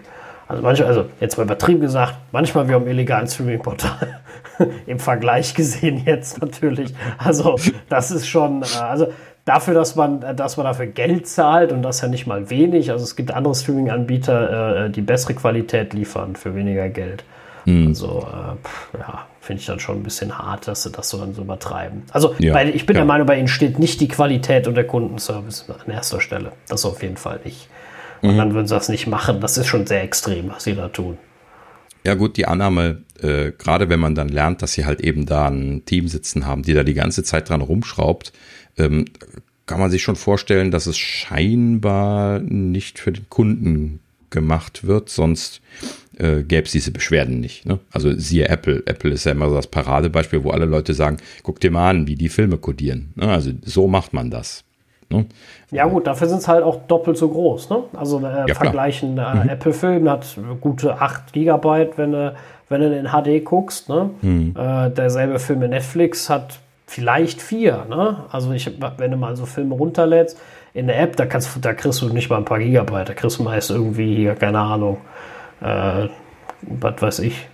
[0.47, 4.19] also manchmal, also jetzt mal übertrieben gesagt, manchmal wie am illegalen Streaming-Portal.
[4.85, 6.93] Im Vergleich gesehen jetzt natürlich.
[7.17, 7.55] Also
[7.89, 9.07] das ist schon, äh, also
[9.49, 12.91] dafür, dass man, dass man dafür Geld zahlt und das ja nicht mal wenig.
[12.91, 17.23] Also es gibt andere Streaming-Anbieter, äh, die bessere Qualität liefern für weniger Geld.
[17.65, 17.87] Mhm.
[17.87, 21.33] Also äh, ja, finde ich dann schon ein bisschen hart, dass sie das so dann
[21.33, 22.03] so übertreiben.
[22.11, 23.01] Also, ja, weil ich bin ja.
[23.01, 26.51] der Meinung, bei ihnen steht nicht die Qualität und der Kundenservice an erster Stelle.
[26.67, 27.67] Das auf jeden Fall nicht.
[28.21, 28.37] Und mhm.
[28.37, 29.41] dann würden sie das nicht machen.
[29.41, 31.17] Das ist schon sehr extrem, was sie da tun.
[32.05, 35.47] Ja, gut, die Annahme, äh, gerade wenn man dann lernt, dass sie halt eben da
[35.47, 38.31] ein Team sitzen haben, die da die ganze Zeit dran rumschraubt,
[38.79, 39.05] ähm,
[39.65, 43.99] kann man sich schon vorstellen, dass es scheinbar nicht für den Kunden
[44.29, 45.61] gemacht wird, sonst
[46.17, 47.65] äh, gäbe es diese Beschwerden nicht.
[47.65, 47.79] Ne?
[47.91, 48.83] Also siehe Apple.
[48.85, 52.07] Apple ist ja immer so das Paradebeispiel, wo alle Leute sagen, guck dir mal an,
[52.07, 53.13] wie die Filme codieren.
[53.15, 53.27] Ne?
[53.27, 54.63] Also so macht man das.
[55.09, 55.25] Ne?
[55.71, 57.69] Ja gut, dafür sind es halt auch doppelt so groß.
[57.69, 57.83] Ne?
[57.93, 59.49] Also äh, ja, vergleichen äh, mhm.
[59.49, 62.31] Apple-Film hat gute 8 Gigabyte, wenn, äh,
[62.69, 63.89] wenn du in HD guckst.
[63.89, 64.09] Ne?
[64.21, 64.55] Mhm.
[64.57, 66.59] Äh, derselbe Film in Netflix hat
[66.89, 67.85] vielleicht 4.
[67.87, 68.23] Ne?
[68.31, 70.37] Also ich, wenn du mal so Filme runterlädst,
[70.73, 73.39] in der App, da, kannst, da kriegst du nicht mal ein paar Gigabyte, da kriegst
[73.39, 74.97] du meist irgendwie, keine Ahnung,
[75.61, 76.07] äh,
[76.61, 77.47] was weiß ich,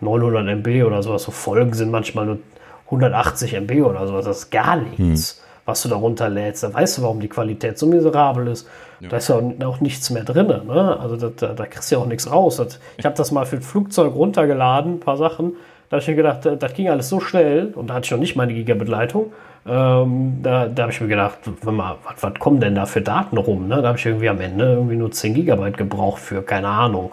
[0.00, 1.22] 900 MB oder sowas.
[1.22, 2.38] So Folgen sind manchmal nur
[2.86, 4.24] 180 MB oder sowas.
[4.24, 5.44] Das ist gar nichts, hm.
[5.66, 6.64] was du da runterlädst.
[6.64, 8.68] Da weißt du, warum die Qualität so miserabel ist.
[9.00, 9.08] Ja.
[9.08, 10.48] Da ist ja auch nichts mehr drin.
[10.48, 10.98] Ne?
[11.00, 12.56] Also da, da, da, kriegst du ja auch nichts raus.
[12.56, 15.54] Das, ich habe das mal für ein Flugzeug runtergeladen, ein paar Sachen.
[15.88, 18.18] Da habe ich mir gedacht, das ging alles so schnell und da hatte ich noch
[18.18, 19.32] nicht meine Gigabit-Leitung.
[19.66, 23.38] Ähm, da da habe ich mir gedacht, mal, was, was kommen denn da für Daten
[23.38, 23.68] rum?
[23.68, 23.80] Ne?
[23.80, 27.12] Da habe ich irgendwie am Ende irgendwie nur 10 Gigabyte gebraucht für, keine Ahnung,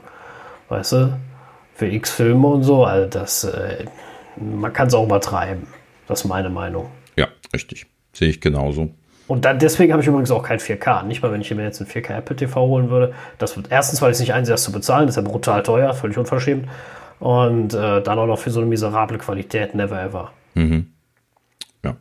[0.70, 1.14] weißt du,
[1.76, 2.84] für X-Filme und so.
[2.84, 3.86] Also das, äh,
[4.36, 5.68] man kann es auch übertreiben.
[6.08, 6.88] Das ist meine Meinung.
[7.16, 7.86] Ja, richtig.
[8.14, 8.90] Sehe ich genauso.
[9.28, 11.04] Und dann, deswegen habe ich übrigens auch kein 4K.
[11.04, 13.14] Nicht mal, wenn ich mir jetzt ein 4K Apple TV holen würde.
[13.38, 15.08] Das wird erstens, weil ich es nicht einsehe, das zu bezahlen.
[15.08, 16.68] Das ist ja brutal teuer, völlig unverschämt.
[17.22, 20.32] Und äh, dann auch noch für so eine miserable Qualität, never ever.
[20.56, 20.88] Mhm.
[21.84, 21.96] Ja,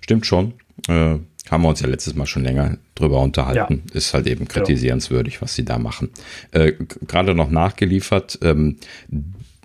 [0.00, 0.54] stimmt schon.
[0.88, 1.18] Äh,
[1.50, 3.82] haben wir uns ja letztes Mal schon länger drüber unterhalten.
[3.88, 3.94] Ja.
[3.94, 4.52] Ist halt eben genau.
[4.52, 6.10] kritisierenswürdig, was sie da machen.
[6.52, 6.72] Äh,
[7.06, 8.76] Gerade noch nachgeliefert, ähm,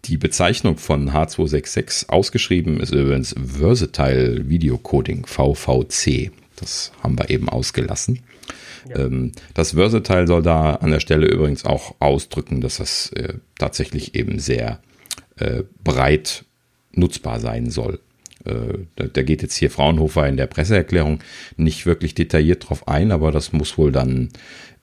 [0.06, 6.32] die Bezeichnung von H266 ausgeschrieben ist übrigens Versatile Video Coding, VVC.
[6.58, 8.20] Das haben wir eben ausgelassen.
[8.90, 9.00] Ja.
[9.00, 14.16] Ähm, das Versatile soll da an der Stelle übrigens auch ausdrücken, dass das äh, tatsächlich
[14.16, 14.80] eben sehr
[15.38, 16.46] äh, breit
[16.92, 18.00] nutzbar sein soll.
[18.46, 21.20] Äh, da, geht jetzt hier Fraunhofer in der Presseerklärung
[21.56, 24.30] nicht wirklich detailliert drauf ein, aber das muss wohl dann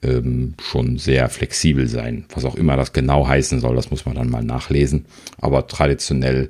[0.01, 2.25] ähm, schon sehr flexibel sein.
[2.33, 5.05] Was auch immer das genau heißen soll, das muss man dann mal nachlesen.
[5.39, 6.49] Aber traditionell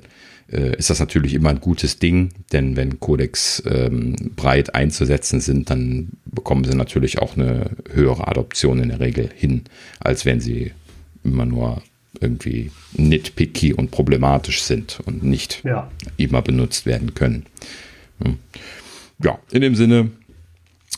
[0.52, 5.70] äh, ist das natürlich immer ein gutes Ding, denn wenn Codex ähm, breit einzusetzen sind,
[5.70, 9.62] dann bekommen sie natürlich auch eine höhere Adoption in der Regel hin,
[10.00, 10.72] als wenn sie
[11.24, 11.82] immer nur
[12.20, 15.90] irgendwie nitpicky und problematisch sind und nicht ja.
[16.16, 17.46] immer benutzt werden können.
[18.22, 18.38] Hm.
[19.18, 20.10] Ja, in dem Sinne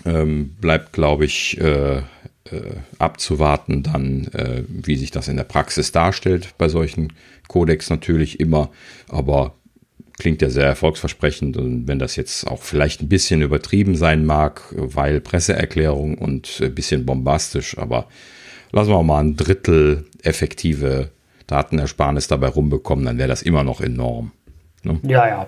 [0.04, 2.02] ähm, bleibt, glaube ich, äh, äh,
[2.98, 7.12] abzuwarten dann, äh, wie sich das in der Praxis darstellt bei solchen
[7.48, 8.70] Codex natürlich immer,
[9.08, 9.54] aber
[10.18, 14.62] klingt ja sehr erfolgsversprechend und wenn das jetzt auch vielleicht ein bisschen übertrieben sein mag,
[14.70, 18.06] weil Presseerklärung und ein bisschen bombastisch, aber
[18.70, 21.10] lassen wir mal ein Drittel effektive
[21.46, 24.32] Datenersparnis dabei rumbekommen, dann wäre das immer noch enorm.
[24.82, 25.00] Ne?
[25.02, 25.46] Ja, ja.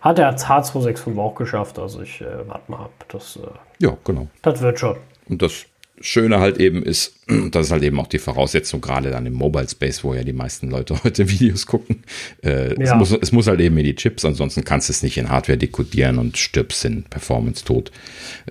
[0.00, 3.04] Hat er H265 auch geschafft, also ich äh, warte mal ab.
[3.08, 4.26] Das, äh, ja, genau.
[4.42, 4.96] Das wird schon.
[5.28, 5.66] Und das
[6.02, 7.14] Schöne halt eben ist,
[7.50, 10.32] das ist halt eben auch die Voraussetzung, gerade dann im Mobile Space, wo ja die
[10.32, 12.02] meisten Leute heute Videos gucken.
[12.42, 12.92] Äh, ja.
[12.92, 15.30] es, muss, es muss halt eben in die Chips, ansonsten kannst du es nicht in
[15.30, 17.90] Hardware dekodieren und stirbst in Performance tot.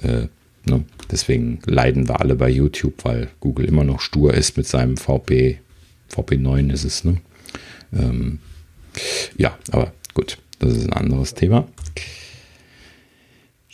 [0.02, 0.28] Äh,
[0.69, 0.84] ne?
[1.11, 5.60] Deswegen leiden wir alle bei YouTube, weil Google immer noch stur ist mit seinem VP,
[6.14, 7.18] VP9 ist es, ne?
[7.94, 8.40] Ähm,
[9.38, 11.68] ja, aber gut, das ist ein anderes Thema.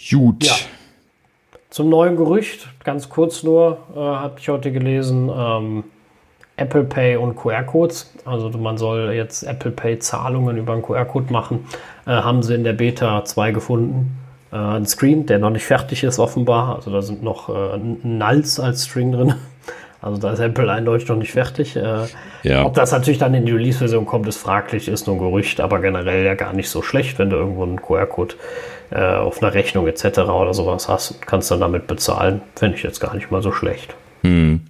[0.10, 0.46] Gut.
[0.46, 0.56] Ja.
[1.78, 5.84] Zum neuen Gerücht, ganz kurz nur, äh, habe ich heute gelesen, ähm,
[6.56, 8.16] Apple Pay und QR-Codes.
[8.26, 11.68] Also man soll jetzt Apple Pay Zahlungen über einen QR-Code machen.
[12.08, 14.18] Äh, haben sie in der Beta 2 gefunden.
[14.52, 16.78] Äh, ein Screen, der noch nicht fertig ist offenbar.
[16.78, 19.36] Also da sind noch äh, Nulls als String drin.
[20.00, 21.76] Also da ist Apple eindeutig noch nicht fertig.
[21.76, 22.06] Äh,
[22.44, 22.66] ja.
[22.66, 25.80] Ob das natürlich dann in die Release-Version kommt, ist fraglich, ist nur ein Gerücht, aber
[25.80, 28.36] generell ja gar nicht so schlecht, wenn du irgendwo einen QR-Code
[28.92, 30.20] äh, auf einer Rechnung etc.
[30.20, 32.42] oder sowas hast, kannst dann damit bezahlen.
[32.56, 33.96] Fände ich jetzt gar nicht mal so schlecht.
[34.22, 34.62] Hm.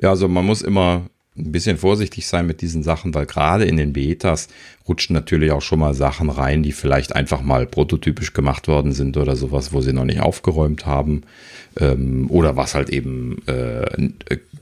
[0.00, 1.02] Ja, also man muss immer
[1.36, 4.48] ein bisschen vorsichtig sein mit diesen Sachen, weil gerade in den Betas
[4.88, 9.16] rutschen natürlich auch schon mal Sachen rein, die vielleicht einfach mal prototypisch gemacht worden sind
[9.16, 11.22] oder sowas, wo sie noch nicht aufgeräumt haben.
[11.78, 14.08] Ähm, oder was halt eben äh,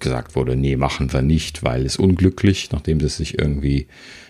[0.01, 3.87] gesagt wurde, nee, machen wir nicht, weil es unglücklich, nachdem es sich irgendwie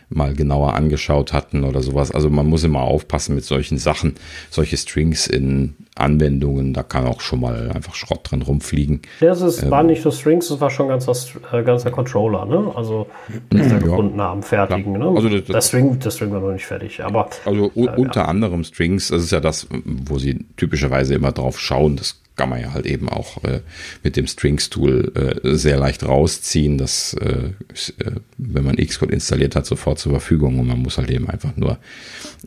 [0.08, 2.12] mal genauer angeschaut hatten oder sowas.
[2.12, 4.14] Also man muss immer aufpassen mit solchen Sachen,
[4.50, 9.02] solche Strings in Anwendungen, da kann auch schon mal einfach Schrott drin rumfliegen.
[9.20, 12.44] Das ist, ähm, war nicht so Strings, das war schon ganz das, äh, ganzer Controller,
[12.44, 12.72] ne?
[12.76, 13.06] Also
[13.52, 13.78] den ja.
[13.78, 14.92] gefunden haben, fertigen.
[14.92, 15.06] Ne?
[15.06, 17.30] Also das, das, String, das String war noch nicht fertig, aber.
[17.44, 18.26] Also äh, unter ja.
[18.26, 22.60] anderem Strings, das ist ja das, wo sie typischerweise immer drauf schauen, das kann man
[22.60, 23.60] ja halt eben auch äh,
[24.02, 26.78] mit dem Strings-Tool äh, sehr leicht rausziehen.
[26.78, 30.98] Das, äh, ist, äh, wenn man Xcode installiert hat, sofort zur Verfügung und man muss
[30.98, 31.78] halt eben einfach nur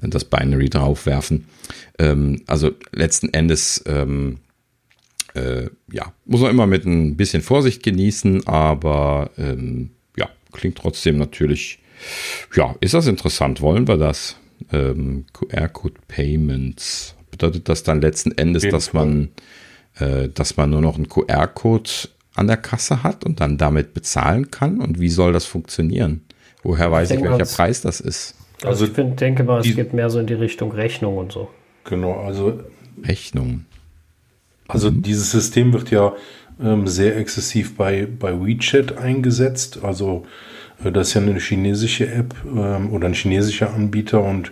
[0.01, 1.45] das Binary draufwerfen.
[1.97, 4.37] Ähm, also letzten Endes, ähm,
[5.33, 11.17] äh, ja, muss man immer mit ein bisschen Vorsicht genießen, aber ähm, ja, klingt trotzdem
[11.17, 11.79] natürlich,
[12.55, 13.61] ja, ist das interessant?
[13.61, 14.37] Wollen wir das?
[14.71, 17.15] Ähm, QR-Code Payments.
[17.31, 19.29] Bedeutet das dann letzten Endes, dass man
[20.33, 21.89] dass man nur noch einen QR-Code
[22.35, 24.79] an der Kasse hat und dann damit bezahlen kann?
[24.79, 26.21] Und wie soll das funktionieren?
[26.63, 28.35] Woher weiß ich, ich welcher Preis das ist?
[28.63, 31.49] Also, ich find, denke mal, es geht mehr so in die Richtung Rechnung und so.
[31.85, 32.59] Genau, also
[33.03, 33.65] Rechnung.
[34.67, 35.01] Also mhm.
[35.01, 36.13] dieses System wird ja
[36.61, 39.79] ähm, sehr exzessiv bei, bei WeChat eingesetzt.
[39.83, 40.25] Also
[40.83, 44.51] äh, das ist ja eine chinesische App ähm, oder ein chinesischer Anbieter und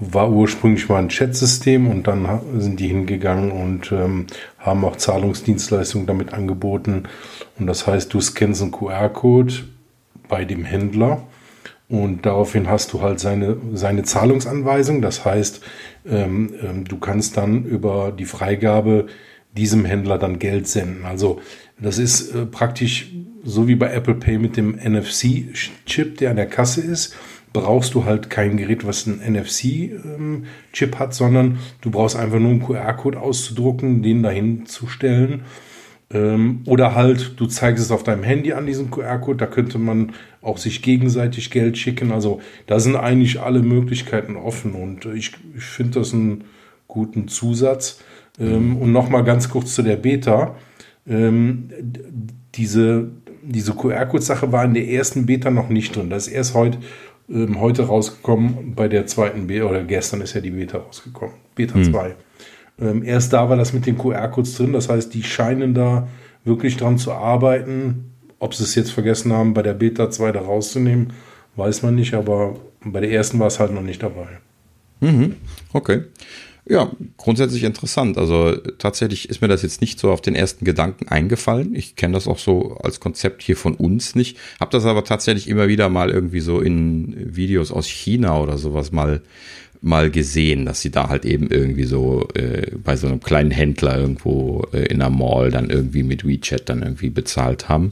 [0.00, 4.26] war ursprünglich mal ein Chat-System und dann sind die hingegangen und ähm,
[4.58, 7.04] haben auch Zahlungsdienstleistungen damit angeboten.
[7.58, 9.54] Und das heißt, du scannst einen QR-Code
[10.28, 11.22] bei dem Händler
[11.90, 15.02] und daraufhin hast du halt seine, seine Zahlungsanweisung.
[15.02, 15.60] Das heißt,
[16.08, 19.06] ähm, ähm, du kannst dann über die Freigabe
[19.56, 21.04] diesem Händler dann Geld senden.
[21.04, 21.40] Also
[21.78, 23.10] das ist äh, praktisch
[23.42, 27.16] so wie bei Apple Pay mit dem NFC-Chip, der an der Kasse ist
[27.52, 32.62] brauchst du halt kein Gerät, was einen NFC-Chip hat, sondern du brauchst einfach nur einen
[32.62, 35.42] QR-Code auszudrucken, den dahin zu stellen.
[36.12, 40.12] Ähm, oder halt, du zeigst es auf deinem Handy an, diesen QR-Code, da könnte man
[40.42, 42.12] auch sich gegenseitig Geld schicken.
[42.12, 46.44] Also da sind eigentlich alle Möglichkeiten offen und ich, ich finde das einen
[46.88, 48.00] guten Zusatz.
[48.38, 50.56] Ähm, und nochmal ganz kurz zu der Beta.
[51.06, 51.68] Ähm,
[52.54, 53.10] diese,
[53.42, 56.10] diese QR-Code-Sache war in der ersten Beta noch nicht drin.
[56.10, 56.78] Das ist erst heute
[57.30, 61.74] ähm, heute rausgekommen bei der zweiten Beta, oder gestern ist ja die Beta rausgekommen, Beta
[61.74, 61.84] hm.
[61.84, 62.14] 2.
[62.80, 66.08] Ähm, erst da war das mit den QR-Codes drin, das heißt, die scheinen da
[66.44, 68.12] wirklich dran zu arbeiten.
[68.38, 71.12] Ob sie es jetzt vergessen haben, bei der Beta 2 da rauszunehmen,
[71.56, 74.38] weiß man nicht, aber bei der ersten war es halt noch nicht dabei.
[75.00, 75.36] Mhm.
[75.72, 76.02] Okay.
[76.70, 78.16] Ja, grundsätzlich interessant.
[78.16, 81.74] Also tatsächlich ist mir das jetzt nicht so auf den ersten Gedanken eingefallen.
[81.74, 84.38] Ich kenne das auch so als Konzept hier von uns nicht.
[84.60, 88.92] Habe das aber tatsächlich immer wieder mal irgendwie so in Videos aus China oder sowas
[88.92, 89.20] mal
[89.80, 93.98] mal gesehen, dass sie da halt eben irgendwie so äh, bei so einem kleinen Händler
[93.98, 97.90] irgendwo äh, in der Mall dann irgendwie mit WeChat dann irgendwie bezahlt haben.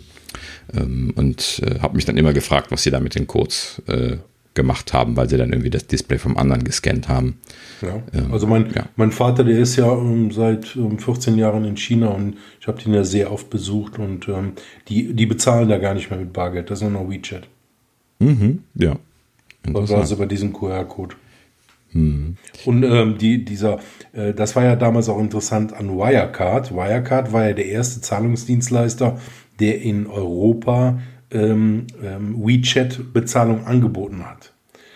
[0.72, 4.18] Ähm, und äh, habe mich dann immer gefragt, was sie da mit den Codes äh,
[4.54, 7.38] gemacht haben, weil sie dann irgendwie das Display vom anderen gescannt haben.
[7.80, 8.02] Ja.
[8.12, 8.86] Ähm, also mein, ja.
[8.96, 12.82] mein Vater, der ist ja ähm, seit ähm, 14 Jahren in China und ich habe
[12.82, 14.52] den ja sehr oft besucht und ähm,
[14.88, 17.48] die, die bezahlen da gar nicht mehr mit Bargeld, das ist nur noch WeChat.
[18.18, 18.96] Mhm, ja.
[19.74, 21.14] Also über diesen QR-Code.
[21.92, 22.36] Mhm.
[22.64, 23.78] Und ähm, die, dieser,
[24.12, 26.74] äh, das war ja damals auch interessant an Wirecard.
[26.74, 29.18] Wirecard war ja der erste Zahlungsdienstleister,
[29.60, 30.98] der in Europa
[31.30, 34.52] ähm, ähm, WeChat-Bezahlung angeboten hat.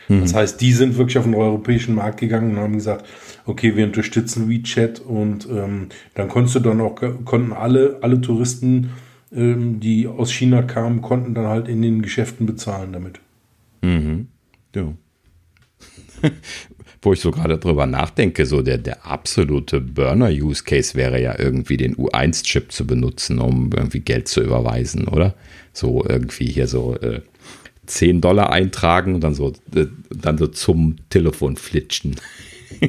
[0.08, 0.20] Mhm.
[0.22, 3.06] Das heißt, die sind wirklich auf den europäischen Markt gegangen und haben gesagt,
[3.46, 8.90] okay, wir unterstützen WeChat und ähm, dann konntest du dann auch, konnten alle, alle Touristen,
[9.34, 13.20] ähm, die aus China kamen, konnten dann halt in den Geschäften bezahlen damit.
[13.82, 14.28] Mhm.
[14.74, 14.92] Ja.
[17.04, 21.96] Wo ich so gerade drüber nachdenke, so der, der absolute Burner-Use-Case wäre ja irgendwie den
[21.96, 25.34] U1-Chip zu benutzen, um irgendwie Geld zu überweisen, oder?
[25.72, 27.20] So irgendwie hier so äh,
[27.86, 32.16] 10 Dollar eintragen und dann so, äh, dann so zum Telefon flitschen.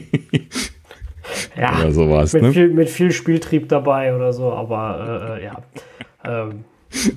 [1.58, 2.54] ja, oder sowas, mit, ne?
[2.54, 5.64] viel, mit viel Spieltrieb dabei oder so, aber äh, äh ja.
[6.26, 6.66] Ähm,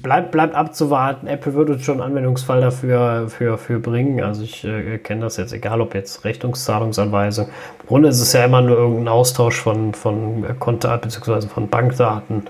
[0.02, 1.26] bleibt, bleibt abzuwarten.
[1.26, 4.22] Apple wird uns schon einen Anwendungsfall dafür für, für bringen.
[4.22, 7.46] Also ich äh, kenne das jetzt, egal ob jetzt Rechnungszahlungsanweisung.
[7.46, 11.48] Im Grunde ist es ja immer nur irgendein Austausch von, von Konto bzw.
[11.48, 12.44] von Bankdaten.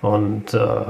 [0.00, 0.84] Und äh,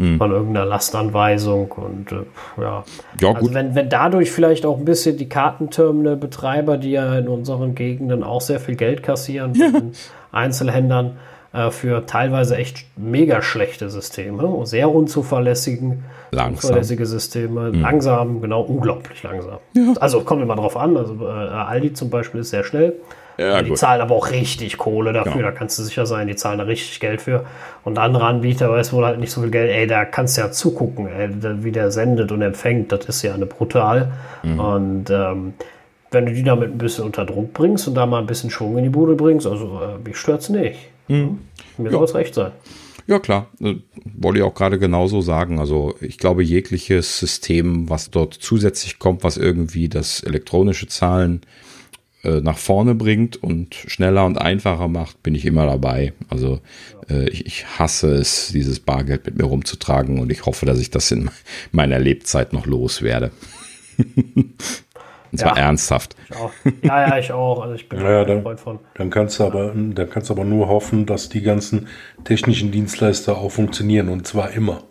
[0.00, 0.16] hm.
[0.16, 2.22] von irgendeiner Lastanweisung und äh,
[2.60, 2.84] ja.
[3.20, 7.74] ja also wenn, wenn dadurch vielleicht auch ein bisschen die Kartenterminal-Betreiber, die ja in unseren
[7.74, 9.68] Gegenden auch sehr viel Geld kassieren, ja.
[10.32, 11.18] Einzelhändlern,
[11.52, 16.54] äh, für teilweise echt mega schlechte Systeme, sehr unzuverlässigen, langsam.
[16.54, 17.82] unzuverlässige Systeme, mhm.
[17.82, 19.58] langsam, genau, unglaublich langsam.
[19.74, 19.92] Ja.
[20.00, 22.94] Also kommt immer drauf an, also äh, Aldi zum Beispiel ist sehr schnell.
[23.40, 23.78] Ja, die gut.
[23.78, 25.46] zahlen aber auch richtig Kohle dafür, genau.
[25.46, 27.46] da kannst du sicher sein, die zahlen da richtig Geld für.
[27.84, 30.52] Und andere Anbieter, weiß wohl halt nicht so viel Geld, ey, da kannst du ja
[30.52, 31.30] zugucken, ey,
[31.64, 34.12] wie der sendet und empfängt, das ist ja eine brutal.
[34.42, 34.60] Mhm.
[34.60, 35.54] Und ähm,
[36.10, 38.76] wenn du die damit ein bisschen unter Druck bringst und da mal ein bisschen Schwung
[38.76, 40.78] in die Bude bringst, also äh, mich stört's nicht.
[41.08, 41.38] Mhm.
[41.78, 41.92] Mir ja.
[41.92, 42.52] soll es recht sein.
[43.06, 43.46] Ja, klar.
[43.62, 45.58] Äh, wollte ich auch gerade genauso sagen.
[45.58, 51.40] Also ich glaube, jegliches System, was dort zusätzlich kommt, was irgendwie das elektronische Zahlen
[52.22, 56.12] äh, nach vorne bringt und schneller und einfacher macht, bin ich immer dabei.
[56.28, 56.60] Also
[57.08, 60.90] äh, ich, ich, hasse es, dieses Bargeld mit mir rumzutragen und ich hoffe, dass ich
[60.90, 61.30] das in
[61.72, 63.30] meiner Lebzeit noch loswerde.
[65.32, 66.16] Und zwar ja, ernsthaft.
[66.82, 67.62] Ja, ja, ich auch.
[67.62, 68.80] Also ich bin ja, ein Freund von.
[68.94, 71.86] Dann kannst du aber, dann kannst du aber nur hoffen, dass die ganzen
[72.24, 74.82] technischen Dienstleister auch funktionieren und zwar immer.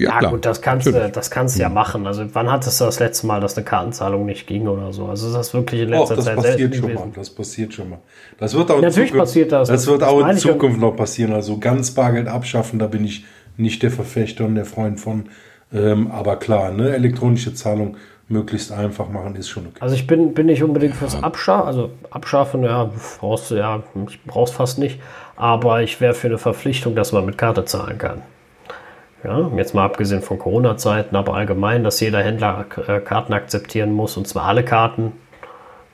[0.00, 2.06] Ja, ja gut, das kannst du, das kannst ja machen.
[2.06, 5.06] Also wann hattest du das letzte Mal, dass eine Kartenzahlung nicht ging oder so?
[5.06, 7.08] Also ist das wirklich in letzter Och, das Zeit passiert schon gewesen.
[7.08, 7.12] mal.
[7.14, 7.98] Das passiert schon mal.
[8.38, 9.68] Das wird auch Natürlich Zukunft, passiert das.
[9.68, 11.32] Das wird das auch in Zukunft noch passieren.
[11.32, 13.24] Also ganz Bargeld abschaffen, da bin ich
[13.56, 15.24] nicht der Verfechter und der Freund von.
[15.72, 17.96] Ähm, aber klar, ne, elektronische Zahlung
[18.30, 19.78] möglichst einfach machen, ist schon okay.
[19.80, 24.22] Also ich bin, bin nicht unbedingt fürs Abschaffen, also Abschaffen, ja, brauchst du ja, ich
[24.24, 25.00] brauch's fast nicht,
[25.36, 28.22] aber ich wäre für eine Verpflichtung, dass man mit Karte zahlen kann.
[29.24, 34.16] Ja, jetzt mal abgesehen von Corona-Zeiten, aber allgemein, dass jeder Händler äh, Karten akzeptieren muss
[34.16, 35.12] und zwar alle Karten.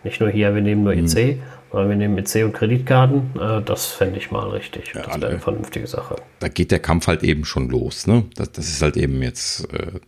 [0.05, 1.43] Nicht nur hier, wir nehmen nur EC, mhm.
[1.73, 3.33] sondern wir nehmen EC und Kreditkarten.
[3.41, 4.93] Äh, das fände ich mal richtig.
[4.95, 6.17] Ja, das wäre eine vernünftige Sache.
[6.39, 8.07] Da geht der Kampf halt eben schon los.
[8.07, 8.25] Ne?
[8.37, 9.99] Das, das ist halt eben jetzt äh,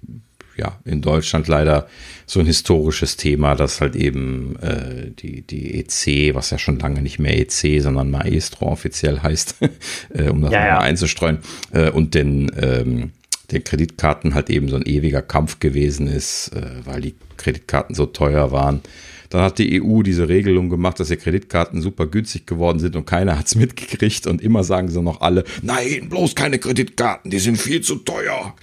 [0.59, 1.89] ja, in Deutschland leider
[2.27, 7.01] so ein historisches Thema, dass halt eben äh, die, die EC, was ja schon lange
[7.01, 9.57] nicht mehr EC, sondern Maestro offiziell heißt,
[10.15, 10.79] äh, um das ja, mal ja.
[10.81, 11.39] einzustreuen,
[11.73, 13.13] äh, und den, ähm,
[13.51, 18.07] den Kreditkarten halt eben so ein ewiger Kampf gewesen ist, äh, weil die Kreditkarten so
[18.07, 18.83] teuer waren.
[19.31, 23.05] Dann hat die EU diese Regelung gemacht, dass die Kreditkarten super günstig geworden sind und
[23.07, 27.39] keiner hat es mitgekriegt und immer sagen sie noch alle, nein, bloß keine Kreditkarten, die
[27.39, 28.55] sind viel zu teuer.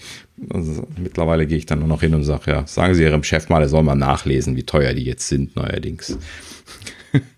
[0.50, 3.48] Also mittlerweile gehe ich dann nur noch hin und sage, ja, sagen Sie Ihrem Chef
[3.48, 6.18] mal, er soll mal nachlesen, wie teuer die jetzt sind neuerdings.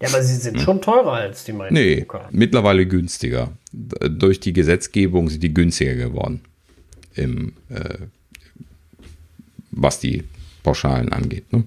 [0.01, 1.75] Ja, aber sie sind schon teurer als die meisten.
[1.75, 3.51] Nee, mittlerweile günstiger.
[3.71, 6.41] Durch die Gesetzgebung sind die günstiger geworden.
[7.13, 7.99] Im, äh,
[9.69, 10.23] was die
[10.63, 11.51] Pauschalen angeht.
[11.53, 11.63] Ne?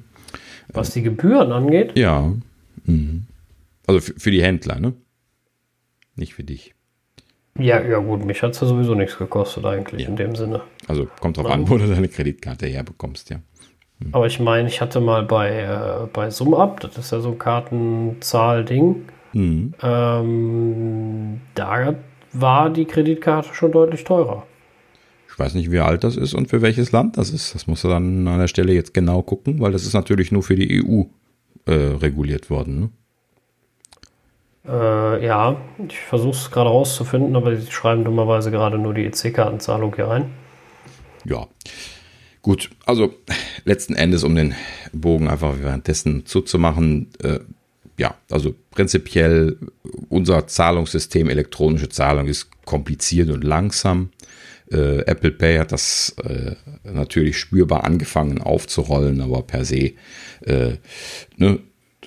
[0.72, 1.96] Was die Gebühren angeht?
[1.96, 2.32] Ja.
[2.84, 3.26] Mhm.
[3.86, 4.94] Also für die Händler, ne?
[6.16, 6.74] Nicht für dich.
[7.58, 10.08] Ja, ja gut, mich hat es ja sowieso nichts gekostet eigentlich ja.
[10.08, 10.62] in dem Sinne.
[10.86, 13.36] Also kommt drauf an, wo du deine Kreditkarte herbekommst, ja.
[14.02, 14.10] Hm.
[14.12, 17.38] Aber ich meine, ich hatte mal bei, äh, bei SumUp, das ist ja so ein
[17.38, 19.74] Kartenzahl-Ding, hm.
[19.82, 21.94] ähm, da
[22.32, 24.46] war die Kreditkarte schon deutlich teurer.
[25.40, 27.54] Ich weiß nicht, wie alt das ist und für welches Land das ist.
[27.54, 30.42] Das musst du dann an der Stelle jetzt genau gucken, weil das ist natürlich nur
[30.42, 31.04] für die EU
[31.64, 32.92] äh, reguliert worden.
[34.66, 34.70] Ne?
[34.70, 35.56] Äh, ja,
[35.88, 40.30] ich versuche es gerade rauszufinden, aber sie schreiben dummerweise gerade nur die EC-Kartenzahlung hier rein.
[41.24, 41.46] Ja,
[42.42, 42.68] gut.
[42.84, 43.14] Also
[43.64, 44.54] letzten Endes, um den
[44.92, 47.38] Bogen einfach währenddessen zuzumachen, äh,
[47.96, 49.56] ja, also prinzipiell
[50.10, 54.10] unser Zahlungssystem, elektronische Zahlung ist kompliziert und langsam.
[54.70, 59.92] Äh, Apple Pay hat das äh, natürlich spürbar angefangen aufzurollen, aber per se
[60.44, 60.76] äh,
[61.36, 61.58] ne,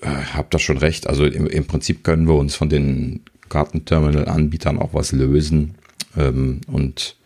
[0.02, 1.08] äh, habt das schon recht.
[1.08, 5.76] Also im, im, Prinzip können wir uns von den Kartenterminal-Anbietern auch was lösen
[6.18, 7.18] ähm, und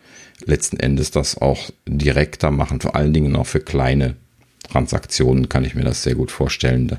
[0.44, 2.80] letzten Endes das auch direkter machen.
[2.80, 4.16] Vor allen Dingen auch für kleine
[4.70, 6.98] Transaktionen kann ich mir das sehr gut vorstellen,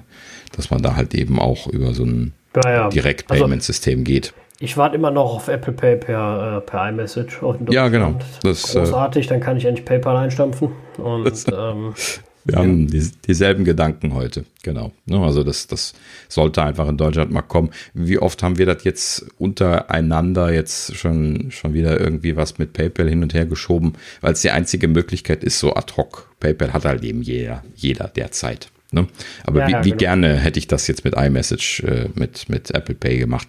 [0.55, 2.89] dass man da halt eben auch über so ein ja, ja.
[2.89, 4.33] Direct-Payment-System also, geht.
[4.61, 7.41] Ich warte immer noch auf Apple Pay per, äh, per iMessage.
[7.69, 8.15] Ja, genau.
[8.43, 10.71] Das, äh, Großartig, dann kann ich endlich PayPal einstampfen.
[10.97, 11.93] Und ähm,
[12.43, 12.59] wir ja.
[12.59, 14.91] haben die, dieselben Gedanken heute, genau.
[15.05, 15.93] Ne, also das, das
[16.27, 17.69] sollte einfach in Deutschland mal kommen.
[17.93, 23.07] Wie oft haben wir das jetzt untereinander jetzt schon, schon wieder irgendwie was mit PayPal
[23.07, 26.29] hin und her geschoben, weil es die einzige Möglichkeit ist, so ad hoc.
[26.41, 28.69] PayPal hat halt eben jeder, jeder derzeit.
[28.91, 29.07] Ne?
[29.43, 29.99] Aber ja, wie, ja, wie genau.
[29.99, 33.47] gerne hätte ich das jetzt mit iMessage, äh, mit, mit Apple Pay gemacht,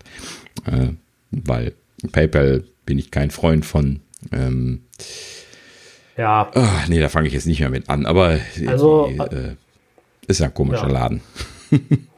[0.66, 0.88] äh,
[1.30, 1.72] weil
[2.12, 4.00] PayPal bin ich kein Freund von.
[4.32, 4.82] Ähm,
[6.16, 6.50] ja.
[6.54, 9.54] Ach, nee, da fange ich jetzt nicht mehr mit an, aber also, äh,
[10.26, 10.92] ist ja ein komischer ja.
[10.92, 11.20] Laden.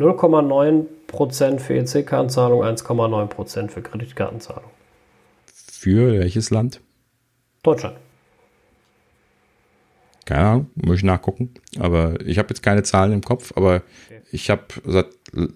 [0.00, 4.70] 0,9% für EC-Kartenzahlung, 1,9% für Kreditkartenzahlung.
[5.46, 6.80] Für welches Land?
[7.62, 7.96] Deutschland.
[10.30, 11.50] Keine Ahnung, muss ich nachgucken.
[11.80, 14.20] Aber ich habe jetzt keine Zahlen im Kopf, aber okay.
[14.30, 15.08] ich habe seit,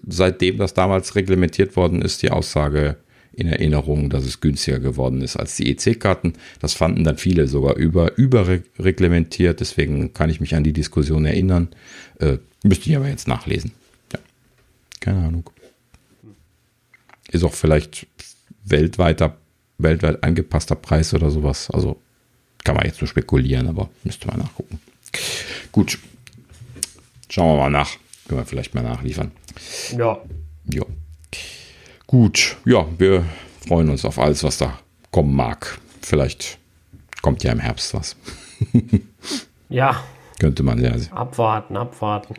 [0.05, 2.97] seitdem das damals reglementiert worden ist, die Aussage
[3.31, 6.33] in Erinnerung, dass es günstiger geworden ist als die EC-Karten.
[6.59, 11.69] Das fanden dann viele sogar über, überreglementiert, deswegen kann ich mich an die Diskussion erinnern.
[12.19, 13.71] Äh, müsste ich aber jetzt nachlesen.
[14.11, 14.19] Ja.
[14.99, 15.49] Keine Ahnung.
[17.31, 18.07] Ist auch vielleicht
[18.65, 19.37] weltweiter,
[19.77, 21.69] weltweit angepasster Preis oder sowas.
[21.71, 22.01] Also
[22.65, 24.81] kann man jetzt nur spekulieren, aber müsste man nachgucken.
[25.71, 25.97] Gut.
[27.29, 27.91] Schauen wir mal nach.
[28.27, 29.31] Können wir vielleicht mal nachliefern.
[29.95, 30.19] Ja.
[30.65, 30.83] Ja.
[32.07, 33.25] Gut, ja, wir
[33.67, 34.79] freuen uns auf alles, was da
[35.11, 35.79] kommen mag.
[36.01, 36.59] Vielleicht
[37.21, 38.15] kommt ja im Herbst was.
[39.69, 40.03] ja.
[40.39, 40.93] Könnte man ja.
[41.11, 42.35] Abwarten, abwarten.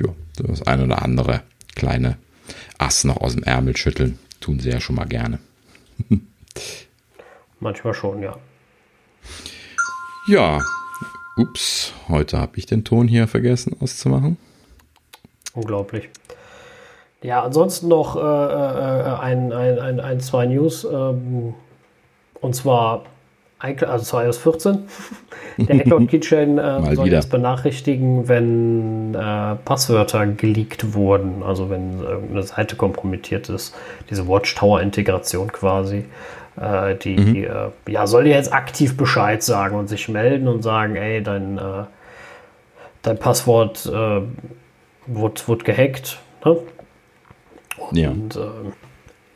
[0.00, 1.42] Ja, das eine oder andere
[1.74, 2.18] kleine
[2.78, 4.18] Ass noch aus dem Ärmel schütteln.
[4.40, 5.38] Tun sie ja schon mal gerne.
[7.60, 8.36] Manchmal schon, ja.
[10.28, 10.58] Ja,
[11.36, 14.36] ups, heute habe ich den Ton hier vergessen auszumachen.
[15.54, 16.08] Unglaublich.
[17.22, 20.84] Ja, ansonsten noch äh, äh, ein, ein, ein, ein, zwei News.
[20.84, 21.54] Ähm,
[22.40, 23.04] und zwar,
[23.60, 24.88] also iOS 14.
[25.58, 27.18] Der iCloud Keychain äh, soll wieder.
[27.18, 31.44] jetzt benachrichtigen, wenn äh, Passwörter geleakt wurden.
[31.44, 33.76] Also wenn irgendeine Seite kompromittiert ist.
[34.10, 36.04] Diese Watchtower-Integration quasi.
[36.60, 37.36] Äh, die mhm.
[37.44, 41.60] Äh, ja, soll dir jetzt aktiv Bescheid sagen und sich melden und sagen, ey, dein,
[43.02, 46.18] dein Passwort wurde, wurde gehackt.
[46.44, 46.58] Ne?
[47.92, 48.10] Ja.
[48.10, 48.40] Und äh,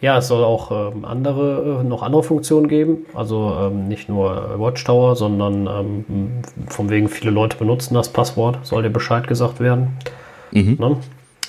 [0.01, 3.05] ja, es soll auch ähm, andere, äh, noch andere Funktionen geben.
[3.15, 8.83] Also ähm, nicht nur Watchtower, sondern ähm, von wegen viele Leute benutzen das Passwort, soll
[8.83, 9.99] dir Bescheid gesagt werden.
[10.53, 10.77] Mhm.
[10.79, 10.97] Ne?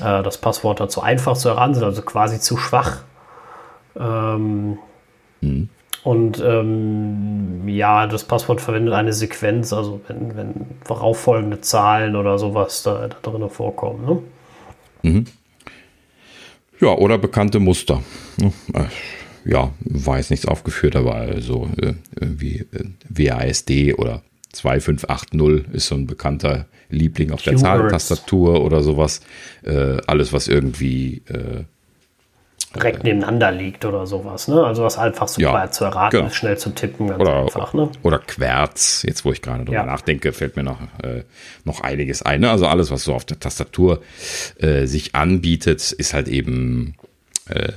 [0.02, 3.04] Äh, das Passwort dazu einfach zu erraten sind, also quasi zu schwach.
[3.98, 4.78] Ähm,
[5.42, 5.70] mhm.
[6.04, 10.54] Und ähm, ja, das Passwort verwendet eine Sequenz, also wenn, wenn
[10.84, 14.06] vorauffolgende Zahlen oder sowas da, da drin vorkommen.
[14.06, 15.12] Ne?
[15.12, 15.26] Mhm.
[16.80, 18.02] Ja, oder bekannte Muster.
[18.74, 18.86] Äh,
[19.46, 21.70] ja, war jetzt nichts aufgeführt, aber also
[22.20, 24.24] irgendwie äh, WASD oder
[24.54, 29.22] 2580 ist so ein bekannter Liebling auf der Zahlentastatur oder sowas.
[29.64, 31.22] alles, was irgendwie
[32.76, 34.48] direkt nebeneinander liegt oder sowas.
[34.48, 34.64] Ne?
[34.64, 36.28] Also was einfach super ja, zu erraten genau.
[36.28, 37.74] ist, schnell zu tippen, ganz oder, einfach.
[37.74, 37.90] Ne?
[38.04, 39.86] Oder Querz, jetzt wo ich gerade drüber ja.
[39.86, 41.24] nachdenke, fällt mir noch, äh,
[41.66, 42.42] noch einiges ein.
[42.42, 42.50] Ne?
[42.50, 44.02] Also alles, was so auf der Tastatur
[44.60, 46.96] äh, sich anbietet, ist halt eben
[47.50, 47.74] äh,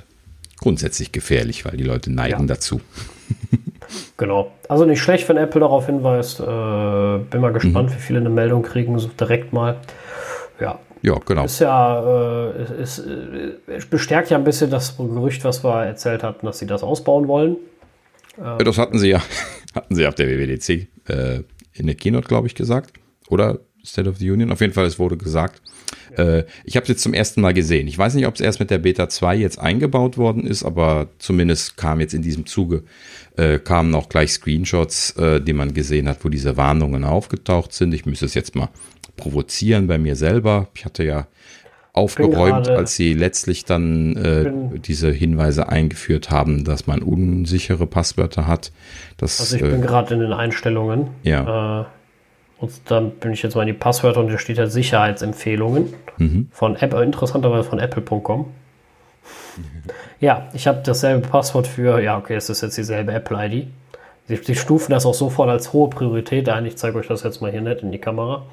[0.58, 2.46] grundsätzlich gefährlich, weil die Leute neigen ja.
[2.46, 2.80] dazu.
[4.16, 4.52] genau.
[4.68, 6.40] Also nicht schlecht, wenn Apple darauf hinweist.
[6.40, 7.94] Äh, bin mal gespannt, mhm.
[7.94, 9.76] wie viele eine Meldung kriegen, so direkt mal.
[10.60, 11.44] Ja, ja, genau.
[11.44, 16.46] Ist ja, äh, ist, ist, bestärkt ja ein bisschen das Gerücht, was wir erzählt hatten,
[16.46, 17.58] dass sie das ausbauen wollen.
[18.42, 19.22] Ähm, das hatten sie ja,
[19.74, 21.42] hatten sie auf der WWDC äh,
[21.74, 22.94] in der Keynote, glaube ich, gesagt.
[23.28, 24.50] Oder State of the Union.
[24.50, 25.60] Auf jeden Fall, es wurde gesagt.
[26.16, 26.38] Ja.
[26.38, 27.86] Äh, ich habe es jetzt zum ersten Mal gesehen.
[27.86, 31.10] Ich weiß nicht, ob es erst mit der Beta 2 jetzt eingebaut worden ist, aber
[31.18, 32.84] zumindest kam jetzt in diesem Zuge,
[33.36, 37.92] äh, kamen auch gleich Screenshots, äh, die man gesehen hat, wo diese Warnungen aufgetaucht sind.
[37.92, 38.70] Ich müsste es jetzt mal
[39.16, 40.68] provozieren bei mir selber.
[40.74, 41.26] Ich hatte ja
[41.92, 48.72] aufgeräumt, als sie letztlich dann äh, diese Hinweise eingeführt haben, dass man unsichere Passwörter hat.
[49.16, 51.08] Das, also ich bin äh, gerade in den Einstellungen.
[51.22, 51.82] Ja.
[51.82, 51.84] Äh,
[52.58, 56.48] und dann bin ich jetzt mal in die Passwörter und da steht ja Sicherheitsempfehlungen mhm.
[56.50, 58.46] von Apple, interessanterweise von apple.com.
[60.20, 63.68] Ja, ich habe dasselbe Passwort für, ja, okay, es ist jetzt dieselbe Apple-ID.
[64.26, 66.64] Sie, sie, stufen das auch sofort als hohe Priorität ein.
[66.66, 68.46] Ich zeige euch das jetzt mal hier nett in die Kamera.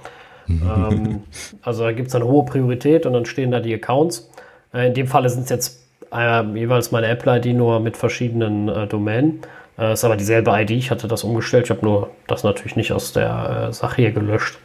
[0.50, 1.24] Ähm,
[1.62, 4.30] also da gibt es eine hohe Priorität und dann stehen da die Accounts.
[4.74, 5.82] Äh, in dem Falle sind es jetzt
[6.12, 9.42] äh, jeweils meine Apple-ID nur mit verschiedenen äh, Domänen.
[9.78, 10.72] Äh, ist aber dieselbe ID.
[10.72, 11.66] Ich hatte das umgestellt.
[11.66, 14.60] Ich habe nur das natürlich nicht aus der äh, Sache hier gelöscht.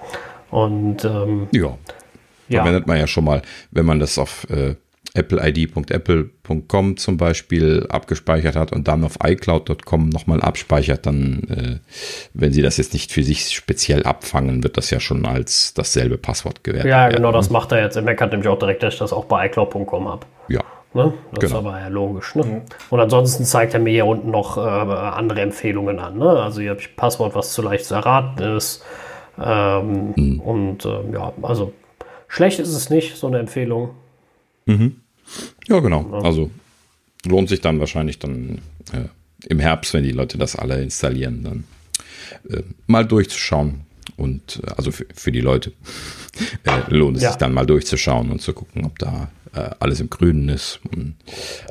[0.50, 1.76] Und ähm, ja,
[2.48, 2.62] ja.
[2.62, 4.74] verwendet man ja schon mal, wenn man das auf äh,
[5.16, 11.78] appleid.apple.com zum Beispiel abgespeichert hat und dann auf iCloud.com nochmal abspeichert, dann, äh,
[12.34, 16.18] wenn Sie das jetzt nicht für sich speziell abfangen, wird das ja schon als dasselbe
[16.18, 16.90] Passwort gewertet.
[16.90, 17.96] Ja, genau, das macht er jetzt.
[17.96, 20.26] Er merkt nämlich auch direkt, dass ich das auch bei iCloud.com habe.
[20.48, 20.60] Ja.
[20.94, 21.12] Ne?
[21.32, 21.60] Das genau.
[21.60, 22.34] ist aber ja logisch.
[22.34, 22.44] Ne?
[22.44, 22.62] Mhm.
[22.90, 26.16] Und ansonsten zeigt er mir hier unten noch äh, andere Empfehlungen an.
[26.18, 26.28] Ne?
[26.28, 28.82] Also hier habe ich ein Passwort, was zu leicht zu erraten ist.
[29.38, 30.40] Ähm, mhm.
[30.40, 31.72] Und äh, ja, also
[32.28, 33.90] schlecht ist es nicht, so eine Empfehlung.
[34.64, 35.02] Mhm.
[35.68, 36.08] Ja, genau.
[36.12, 36.18] Ja.
[36.20, 36.50] Also
[37.26, 38.58] lohnt sich dann wahrscheinlich dann
[38.92, 39.08] äh,
[39.48, 41.64] im Herbst, wenn die Leute das alle installieren, dann
[42.50, 43.82] äh, mal durchzuschauen.
[44.16, 45.72] Und äh, also für, für, die Leute
[46.64, 47.30] äh, lohnt es ja.
[47.30, 50.80] sich dann mal durchzuschauen und zu gucken, ob da äh, alles im Grünen ist.
[50.94, 51.16] Und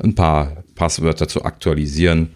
[0.02, 2.30] ein paar Passwörter zu aktualisieren.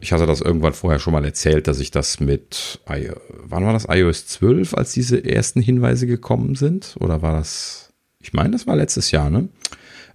[0.00, 3.86] Ich hatte das irgendwann vorher schon mal erzählt, dass ich das mit, wann war das,
[3.88, 6.96] iOS 12, als diese ersten Hinweise gekommen sind?
[6.98, 9.48] Oder war das, ich meine, das war letztes Jahr, ne?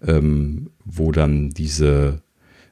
[0.05, 2.21] Ähm, wo dann diese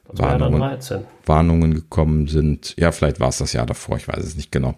[0.08, 0.78] Warnungen,
[1.24, 2.74] Warnungen, gekommen sind.
[2.78, 4.76] Ja, vielleicht war es das Jahr davor, ich weiß es nicht genau.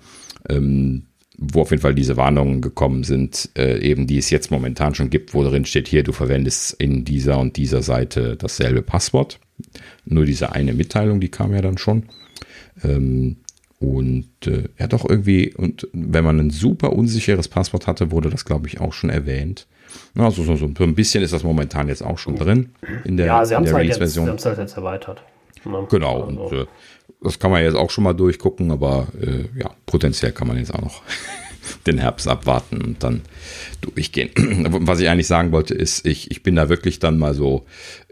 [0.49, 1.05] Ähm,
[1.39, 5.09] wo auf jeden Fall diese Warnungen gekommen sind, äh, eben die es jetzt momentan schon
[5.09, 9.39] gibt, wo drin steht, hier, du verwendest in dieser und dieser Seite dasselbe Passwort.
[10.05, 12.05] Nur diese eine Mitteilung, die kam ja dann schon.
[12.83, 13.37] Ähm,
[13.79, 18.45] und äh, ja, doch irgendwie, und wenn man ein super unsicheres Passwort hatte, wurde das,
[18.45, 19.69] glaube ich, auch schon erwähnt.
[20.17, 22.71] Also so, so ein bisschen ist das momentan jetzt auch schon drin
[23.05, 25.23] in der, ja, sie haben es halt, jetzt, sie haben's halt jetzt erweitert.
[25.65, 25.87] Ne?
[25.91, 26.43] Genau, also.
[26.43, 26.67] und äh,
[27.23, 30.75] das kann man jetzt auch schon mal durchgucken, aber äh, ja, potenziell kann man jetzt
[30.75, 31.03] auch noch
[31.87, 33.23] den Herbst abwarten und dann
[33.81, 34.31] durchgehen.
[34.87, 37.65] Was ich eigentlich sagen wollte, ist, ich, ich bin da wirklich dann mal so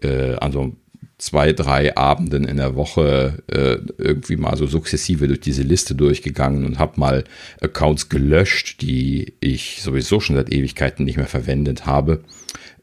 [0.02, 0.72] äh, an so
[1.18, 6.64] zwei, drei Abenden in der Woche äh, irgendwie mal so sukzessive durch diese Liste durchgegangen
[6.66, 7.24] und habe mal
[7.60, 12.22] Accounts gelöscht, die ich sowieso schon seit Ewigkeiten nicht mehr verwendet habe.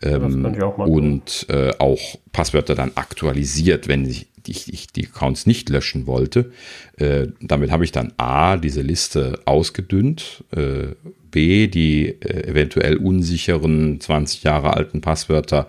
[0.02, 5.70] Ähm, auch und äh, auch Passwörter dann aktualisiert, wenn ich, ich, ich die Accounts nicht
[5.70, 6.52] löschen wollte.
[6.98, 10.88] Äh, damit habe ich dann A, diese Liste ausgedünnt, äh,
[11.34, 15.68] B, die äh, eventuell unsicheren 20 Jahre alten Passwörter,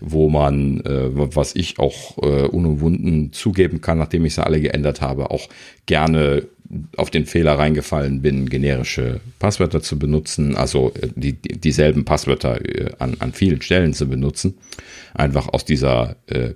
[0.00, 5.02] wo man, äh, was ich auch äh, unumwunden zugeben kann, nachdem ich sie alle geändert
[5.02, 5.48] habe, auch
[5.84, 6.46] gerne
[6.96, 12.92] auf den Fehler reingefallen bin, generische Passwörter zu benutzen, also äh, die, dieselben Passwörter äh,
[12.98, 14.58] an, an vielen Stellen zu benutzen.
[15.12, 16.50] Einfach aus dieser äh,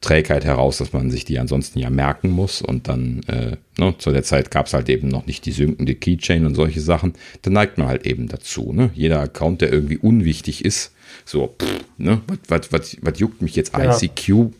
[0.00, 2.62] Trägheit heraus, dass man sich die ansonsten ja merken muss.
[2.62, 5.94] Und dann, äh, ne, zu der Zeit gab es halt eben noch nicht die synkende
[5.94, 7.14] Keychain und solche Sachen.
[7.42, 8.72] Da neigt man halt eben dazu.
[8.72, 8.90] Ne?
[8.94, 10.92] Jeder Account, der irgendwie unwichtig ist,
[11.24, 12.70] so, pff, ne, was,
[13.18, 13.96] juckt mich jetzt ja.
[13.96, 14.52] ICQ,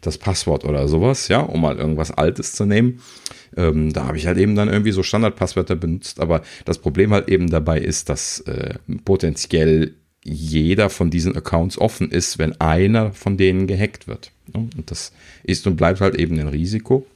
[0.00, 3.00] das Passwort oder sowas, ja, um mal irgendwas Altes zu nehmen.
[3.56, 7.28] Ähm, da habe ich halt eben dann irgendwie so Standardpasswörter benutzt, aber das Problem halt
[7.28, 8.74] eben dabei ist, dass äh,
[9.04, 14.32] potenziell jeder von diesen Accounts offen ist, wenn einer von denen gehackt wird.
[14.52, 15.12] Und das
[15.42, 17.06] ist und bleibt halt eben ein Risiko.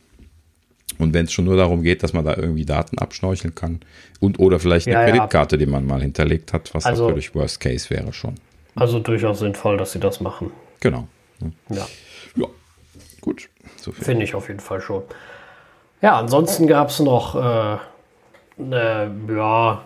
[0.99, 3.81] Und wenn es schon nur darum geht, dass man da irgendwie Daten abschnorcheln kann
[4.21, 5.59] und oder vielleicht eine ja, Kreditkarte, ja.
[5.59, 8.35] die man mal hinterlegt hat, was also, natürlich Worst Case wäre schon.
[8.77, 10.51] Also durchaus sinnvoll, dass sie das machen.
[10.81, 11.09] Genau.
[11.69, 11.87] Ja.
[12.37, 12.47] Ja,
[13.21, 13.49] gut.
[13.77, 15.03] So Finde ich auf jeden Fall schon.
[16.01, 17.79] Ja, ansonsten gab es noch äh,
[18.59, 19.85] eine, ja,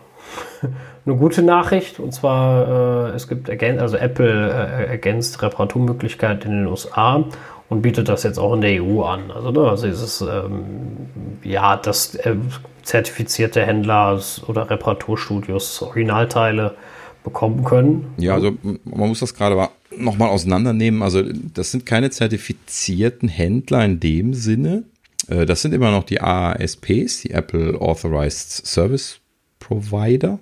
[1.08, 1.98] eine gute Nachricht.
[1.98, 7.24] Und zwar, äh, es gibt ergän also Apple äh, ergänzt Reparaturmöglichkeiten in den USA
[7.68, 9.30] und bietet das jetzt auch in der EU an.
[9.30, 11.08] Also, ne, also ist es, ähm,
[11.42, 12.36] ja, dass äh,
[12.82, 16.74] zertifizierte Händler oder Reparaturstudios Originalteile
[17.24, 18.14] bekommen können.
[18.16, 21.02] Ja, also man muss das gerade nochmal auseinandernehmen.
[21.02, 21.22] Also
[21.54, 24.84] das sind keine zertifizierten Händler in dem Sinne.
[25.28, 29.20] Äh, das sind immer noch die AASPs, die Apple Authorized Service
[29.58, 30.38] Provider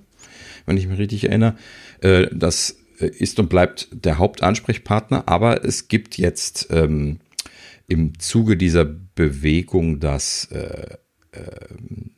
[0.66, 1.56] wenn ich mich richtig erinnere.
[2.00, 7.20] Äh, das äh, ist und bleibt der Hauptansprechpartner, aber es gibt jetzt ähm,
[7.88, 10.96] im Zuge dieser Bewegung, dass äh,
[11.32, 11.40] äh,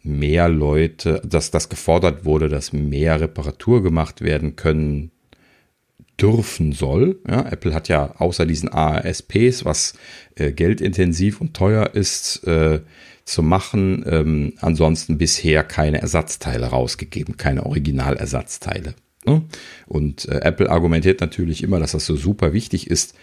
[0.03, 5.11] mehr Leute, dass das gefordert wurde, dass mehr Reparatur gemacht werden können
[6.21, 7.21] dürfen soll.
[7.29, 9.95] Ja, Apple hat ja außer diesen ASPs, was
[10.35, 12.81] äh, geldintensiv und teuer ist, äh,
[13.29, 18.95] zu machen, ähm, ansonsten bisher keine Ersatzteile rausgegeben, keine Originalersatzteile.
[19.27, 19.43] Ne?
[19.87, 23.15] Und äh, Apple argumentiert natürlich immer, dass das so super wichtig ist,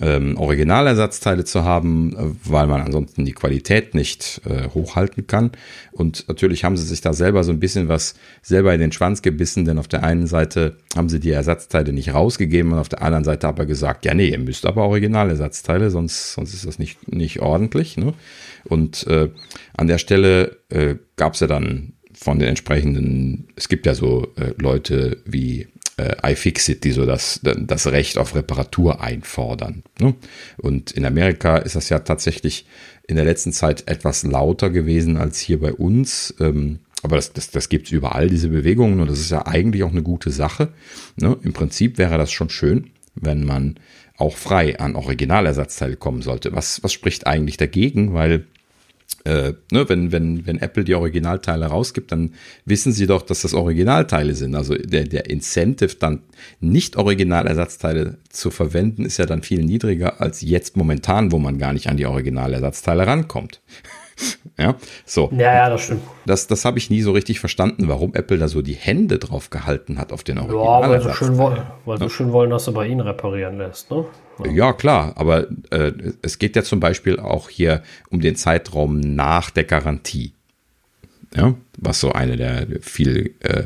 [0.00, 5.52] ähm, Originalersatzteile zu haben, äh, weil man ansonsten die Qualität nicht äh, hochhalten kann.
[5.92, 9.22] Und natürlich haben sie sich da selber so ein bisschen was selber in den Schwanz
[9.22, 13.02] gebissen, denn auf der einen Seite haben sie die Ersatzteile nicht rausgegeben und auf der
[13.02, 17.12] anderen Seite aber gesagt, ja nee, ihr müsst aber Originalersatzteile, sonst, sonst ist das nicht,
[17.12, 17.96] nicht ordentlich.
[17.96, 18.14] Ne?
[18.64, 19.30] Und äh,
[19.76, 24.32] an der Stelle äh, gab es ja dann von den entsprechenden, es gibt ja so
[24.36, 25.68] äh, Leute wie
[25.98, 29.82] äh, iFixit, die so das, das Recht auf Reparatur einfordern.
[30.00, 30.14] Ne?
[30.56, 32.66] Und in Amerika ist das ja tatsächlich
[33.06, 36.34] in der letzten Zeit etwas lauter gewesen als hier bei uns.
[36.40, 39.82] Ähm, aber das, das, das gibt es überall, diese Bewegungen, und das ist ja eigentlich
[39.82, 40.68] auch eine gute Sache.
[41.16, 41.36] Ne?
[41.42, 43.78] Im Prinzip wäre das schon schön, wenn man
[44.16, 46.52] auch frei an Originalersatzteile kommen sollte.
[46.52, 48.14] Was, was spricht eigentlich dagegen?
[48.14, 48.46] Weil
[49.24, 53.54] äh, ne, wenn, wenn, wenn Apple die Originalteile rausgibt, dann wissen sie doch, dass das
[53.54, 54.54] Originalteile sind.
[54.54, 56.22] Also der, der Incentive, dann
[56.60, 61.72] nicht Originalersatzteile zu verwenden, ist ja dann viel niedriger als jetzt momentan, wo man gar
[61.72, 63.60] nicht an die Originalersatzteile rankommt.
[64.58, 64.74] ja,
[65.04, 65.30] so.
[65.32, 66.02] Ja, ja, das stimmt.
[66.26, 69.50] Das, das habe ich nie so richtig verstanden, warum Apple da so die Hände drauf
[69.50, 70.82] gehalten hat auf den Original.
[70.82, 72.08] Ja, weil sie schön wollen, weil ja.
[72.08, 74.04] schön wollen, dass sie bei ihnen reparieren lässt, ne?
[74.44, 75.92] Ja, ja klar, aber äh,
[76.22, 80.32] es geht ja zum Beispiel auch hier um den Zeitraum nach der Garantie.
[81.36, 83.64] Ja, was so eine der viel äh,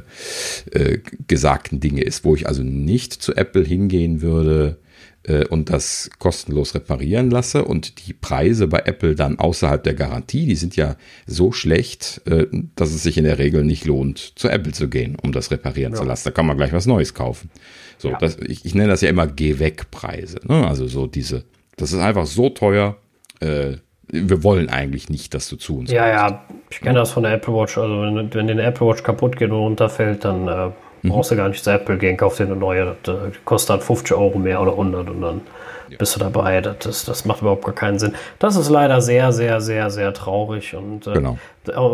[0.73, 0.99] äh,
[1.29, 4.79] gesagten Dinge ist, wo ich also nicht zu Apple hingehen würde,
[5.25, 10.47] äh, und das kostenlos reparieren lasse und die Preise bei Apple dann außerhalb der Garantie,
[10.47, 10.97] die sind ja
[11.27, 12.47] so schlecht, äh,
[12.77, 15.93] dass es sich in der Regel nicht lohnt, zu Apple zu gehen, um das reparieren
[15.93, 15.99] ja.
[15.99, 16.25] zu lassen.
[16.25, 17.51] Da kann man gleich was Neues kaufen.
[17.99, 18.19] So, ja.
[18.19, 20.41] das, ich, ich, nenne das ja immer Geh-Weg-Preise.
[20.45, 20.67] Ne?
[20.67, 21.45] Also so diese,
[21.77, 22.97] das ist einfach so teuer,
[23.41, 23.77] äh,
[24.09, 26.15] wir wollen eigentlich nicht, dass du zu uns Ja, kommst.
[26.15, 27.79] ja, ich kenne das von der Apple Watch.
[27.79, 30.71] Also wenn, wenn die Apple Watch kaputt geht und runterfällt, dann äh,
[31.03, 31.11] Mhm.
[31.11, 32.97] Brauchst du gar nicht zu Apple gehen, kauf dir eine neue.
[33.03, 35.41] Das äh, kostet halt 50 Euro mehr oder 100 und dann
[35.89, 35.99] ja.
[35.99, 36.61] bist du dabei.
[36.61, 38.15] Das, das macht überhaupt gar keinen Sinn.
[38.39, 41.39] Das ist leider sehr, sehr, sehr, sehr traurig und äh, genau.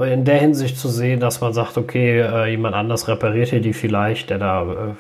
[0.03, 3.73] in der Hinsicht zu sehen, dass man sagt, okay, äh, jemand anders repariert hier die
[3.73, 4.97] vielleicht, der da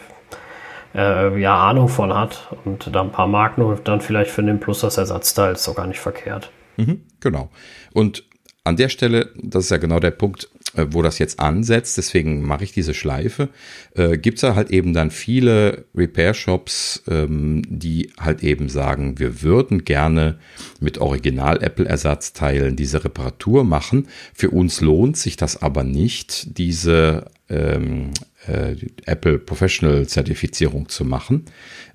[0.94, 4.60] äh, ja Ahnung von hat und da ein paar Marken und dann vielleicht für den
[4.60, 6.50] Plus das Ersatzteil ist doch gar nicht verkehrt.
[6.76, 7.50] Mhm, genau.
[7.92, 8.24] Und
[8.64, 12.42] an der Stelle, das ist ja genau der Punkt, äh, wo das jetzt ansetzt, deswegen
[12.42, 13.48] mache ich diese Schleife,
[13.94, 19.42] äh, gibt es da halt eben dann viele Repair-Shops, ähm, die halt eben sagen, wir
[19.42, 20.38] würden gerne
[20.80, 24.08] mit Original-Apple-Ersatzteilen diese Reparatur machen.
[24.34, 28.10] Für uns lohnt sich das aber nicht, diese ähm,
[28.46, 28.76] äh,
[29.06, 31.46] Apple Professional Zertifizierung zu machen,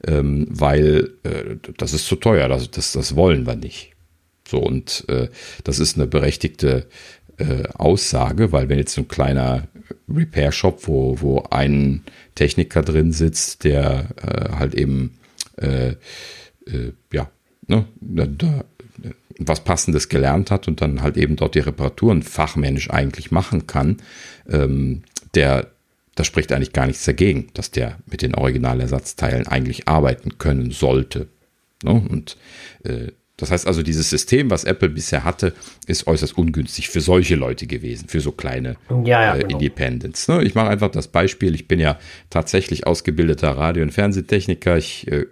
[0.05, 3.91] ähm, weil äh, das ist zu teuer, das, das, das wollen wir nicht.
[4.47, 5.29] So, und äh,
[5.63, 6.87] das ist eine berechtigte
[7.43, 9.67] äh, Aussage, weil wenn jetzt so ein kleiner
[10.09, 12.03] Repair-Shop, wo, wo ein
[12.35, 15.17] Techniker drin sitzt, der äh, halt eben
[15.57, 15.95] äh,
[16.67, 17.29] äh, ja,
[17.67, 18.65] ne, da, da,
[19.39, 23.97] was Passendes gelernt hat und dann halt eben dort die Reparaturen fachmännisch eigentlich machen kann,
[24.49, 25.03] ähm,
[25.33, 25.67] der,
[26.15, 31.27] da spricht eigentlich gar nichts dagegen, dass der mit den Originalersatzteilen eigentlich arbeiten können sollte.
[31.83, 31.93] Ne?
[31.93, 32.37] Und
[32.83, 35.53] äh, das heißt also, dieses System, was Apple bisher hatte,
[35.87, 39.57] ist äußerst ungünstig für solche Leute gewesen, für so kleine ja, ja, äh, genau.
[39.57, 40.27] Independents.
[40.27, 40.43] Ne?
[40.43, 41.97] Ich mache einfach das Beispiel, ich bin ja
[42.29, 44.77] tatsächlich ausgebildeter Radio- und Fernsehtechniker.
[44.77, 45.25] Ich, äh,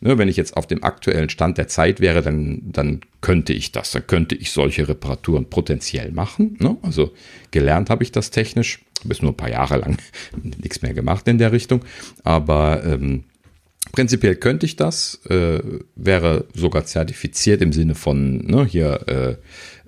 [0.00, 3.70] ne, wenn ich jetzt auf dem aktuellen Stand der Zeit wäre, dann, dann könnte ich
[3.70, 6.56] das, dann könnte ich solche Reparaturen potenziell machen.
[6.58, 6.76] Ne?
[6.82, 7.12] Also
[7.52, 9.98] gelernt habe ich das technisch, habe es nur ein paar Jahre lang
[10.42, 11.84] nichts mehr gemacht in der Richtung,
[12.24, 13.22] aber ähm,
[13.92, 15.60] Prinzipiell könnte ich das, äh,
[15.94, 19.38] wäre sogar zertifiziert im Sinne von ne, hier,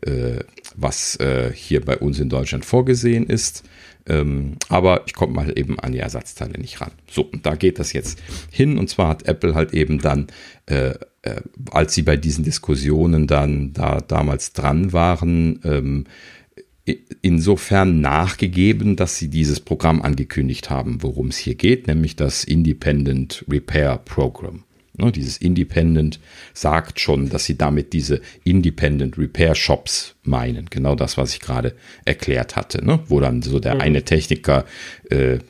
[0.05, 0.41] äh, äh,
[0.77, 3.65] was äh, hier bei uns in Deutschland vorgesehen ist.
[4.07, 6.93] Ähm, aber ich komme mal eben an die Ersatzteile nicht ran.
[7.11, 8.19] So, und da geht das jetzt
[8.51, 8.79] hin.
[8.79, 10.29] Und zwar hat Apple halt eben dann,
[10.67, 16.05] äh, äh, als sie bei diesen Diskussionen dann da damals dran waren, ähm,
[17.23, 23.45] insofern nachgegeben, dass sie dieses Programm angekündigt haben, worum es hier geht, nämlich das Independent
[23.49, 24.65] Repair Program.
[25.01, 26.19] Ne, dieses Independent
[26.55, 30.67] sagt schon, dass sie damit diese Independent Repair Shops meinen.
[30.71, 32.99] Genau das, was ich gerade erklärt hatte, ne?
[33.07, 33.81] wo dann so der mhm.
[33.81, 34.65] eine Techniker
[35.09, 35.41] äh, äh,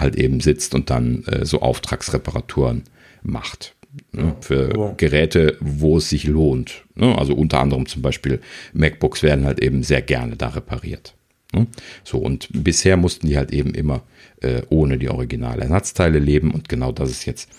[0.00, 2.82] halt eben sitzt und dann äh, so Auftragsreparaturen
[3.22, 3.76] macht.
[4.12, 4.94] Ne, für ja.
[4.96, 6.84] Geräte, wo es sich lohnt.
[6.94, 7.16] Ne?
[7.16, 8.40] Also unter anderem zum Beispiel
[8.72, 11.14] MacBooks werden halt eben sehr gerne da repariert.
[11.54, 11.66] Ne?
[12.04, 14.02] So, und bisher mussten die halt eben immer
[14.40, 17.50] äh, ohne die Originalersatzteile leben und genau das ist jetzt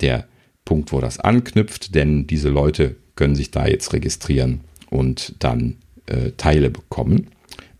[0.00, 0.26] der
[0.64, 4.60] Punkt, wo das anknüpft, denn diese Leute können sich da jetzt registrieren
[4.90, 5.76] und dann
[6.06, 7.28] äh, Teile bekommen.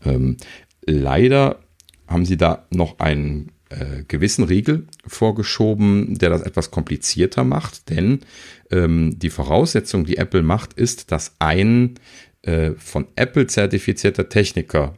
[0.05, 0.37] Ähm,
[0.85, 1.59] leider
[2.07, 8.21] haben sie da noch einen äh, gewissen Riegel vorgeschoben, der das etwas komplizierter macht, denn
[8.71, 11.95] ähm, die Voraussetzung, die Apple macht, ist, dass ein
[12.43, 14.97] äh, von Apple zertifizierter Techniker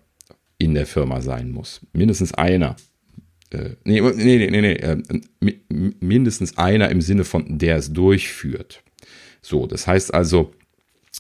[0.57, 1.81] in der Firma sein muss.
[1.93, 2.75] Mindestens einer.
[3.51, 4.97] Äh, nee, nee, nee, nee, äh,
[5.99, 8.83] mindestens einer im Sinne von, der es durchführt.
[9.41, 10.53] So, das heißt also,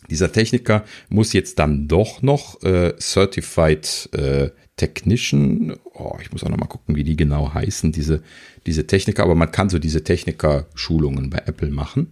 [0.09, 4.49] dieser Techniker muss jetzt dann doch noch äh, Certified äh,
[4.79, 8.23] Technician, oh, ich muss auch noch mal gucken, wie die genau heißen, diese,
[8.65, 12.07] diese Techniker, aber man kann so diese Techniker-Schulungen bei Apple machen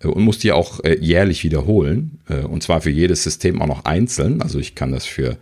[0.00, 3.66] äh, und muss die auch äh, jährlich wiederholen äh, und zwar für jedes System auch
[3.66, 4.40] noch einzeln.
[4.40, 5.36] Also ich kann das für,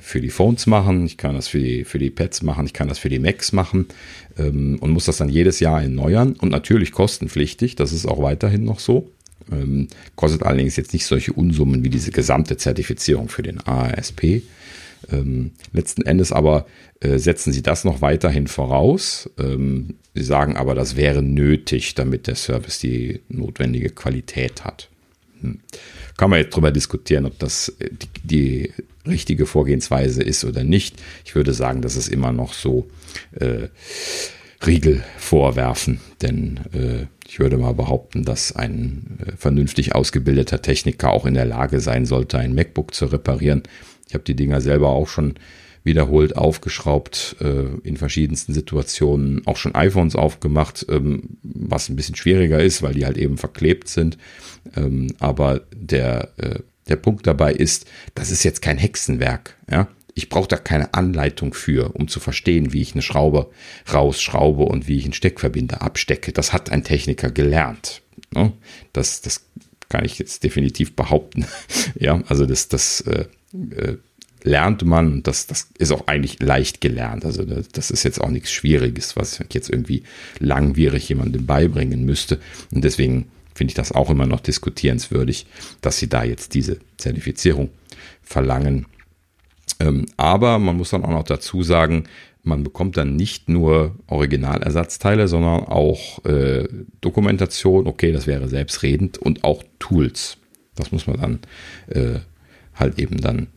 [0.00, 2.86] für die Phones machen, ich kann das für die, für die Pads machen, ich kann
[2.86, 3.86] das für die Macs machen
[4.38, 8.64] ähm, und muss das dann jedes Jahr erneuern und natürlich kostenpflichtig, das ist auch weiterhin
[8.64, 9.10] noch so.
[9.50, 14.42] Ähm, kostet allerdings jetzt nicht solche Unsummen wie diese gesamte Zertifizierung für den ASP.
[15.10, 16.66] Ähm, letzten Endes aber
[17.00, 19.30] äh, setzen sie das noch weiterhin voraus.
[19.38, 24.88] Ähm, sie sagen aber, das wäre nötig, damit der Service die notwendige Qualität hat.
[25.40, 25.60] Hm.
[26.16, 28.72] Kann man jetzt darüber diskutieren, ob das äh, die, die,
[29.06, 30.96] richtige Vorgehensweise ist oder nicht.
[31.24, 32.88] Ich würde sagen, das ist immer noch so
[33.38, 33.68] äh,
[34.66, 41.26] Riegel vorwerfen, denn äh, ich würde mal behaupten, dass ein äh, vernünftig ausgebildeter Techniker auch
[41.26, 43.62] in der Lage sein sollte, ein MacBook zu reparieren.
[44.08, 45.34] Ich habe die Dinger selber auch schon
[45.86, 52.60] wiederholt aufgeschraubt, äh, in verschiedensten Situationen, auch schon iPhones aufgemacht, ähm, was ein bisschen schwieriger
[52.60, 54.18] ist, weil die halt eben verklebt sind.
[54.76, 56.58] Ähm, aber der, äh,
[56.88, 59.56] der Punkt dabei ist, das ist jetzt kein Hexenwerk.
[59.70, 59.86] Ja?
[60.14, 63.50] Ich brauche da keine Anleitung für, um zu verstehen, wie ich eine Schraube
[63.92, 66.32] rausschraube und wie ich einen Steckverbinder abstecke.
[66.32, 68.02] Das hat ein Techniker gelernt.
[68.34, 68.52] Ne?
[68.92, 69.46] Das, das
[69.88, 71.46] kann ich jetzt definitiv behaupten.
[71.94, 73.26] ja, also das, das äh,
[73.70, 73.96] äh,
[74.42, 77.24] lernt man, das, das ist auch eigentlich leicht gelernt.
[77.24, 80.04] Also das ist jetzt auch nichts Schwieriges, was ich jetzt irgendwie
[80.38, 82.38] langwierig jemandem beibringen müsste.
[82.72, 85.46] Und deswegen finde ich das auch immer noch diskutierenswürdig,
[85.80, 87.70] dass sie da jetzt diese Zertifizierung
[88.22, 88.86] verlangen.
[89.80, 92.04] Ähm, aber man muss dann auch noch dazu sagen,
[92.46, 96.68] man bekommt dann nicht nur Originalersatzteile, sondern auch äh,
[97.00, 100.38] Dokumentation, okay, das wäre selbstredend, und auch Tools.
[100.76, 101.38] Das muss man dann
[101.88, 102.20] äh,
[102.74, 103.48] halt eben dann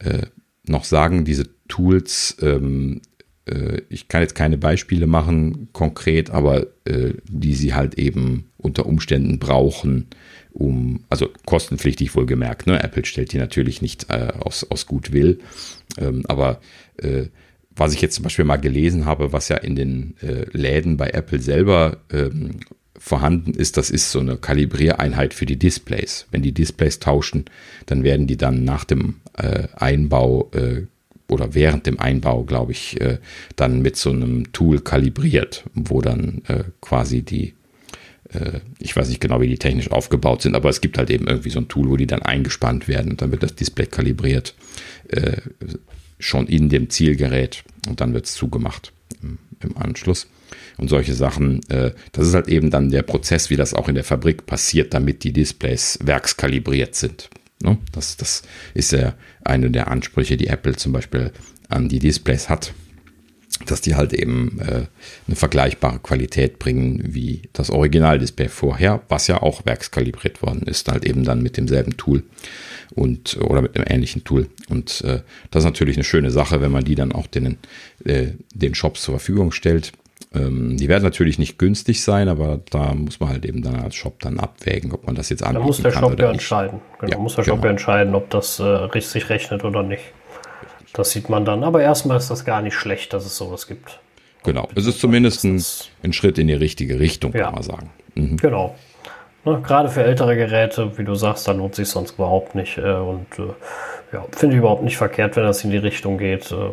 [0.00, 0.26] äh,
[0.66, 3.00] noch sagen, diese Tools, ähm,
[3.46, 8.84] äh, ich kann jetzt keine Beispiele machen konkret, aber äh, die sie halt eben unter
[8.84, 10.08] Umständen brauchen,
[10.52, 12.82] um, also kostenpflichtig wohlgemerkt, ne?
[12.82, 15.38] Apple stellt die natürlich nicht äh, aus, aus Gutwill,
[15.96, 16.60] ähm, aber
[16.98, 17.26] äh,
[17.78, 21.10] was ich jetzt zum Beispiel mal gelesen habe, was ja in den äh, Läden bei
[21.10, 22.60] Apple selber ähm,
[22.98, 26.26] vorhanden ist, das ist so eine Kalibriereinheit für die Displays.
[26.30, 27.44] Wenn die Displays tauschen,
[27.86, 30.82] dann werden die dann nach dem äh, Einbau äh,
[31.30, 33.18] oder während dem Einbau, glaube ich, äh,
[33.56, 37.54] dann mit so einem Tool kalibriert, wo dann äh, quasi die,
[38.30, 41.26] äh, ich weiß nicht genau, wie die technisch aufgebaut sind, aber es gibt halt eben
[41.26, 44.54] irgendwie so ein Tool, wo die dann eingespannt werden und dann wird das Display kalibriert,
[45.08, 45.36] äh,
[46.18, 48.92] schon in dem Zielgerät und dann wird es zugemacht
[49.22, 50.26] im, im Anschluss
[50.76, 51.60] und solche Sachen.
[51.70, 54.94] Äh, das ist halt eben dann der Prozess, wie das auch in der Fabrik passiert,
[54.94, 57.30] damit die Displays werkskalibriert sind.
[57.62, 57.78] Ne?
[57.92, 58.42] Das, das
[58.74, 59.14] ist ja
[59.44, 61.32] eine der Ansprüche, die Apple zum Beispiel
[61.68, 62.72] an die Displays hat,
[63.66, 64.86] dass die halt eben äh,
[65.26, 71.04] eine vergleichbare Qualität bringen wie das Originaldisplay vorher, was ja auch werkskalibriert worden ist, halt
[71.04, 72.22] eben dann mit demselben Tool
[72.94, 74.48] und oder mit einem ähnlichen Tool.
[74.68, 75.20] Und äh,
[75.50, 77.58] das ist natürlich eine schöne Sache, wenn man die dann auch den,
[78.04, 79.92] äh, den Shops zur Verfügung stellt.
[80.34, 83.94] Ähm, die werden natürlich nicht günstig sein, aber da muss man halt eben dann als
[83.94, 85.62] Shop dann abwägen, ob man das jetzt anbieten kann.
[85.62, 86.80] Da muss der Shop ja entscheiden.
[87.00, 87.64] Genau, ja, muss der Shop genau.
[87.64, 90.02] ja entscheiden, ob das äh, sich rechnet oder nicht.
[90.92, 91.64] Das sieht man dann.
[91.64, 94.00] Aber erstmal ist das gar nicht schlecht, dass es sowas gibt.
[94.44, 95.62] Genau, es ist zumindest ein,
[96.02, 97.44] ein, Schritt in die richtige Richtung, ja.
[97.44, 97.90] kann man sagen.
[98.14, 98.36] Mhm.
[98.36, 98.74] Genau.
[99.44, 102.78] Ne, gerade für ältere Geräte, wie du sagst, da lohnt sich sonst überhaupt nicht.
[102.78, 103.52] Äh, und äh,
[104.12, 106.50] ja, finde ich überhaupt nicht verkehrt, wenn das in die Richtung geht.
[106.52, 106.70] Äh,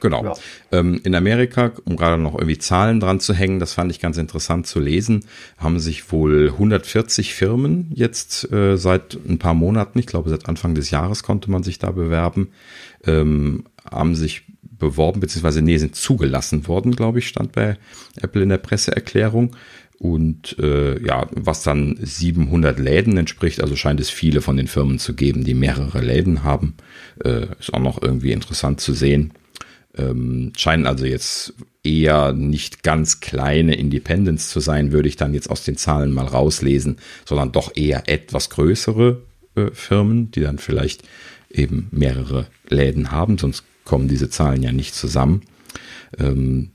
[0.00, 0.24] Genau.
[0.24, 0.34] Ja.
[0.72, 4.16] Ähm, in Amerika, um gerade noch irgendwie Zahlen dran zu hängen, das fand ich ganz
[4.16, 5.24] interessant zu lesen,
[5.58, 10.74] haben sich wohl 140 Firmen jetzt äh, seit ein paar Monaten, ich glaube seit Anfang
[10.74, 12.48] des Jahres konnte man sich da bewerben,
[13.06, 17.76] ähm, haben sich beworben, beziehungsweise nee, sind zugelassen worden, glaube ich, stand bei
[18.20, 19.54] Apple in der Presseerklärung.
[19.98, 24.98] Und äh, ja, was dann 700 Läden entspricht, also scheint es viele von den Firmen
[24.98, 26.74] zu geben, die mehrere Läden haben.
[27.22, 29.32] Äh, ist auch noch irgendwie interessant zu sehen.
[29.96, 35.50] Ähm, scheinen also jetzt eher nicht ganz kleine Independents zu sein, würde ich dann jetzt
[35.50, 39.22] aus den Zahlen mal rauslesen, sondern doch eher etwas größere
[39.56, 41.02] äh, Firmen, die dann vielleicht
[41.50, 45.42] eben mehrere Läden haben, sonst kommen diese Zahlen ja nicht zusammen.
[46.18, 46.70] Ähm,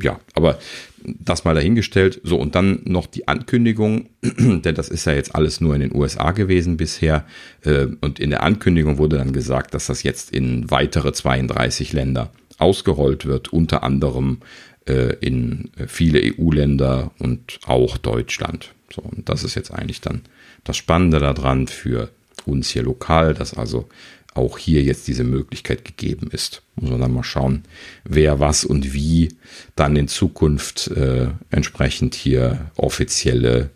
[0.00, 0.58] ja, aber
[1.04, 2.20] das mal dahingestellt.
[2.22, 5.94] So, und dann noch die Ankündigung, denn das ist ja jetzt alles nur in den
[5.94, 7.24] USA gewesen bisher.
[7.62, 12.30] Äh, und in der Ankündigung wurde dann gesagt, dass das jetzt in weitere 32 Länder
[12.62, 14.38] ausgerollt wird, unter anderem
[14.86, 18.74] äh, in viele EU-Länder und auch Deutschland.
[18.92, 20.22] So, und das ist jetzt eigentlich dann
[20.64, 22.10] das Spannende daran für
[22.46, 23.88] uns hier lokal, dass also
[24.34, 26.62] auch hier jetzt diese Möglichkeit gegeben ist.
[26.76, 27.64] Muss man dann mal schauen,
[28.04, 29.28] wer was und wie
[29.76, 33.70] dann in Zukunft äh, entsprechend hier offizielle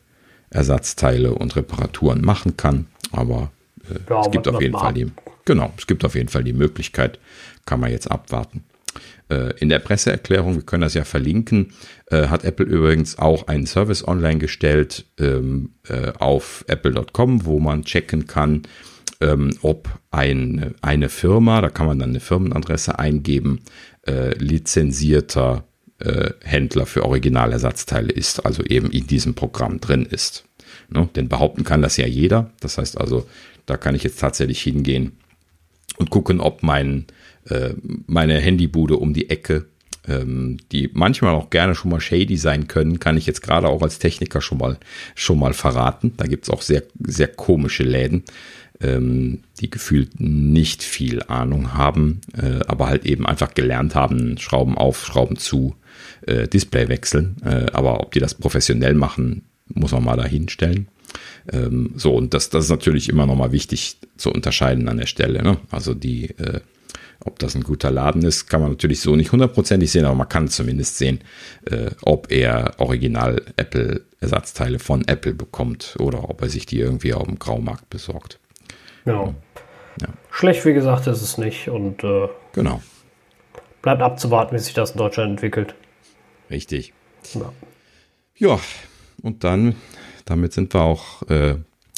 [0.51, 2.87] Ersatzteile und Reparaturen machen kann.
[3.13, 3.51] Aber
[3.89, 5.11] äh, ja, es gibt auf jeden Fall die,
[5.45, 7.19] genau, es gibt auf jeden Fall die Möglichkeit,
[7.67, 8.65] kann man jetzt abwarten.
[9.29, 11.73] Äh, in der Presseerklärung, wir können das ja verlinken,
[12.11, 17.85] äh, hat Apple übrigens auch einen Service online gestellt ähm, äh, auf apple.com, wo man
[17.85, 18.63] checken kann,
[19.21, 23.61] ähm, ob ein, eine Firma, da kann man dann eine Firmenadresse eingeben,
[24.39, 25.65] lizenzierter
[26.45, 30.45] Händler für Originalersatzteile ist, also eben in diesem Programm drin ist.
[30.91, 31.09] Ne?
[31.17, 32.53] Denn behaupten kann das ja jeder.
[32.61, 33.27] Das heißt also,
[33.65, 35.19] da kann ich jetzt tatsächlich hingehen
[35.97, 37.07] und gucken, ob mein,
[37.49, 37.75] äh,
[38.07, 39.67] meine Handybude um die Ecke
[40.09, 43.83] ähm, die manchmal auch gerne schon mal shady sein können, kann ich jetzt gerade auch
[43.83, 44.79] als Techniker schon mal,
[45.15, 46.13] schon mal verraten.
[46.17, 48.25] Da gibt's auch sehr, sehr komische Läden,
[48.81, 54.77] ähm, die gefühlt nicht viel Ahnung haben, äh, aber halt eben einfach gelernt haben, Schrauben
[54.77, 55.75] auf, Schrauben zu,
[56.27, 57.37] äh, Display wechseln.
[57.45, 60.89] Äh, aber ob die das professionell machen, muss man mal dahinstellen.
[61.53, 65.07] Ähm, so, und das, das ist natürlich immer noch mal wichtig zu unterscheiden an der
[65.07, 65.43] Stelle.
[65.43, 65.59] Ne?
[65.71, 66.61] Also die, äh,
[67.25, 70.29] ob das ein guter Laden ist, kann man natürlich so nicht hundertprozentig sehen, aber man
[70.29, 71.21] kann zumindest sehen,
[71.65, 77.15] äh, ob er original Apple Ersatzteile von Apple bekommt oder ob er sich die irgendwie
[77.15, 78.39] auf dem Graumarkt besorgt.
[79.05, 79.35] Genau.
[80.01, 80.09] Ja.
[80.31, 81.69] Schlecht, wie gesagt, ist es nicht.
[81.69, 82.83] Und äh, genau.
[83.83, 85.75] bleibt abzuwarten, wie sich das in Deutschland entwickelt.
[86.51, 86.93] Richtig.
[87.35, 87.53] Ja,
[88.37, 88.61] ja
[89.23, 89.75] und dann,
[90.25, 91.57] damit sind wir auch äh,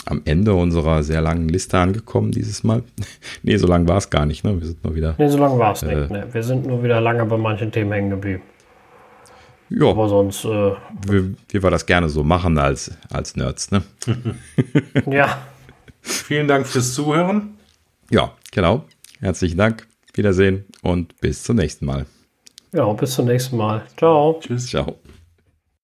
[0.09, 2.83] am Ende unserer sehr langen Liste angekommen dieses Mal.
[3.43, 4.59] nee, so lang war es gar nicht, ne?
[4.59, 5.15] Wir sind nur wieder.
[5.19, 6.11] Nee, so lang war es äh, nicht.
[6.11, 6.27] Ne?
[6.33, 8.43] Wir sind nur wieder lange bei manchen Themen hängen geblieben.
[9.71, 9.91] Ja.
[9.91, 10.45] Aber sonst.
[10.45, 10.73] Äh,
[11.07, 13.83] wie, wie wir das gerne so machen als, als Nerds, ne?
[15.07, 15.39] ja.
[16.01, 17.59] Vielen Dank fürs Zuhören.
[18.11, 18.85] Ja, genau.
[19.21, 19.87] Herzlichen Dank.
[20.15, 22.07] Wiedersehen und bis zum nächsten Mal.
[22.73, 23.83] Ja, bis zum nächsten Mal.
[23.97, 24.39] Ciao.
[24.41, 24.67] Tschüss.
[24.67, 24.99] Ciao.